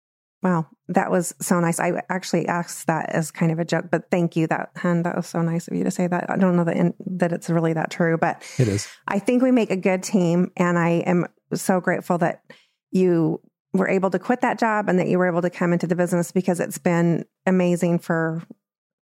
Wow, 0.42 0.66
that 0.88 1.10
was 1.10 1.34
so 1.40 1.58
nice. 1.60 1.80
I 1.80 2.02
actually 2.08 2.46
asked 2.46 2.86
that 2.86 3.08
as 3.10 3.30
kind 3.30 3.50
of 3.50 3.58
a 3.58 3.64
joke, 3.64 3.86
but 3.90 4.10
thank 4.10 4.36
you. 4.36 4.46
That 4.46 4.70
and 4.82 5.04
that 5.04 5.16
was 5.16 5.26
so 5.26 5.42
nice 5.42 5.66
of 5.66 5.74
you 5.74 5.84
to 5.84 5.90
say 5.90 6.06
that. 6.06 6.30
I 6.30 6.36
don't 6.36 6.56
know 6.56 6.64
that 6.64 6.76
in, 6.76 6.94
that 7.06 7.32
it's 7.32 7.50
really 7.50 7.72
that 7.72 7.90
true, 7.90 8.16
but 8.18 8.42
it 8.58 8.68
is. 8.68 8.86
I 9.08 9.18
think 9.18 9.42
we 9.42 9.50
make 9.50 9.70
a 9.70 9.76
good 9.76 10.02
team, 10.02 10.52
and 10.56 10.78
I 10.78 10.90
am 11.06 11.26
so 11.54 11.80
grateful 11.80 12.18
that 12.18 12.42
you 12.90 13.40
were 13.72 13.88
able 13.88 14.10
to 14.10 14.18
quit 14.18 14.40
that 14.40 14.58
job 14.58 14.88
and 14.88 14.98
that 14.98 15.08
you 15.08 15.18
were 15.18 15.26
able 15.26 15.42
to 15.42 15.50
come 15.50 15.72
into 15.72 15.86
the 15.86 15.96
business 15.96 16.32
because 16.32 16.60
it's 16.60 16.78
been 16.78 17.24
amazing 17.44 17.98
for, 17.98 18.42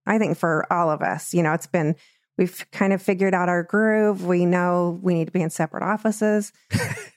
I 0.05 0.17
think, 0.17 0.37
for 0.37 0.71
all 0.71 0.89
of 0.89 1.01
us. 1.01 1.33
You 1.33 1.43
know, 1.43 1.53
it's 1.53 1.67
been, 1.67 1.95
we've 2.37 2.65
kind 2.71 2.93
of 2.93 3.01
figured 3.01 3.33
out 3.33 3.49
our 3.49 3.63
groove. 3.63 4.25
We 4.25 4.45
know 4.45 4.99
we 5.01 5.13
need 5.13 5.25
to 5.25 5.31
be 5.31 5.41
in 5.41 5.49
separate 5.49 5.83
offices. 5.83 6.53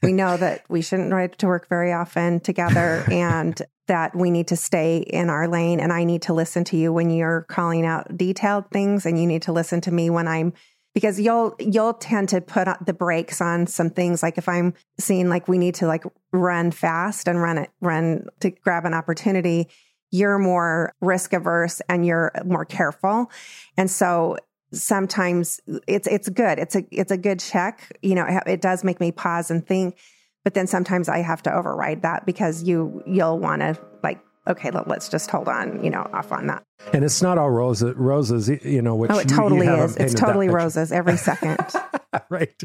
we 0.02 0.12
know 0.12 0.36
that 0.38 0.64
we 0.68 0.82
shouldn't 0.82 1.12
ride 1.12 1.38
to 1.38 1.46
work 1.46 1.68
very 1.68 1.92
often 1.92 2.40
together 2.40 3.04
and 3.10 3.60
that 3.86 4.16
we 4.16 4.30
need 4.30 4.48
to 4.48 4.56
stay 4.56 4.98
in 4.98 5.28
our 5.28 5.46
lane. 5.46 5.78
And 5.78 5.92
I 5.92 6.04
need 6.04 6.22
to 6.22 6.32
listen 6.32 6.64
to 6.64 6.76
you 6.76 6.92
when 6.92 7.10
you're 7.10 7.42
calling 7.48 7.84
out 7.84 8.16
detailed 8.16 8.70
things, 8.70 9.04
and 9.04 9.20
you 9.20 9.26
need 9.26 9.42
to 9.42 9.52
listen 9.52 9.80
to 9.82 9.92
me 9.92 10.10
when 10.10 10.26
I'm 10.26 10.54
because 10.94 11.20
you'll 11.20 11.54
you'll 11.58 11.94
tend 11.94 12.28
to 12.30 12.40
put 12.40 12.68
the 12.86 12.92
brakes 12.92 13.40
on 13.40 13.66
some 13.66 13.90
things. 13.90 14.22
Like 14.22 14.38
if 14.38 14.48
i'm 14.48 14.74
seeing 14.98 15.28
like 15.28 15.48
we 15.48 15.58
need 15.58 15.74
to 15.76 15.86
like 15.86 16.04
run 16.32 16.70
fast 16.70 17.28
and 17.28 17.40
run 17.40 17.58
it 17.58 17.70
run 17.80 18.26
to 18.40 18.50
grab 18.50 18.84
an 18.84 18.94
opportunity 18.94 19.68
you're 20.10 20.38
more 20.38 20.94
risk 21.00 21.32
averse 21.32 21.82
and 21.88 22.06
you're 22.06 22.30
more 22.44 22.64
careful. 22.64 23.32
And 23.76 23.90
so 23.90 24.36
sometimes 24.72 25.60
it's 25.88 26.06
it's 26.06 26.28
good. 26.28 26.60
It's 26.60 26.76
a 26.76 26.84
it's 26.92 27.10
a 27.10 27.16
good 27.16 27.40
check. 27.40 27.98
You 28.00 28.14
know 28.14 28.26
it, 28.28 28.42
it 28.46 28.60
does 28.60 28.84
make 28.84 29.00
me 29.00 29.10
pause 29.10 29.50
and 29.50 29.66
think 29.66 29.96
but 30.44 30.54
then 30.54 30.66
sometimes 30.66 31.08
i 31.08 31.18
have 31.18 31.42
to 31.42 31.52
override 31.52 32.02
that 32.02 32.24
because 32.26 32.62
you 32.62 33.02
you'll 33.06 33.38
want 33.38 33.62
to 33.62 33.76
like 34.02 34.20
okay, 34.46 34.70
let's 34.86 35.08
just 35.08 35.30
hold 35.30 35.48
on, 35.48 35.82
you 35.82 35.90
know, 35.90 36.08
off 36.12 36.32
on 36.32 36.46
that. 36.48 36.64
And 36.92 37.04
it's 37.04 37.22
not 37.22 37.38
all 37.38 37.50
roses, 37.50 37.94
roses, 37.96 38.48
you 38.64 38.82
know, 38.82 38.94
which 38.94 39.10
oh, 39.10 39.18
it 39.18 39.28
totally 39.28 39.66
is. 39.66 39.96
It's 39.96 40.14
totally 40.14 40.48
roses 40.48 40.92
every 40.92 41.16
second. 41.16 41.58
right. 42.28 42.62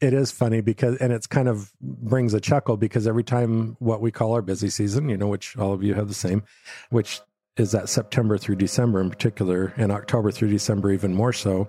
It 0.00 0.14
is 0.14 0.30
funny 0.32 0.60
because, 0.62 0.96
and 0.96 1.12
it's 1.12 1.26
kind 1.26 1.48
of 1.48 1.72
brings 1.80 2.32
a 2.32 2.40
chuckle 2.40 2.76
because 2.76 3.06
every 3.06 3.24
time 3.24 3.76
what 3.80 4.00
we 4.00 4.10
call 4.10 4.32
our 4.32 4.42
busy 4.42 4.70
season, 4.70 5.08
you 5.08 5.16
know, 5.16 5.28
which 5.28 5.56
all 5.56 5.72
of 5.72 5.82
you 5.82 5.94
have 5.94 6.08
the 6.08 6.14
same, 6.14 6.42
which 6.90 7.20
is 7.56 7.72
that 7.72 7.88
September 7.88 8.38
through 8.38 8.56
December 8.56 9.00
in 9.00 9.10
particular, 9.10 9.74
and 9.76 9.92
October 9.92 10.30
through 10.30 10.48
December 10.48 10.90
even 10.92 11.12
more 11.14 11.32
so. 11.32 11.68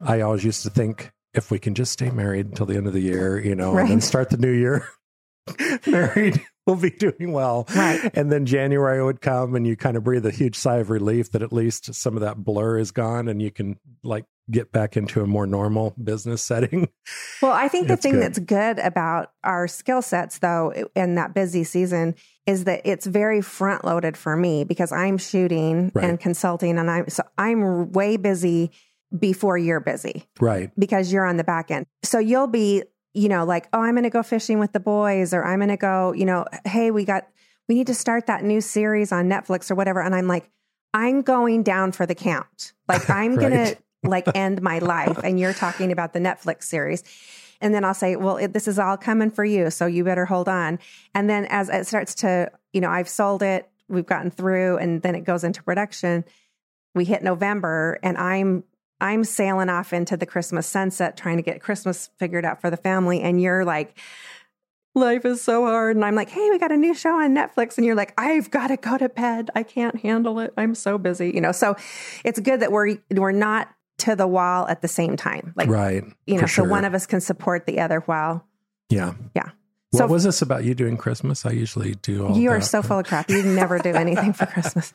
I 0.00 0.20
always 0.20 0.44
used 0.44 0.62
to 0.62 0.70
think 0.70 1.12
if 1.34 1.50
we 1.50 1.58
can 1.58 1.74
just 1.74 1.92
stay 1.92 2.10
married 2.10 2.46
until 2.46 2.66
the 2.66 2.76
end 2.76 2.86
of 2.86 2.92
the 2.92 3.00
year, 3.00 3.40
you 3.40 3.54
know, 3.54 3.72
Right. 3.72 3.82
and 3.82 3.90
then 3.90 4.00
start 4.00 4.30
the 4.30 4.36
new 4.36 4.50
year 4.52 4.86
married, 5.86 6.44
we'll 6.66 6.76
be 6.76 6.90
doing 6.90 7.32
well. 7.32 7.66
Right. 7.74 8.10
And 8.14 8.30
then 8.30 8.46
January 8.46 9.02
would 9.04 9.20
come 9.20 9.54
and 9.54 9.66
you 9.66 9.76
kind 9.76 9.96
of 9.96 10.04
breathe 10.04 10.24
a 10.26 10.30
huge 10.30 10.56
sigh 10.56 10.78
of 10.78 10.90
relief 10.90 11.32
that 11.32 11.42
at 11.42 11.52
least 11.52 11.94
some 11.94 12.14
of 12.16 12.20
that 12.22 12.38
blur 12.44 12.78
is 12.78 12.90
gone 12.90 13.28
and 13.28 13.40
you 13.42 13.50
can 13.50 13.78
like 14.02 14.24
get 14.50 14.72
back 14.72 14.96
into 14.96 15.22
a 15.22 15.26
more 15.26 15.46
normal 15.46 15.94
business 16.02 16.42
setting. 16.42 16.88
Well, 17.40 17.52
I 17.52 17.68
think 17.68 17.86
the 17.88 17.94
It's 17.94 18.02
thing 18.02 18.14
good. 18.14 18.22
that's 18.22 18.38
good 18.38 18.78
about 18.80 19.32
our 19.44 19.66
skill 19.68 20.02
sets, 20.02 20.38
though, 20.38 20.72
in 20.94 21.14
that 21.16 21.32
busy 21.34 21.64
season, 21.64 22.14
is 22.46 22.64
that 22.64 22.82
it's 22.84 23.06
very 23.06 23.40
front 23.40 23.84
loaded 23.84 24.16
for 24.16 24.36
me 24.36 24.64
because 24.64 24.92
I'm 24.92 25.16
shooting 25.18 25.90
Right. 25.94 26.04
and 26.04 26.20
consulting, 26.20 26.78
and 26.78 26.90
I'm 26.90 27.08
so 27.08 27.22
I'm 27.38 27.92
way 27.92 28.16
busy 28.16 28.70
before 29.16 29.58
you're 29.58 29.80
busy 29.80 30.24
Right. 30.40 30.70
because 30.78 31.12
you're 31.12 31.24
on 31.26 31.36
the 31.36 31.44
back 31.44 31.70
end. 31.70 31.86
So 32.02 32.18
you'll 32.18 32.46
be, 32.48 32.82
you 33.14 33.28
know, 33.28 33.44
like, 33.44 33.68
oh, 33.72 33.80
I'm 33.80 33.94
going 33.94 34.04
to 34.04 34.10
go 34.10 34.22
fishing 34.22 34.58
with 34.58 34.72
the 34.72 34.80
boys, 34.80 35.34
or 35.34 35.44
I'm 35.44 35.58
going 35.58 35.68
to 35.68 35.76
go, 35.76 36.12
you 36.12 36.24
know, 36.24 36.46
hey, 36.64 36.90
we 36.90 37.04
got, 37.04 37.26
we 37.68 37.74
need 37.74 37.86
to 37.88 37.94
start 37.94 38.26
that 38.26 38.42
new 38.42 38.60
series 38.60 39.12
on 39.12 39.28
Netflix 39.28 39.70
or 39.70 39.74
whatever, 39.74 40.00
and 40.00 40.14
I'm 40.14 40.26
like, 40.26 40.50
I'm 40.94 41.22
going 41.22 41.62
down 41.62 41.92
for 41.92 42.06
the 42.06 42.14
count. 42.14 42.72
Like 42.88 43.08
I'm 43.10 43.36
going 43.36 43.52
to 43.52 43.76
like 44.02 44.26
end 44.34 44.62
my 44.62 44.78
life, 44.78 45.18
and 45.22 45.38
you're 45.38 45.54
talking 45.54 45.92
about 45.92 46.12
the 46.12 46.20
Netflix 46.20 46.64
series. 46.64 47.04
And 47.60 47.72
then 47.72 47.84
I'll 47.84 47.94
say, 47.94 48.16
well, 48.16 48.38
it, 48.38 48.52
this 48.52 48.66
is 48.66 48.78
all 48.78 48.96
coming 48.96 49.30
for 49.30 49.44
you. 49.44 49.70
So 49.70 49.86
you 49.86 50.02
better 50.02 50.26
hold 50.26 50.48
on. 50.48 50.80
And 51.14 51.30
then 51.30 51.46
as 51.46 51.68
it 51.68 51.86
starts 51.86 52.16
to, 52.16 52.50
you 52.72 52.80
know, 52.80 52.90
I've 52.90 53.08
sold 53.08 53.40
it, 53.42 53.70
we've 53.88 54.04
gotten 54.04 54.32
through, 54.32 54.78
and 54.78 55.00
then 55.00 55.14
it 55.14 55.20
goes 55.20 55.44
into 55.44 55.62
production. 55.62 56.24
We 56.94 57.04
hit 57.04 57.22
November 57.22 58.00
and 58.02 58.18
I'm, 58.18 58.64
I'm 59.02 59.24
sailing 59.24 59.68
off 59.68 59.92
into 59.92 60.16
the 60.16 60.26
Christmas 60.26 60.66
sunset 60.66 61.16
trying 61.16 61.36
to 61.36 61.42
get 61.42 61.60
Christmas 61.60 62.10
figured 62.18 62.44
out 62.44 62.60
for 62.60 62.70
the 62.70 62.76
family. 62.76 63.20
And 63.20 63.40
you're 63.40 63.64
like, 63.64 63.98
life 64.94 65.24
is 65.24 65.42
so 65.42 65.64
hard. 65.64 65.96
And 65.96 66.04
I'm 66.04 66.14
like, 66.14 66.30
hey, 66.30 66.48
we 66.50 66.58
got 66.58 66.70
a 66.70 66.76
new 66.76 66.94
show 66.94 67.20
on 67.20 67.34
Netflix. 67.34 67.76
And 67.76 67.84
you're 67.84 67.96
like, 67.96 68.14
I've 68.16 68.50
got 68.50 68.68
to 68.68 68.76
go 68.76 68.96
to 68.96 69.08
bed. 69.08 69.50
I 69.56 69.64
can't 69.64 70.00
handle 70.00 70.38
it. 70.38 70.54
I'm 70.56 70.76
so 70.76 70.98
busy. 70.98 71.32
You 71.34 71.40
know, 71.40 71.52
so 71.52 71.74
it's 72.24 72.38
good 72.38 72.60
that 72.60 72.70
we're, 72.70 72.96
we're 73.10 73.32
not 73.32 73.68
to 73.98 74.14
the 74.14 74.26
wall 74.28 74.68
at 74.68 74.82
the 74.82 74.88
same 74.88 75.16
time. 75.16 75.52
Like, 75.56 75.68
right. 75.68 76.04
you 76.26 76.36
know, 76.36 76.42
so 76.42 76.62
sure. 76.62 76.68
one 76.68 76.84
of 76.84 76.94
us 76.94 77.06
can 77.06 77.20
support 77.20 77.66
the 77.66 77.80
other 77.80 78.00
while 78.00 78.46
Yeah. 78.88 79.14
Yeah. 79.34 79.50
What 79.92 79.98
So- 79.98 80.06
was 80.06 80.24
this 80.24 80.42
about 80.42 80.64
you 80.64 80.74
doing 80.74 80.96
Christmas? 80.96 81.44
I 81.46 81.50
usually 81.50 81.94
do 81.96 82.26
all 82.26 82.36
you 82.36 82.50
are 82.50 82.60
so 82.60 82.82
full 82.82 82.98
of 82.98 83.06
crap. 83.06 83.28
You 83.30 83.42
never 83.42 83.78
do 83.78 83.90
anything 83.90 84.32
for 84.32 84.46
Christmas. 84.46 84.92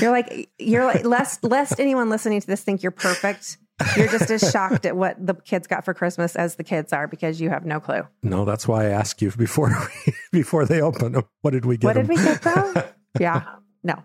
You're 0.00 0.10
like 0.10 0.50
you're 0.58 0.84
like 0.84 1.04
lest 1.04 1.44
lest 1.44 1.78
anyone 1.80 2.10
listening 2.10 2.40
to 2.40 2.46
this 2.46 2.62
think 2.62 2.82
you're 2.82 2.90
perfect. 2.92 3.58
You're 3.96 4.08
just 4.08 4.30
as 4.30 4.50
shocked 4.52 4.86
at 4.86 4.96
what 4.96 5.24
the 5.24 5.34
kids 5.34 5.66
got 5.66 5.84
for 5.84 5.94
Christmas 5.94 6.36
as 6.36 6.54
the 6.56 6.62
kids 6.64 6.92
are 6.92 7.08
because 7.08 7.40
you 7.40 7.50
have 7.50 7.64
no 7.66 7.80
clue. 7.80 8.02
No, 8.22 8.44
that's 8.44 8.68
why 8.68 8.84
I 8.86 8.90
ask 8.90 9.20
you 9.20 9.30
before 9.32 9.70
we, 10.06 10.12
before 10.32 10.64
they 10.64 10.80
open 10.80 11.12
them. 11.12 11.24
What 11.42 11.50
did 11.52 11.64
we 11.64 11.76
get? 11.76 11.86
What 11.88 11.94
did 11.96 12.08
we 12.08 12.16
get 12.16 12.42
though? 12.42 12.84
yeah, 13.20 13.44
no. 13.82 14.02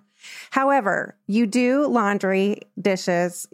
However, 0.51 1.15
you 1.27 1.47
do 1.47 1.88
laundry, 1.88 2.61
dishes. 2.80 3.47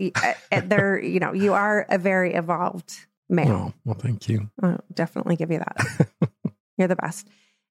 They're 0.51 1.01
you 1.01 1.19
know 1.19 1.33
you 1.33 1.53
are 1.53 1.85
a 1.89 1.97
very 1.97 2.33
evolved 2.33 2.93
man. 3.29 3.51
Oh, 3.51 3.73
well, 3.85 3.95
thank 3.95 4.27
you. 4.29 4.49
I'll 4.61 4.83
definitely 4.93 5.35
give 5.35 5.51
you 5.51 5.59
that. 5.59 6.07
You're 6.77 6.87
the 6.87 6.95
best. 6.95 7.27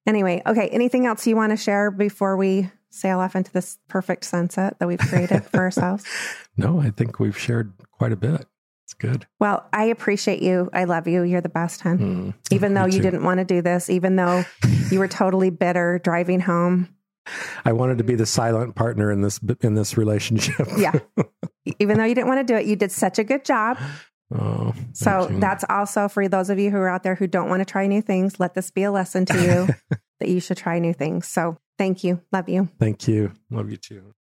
Anyway, 0.07 0.41
okay. 0.45 0.67
Anything 0.69 1.05
else 1.05 1.25
you 1.25 1.35
want 1.35 1.51
to 1.51 1.57
share 1.57 1.89
before 1.91 2.37
we 2.37 2.69
sail 2.89 3.19
off 3.19 3.35
into 3.35 3.51
this 3.51 3.77
perfect 3.87 4.23
sunset 4.23 4.77
that 4.79 4.87
we've 4.87 4.99
created 4.99 5.43
for 5.45 5.57
ourselves? 5.61 6.05
No, 6.57 6.79
I 6.79 6.91
think 6.91 7.19
we've 7.19 7.37
shared 7.37 7.73
quite 7.91 8.11
a 8.11 8.15
bit. 8.15 8.45
It's 8.85 8.93
good. 8.93 9.25
Well, 9.39 9.67
I 9.73 9.85
appreciate 9.85 10.43
you. 10.43 10.69
I 10.71 10.83
love 10.83 11.07
you. 11.07 11.23
You're 11.23 11.41
the 11.41 11.49
best, 11.49 11.81
hon. 11.81 11.97
Hmm. 11.97 12.29
Even 12.51 12.75
though 12.75 12.85
you 12.85 12.93
too. 12.93 13.01
didn't 13.01 13.23
want 13.23 13.39
to 13.39 13.45
do 13.45 13.63
this, 13.63 13.89
even 13.89 14.15
though 14.15 14.45
you 14.91 14.99
were 14.99 15.07
totally 15.07 15.49
bitter 15.49 15.99
driving 16.03 16.39
home. 16.39 16.89
I 17.65 17.73
wanted 17.73 17.97
to 17.97 18.03
be 18.03 18.13
the 18.13 18.27
silent 18.27 18.75
partner 18.75 19.11
in 19.11 19.21
this 19.21 19.39
in 19.61 19.73
this 19.73 19.97
relationship. 19.97 20.67
Yeah. 20.77 20.91
even 21.79 21.97
though 21.97 22.03
you 22.03 22.13
didn't 22.13 22.27
want 22.27 22.47
to 22.47 22.53
do 22.53 22.55
it, 22.55 22.67
you 22.67 22.75
did 22.75 22.91
such 22.91 23.17
a 23.17 23.23
good 23.23 23.43
job. 23.43 23.79
Oh, 24.33 24.73
So 24.93 25.27
that's 25.31 25.63
also 25.69 26.07
for 26.07 26.27
those 26.27 26.49
of 26.49 26.57
you 26.57 26.71
who 26.71 26.77
are 26.77 26.89
out 26.89 27.03
there 27.03 27.15
who 27.15 27.27
don't 27.27 27.49
want 27.49 27.61
to 27.61 27.65
try 27.65 27.87
new 27.87 28.01
things. 28.01 28.39
Let 28.39 28.55
this 28.55 28.71
be 28.71 28.83
a 28.83 28.91
lesson 28.91 29.25
to 29.25 29.41
you 29.41 29.97
that 30.19 30.29
you 30.29 30.39
should 30.39 30.57
try 30.57 30.79
new 30.79 30.93
things. 30.93 31.27
So 31.27 31.57
thank 31.77 32.03
you. 32.03 32.21
Love 32.31 32.49
you. 32.49 32.69
Thank 32.79 33.07
you. 33.07 33.31
Love 33.51 33.69
you 33.69 33.77
too. 33.77 34.13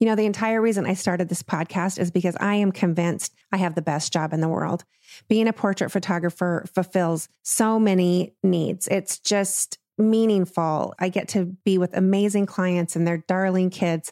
You 0.00 0.08
know, 0.08 0.16
the 0.16 0.26
entire 0.26 0.60
reason 0.60 0.86
I 0.86 0.94
started 0.94 1.28
this 1.28 1.42
podcast 1.42 1.98
is 1.98 2.10
because 2.10 2.36
I 2.38 2.56
am 2.56 2.72
convinced 2.72 3.34
I 3.52 3.56
have 3.58 3.74
the 3.74 3.82
best 3.82 4.12
job 4.12 4.32
in 4.32 4.40
the 4.40 4.48
world. 4.48 4.84
Being 5.28 5.48
a 5.48 5.52
portrait 5.52 5.90
photographer 5.90 6.66
fulfills 6.74 7.28
so 7.42 7.78
many 7.78 8.34
needs. 8.42 8.88
It's 8.88 9.18
just 9.18 9.78
meaningful. 9.96 10.94
I 10.98 11.08
get 11.08 11.28
to 11.28 11.56
be 11.64 11.78
with 11.78 11.96
amazing 11.96 12.46
clients 12.46 12.96
and 12.96 13.06
their 13.06 13.18
darling 13.18 13.70
kids, 13.70 14.10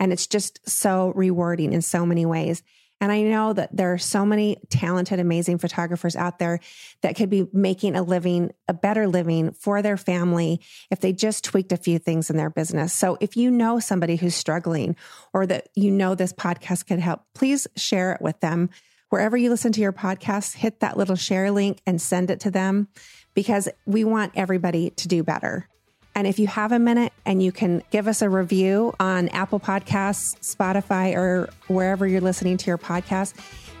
and 0.00 0.12
it's 0.12 0.26
just 0.26 0.66
so 0.68 1.12
rewarding 1.14 1.72
in 1.72 1.82
so 1.82 2.06
many 2.06 2.24
ways. 2.24 2.62
And 3.00 3.12
I 3.12 3.22
know 3.22 3.52
that 3.52 3.76
there 3.76 3.92
are 3.92 3.98
so 3.98 4.26
many 4.26 4.56
talented, 4.70 5.20
amazing 5.20 5.58
photographers 5.58 6.16
out 6.16 6.38
there 6.38 6.58
that 7.02 7.16
could 7.16 7.30
be 7.30 7.46
making 7.52 7.94
a 7.94 8.02
living, 8.02 8.50
a 8.66 8.74
better 8.74 9.06
living 9.06 9.52
for 9.52 9.82
their 9.82 9.96
family 9.96 10.60
if 10.90 11.00
they 11.00 11.12
just 11.12 11.44
tweaked 11.44 11.72
a 11.72 11.76
few 11.76 11.98
things 11.98 12.28
in 12.28 12.36
their 12.36 12.50
business. 12.50 12.92
So 12.92 13.16
if 13.20 13.36
you 13.36 13.50
know 13.50 13.78
somebody 13.78 14.16
who's 14.16 14.34
struggling 14.34 14.96
or 15.32 15.46
that 15.46 15.68
you 15.74 15.90
know 15.90 16.14
this 16.14 16.32
podcast 16.32 16.86
could 16.86 16.98
help, 16.98 17.22
please 17.34 17.68
share 17.76 18.12
it 18.12 18.20
with 18.20 18.40
them. 18.40 18.70
Wherever 19.10 19.36
you 19.36 19.48
listen 19.48 19.72
to 19.72 19.80
your 19.80 19.92
podcast, 19.92 20.56
hit 20.56 20.80
that 20.80 20.96
little 20.96 21.16
share 21.16 21.50
link 21.50 21.80
and 21.86 22.02
send 22.02 22.30
it 22.30 22.40
to 22.40 22.50
them 22.50 22.88
because 23.32 23.68
we 23.86 24.04
want 24.04 24.32
everybody 24.34 24.90
to 24.90 25.08
do 25.08 25.22
better. 25.22 25.68
And 26.18 26.26
if 26.26 26.40
you 26.40 26.48
have 26.48 26.72
a 26.72 26.80
minute 26.80 27.12
and 27.24 27.40
you 27.40 27.52
can 27.52 27.80
give 27.92 28.08
us 28.08 28.22
a 28.22 28.28
review 28.28 28.92
on 28.98 29.28
Apple 29.28 29.60
Podcasts, 29.60 30.34
Spotify, 30.40 31.14
or 31.14 31.48
wherever 31.68 32.08
you're 32.08 32.20
listening 32.20 32.56
to 32.56 32.66
your 32.66 32.76
podcast, 32.76 33.34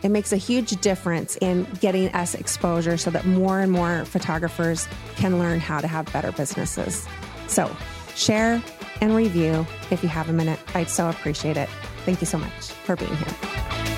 it 0.04 0.10
makes 0.10 0.32
a 0.32 0.36
huge 0.36 0.80
difference 0.80 1.36
in 1.38 1.66
getting 1.80 2.10
us 2.10 2.36
exposure 2.36 2.96
so 2.96 3.10
that 3.10 3.26
more 3.26 3.58
and 3.58 3.72
more 3.72 4.04
photographers 4.04 4.86
can 5.16 5.40
learn 5.40 5.58
how 5.58 5.80
to 5.80 5.88
have 5.88 6.12
better 6.12 6.30
businesses. 6.30 7.08
So 7.48 7.68
share 8.14 8.62
and 9.00 9.16
review 9.16 9.66
if 9.90 10.04
you 10.04 10.08
have 10.08 10.28
a 10.28 10.32
minute. 10.32 10.60
I'd 10.76 10.90
so 10.90 11.08
appreciate 11.08 11.56
it. 11.56 11.68
Thank 12.04 12.20
you 12.20 12.28
so 12.28 12.38
much 12.38 12.70
for 12.70 12.94
being 12.94 13.16
here. 13.16 13.97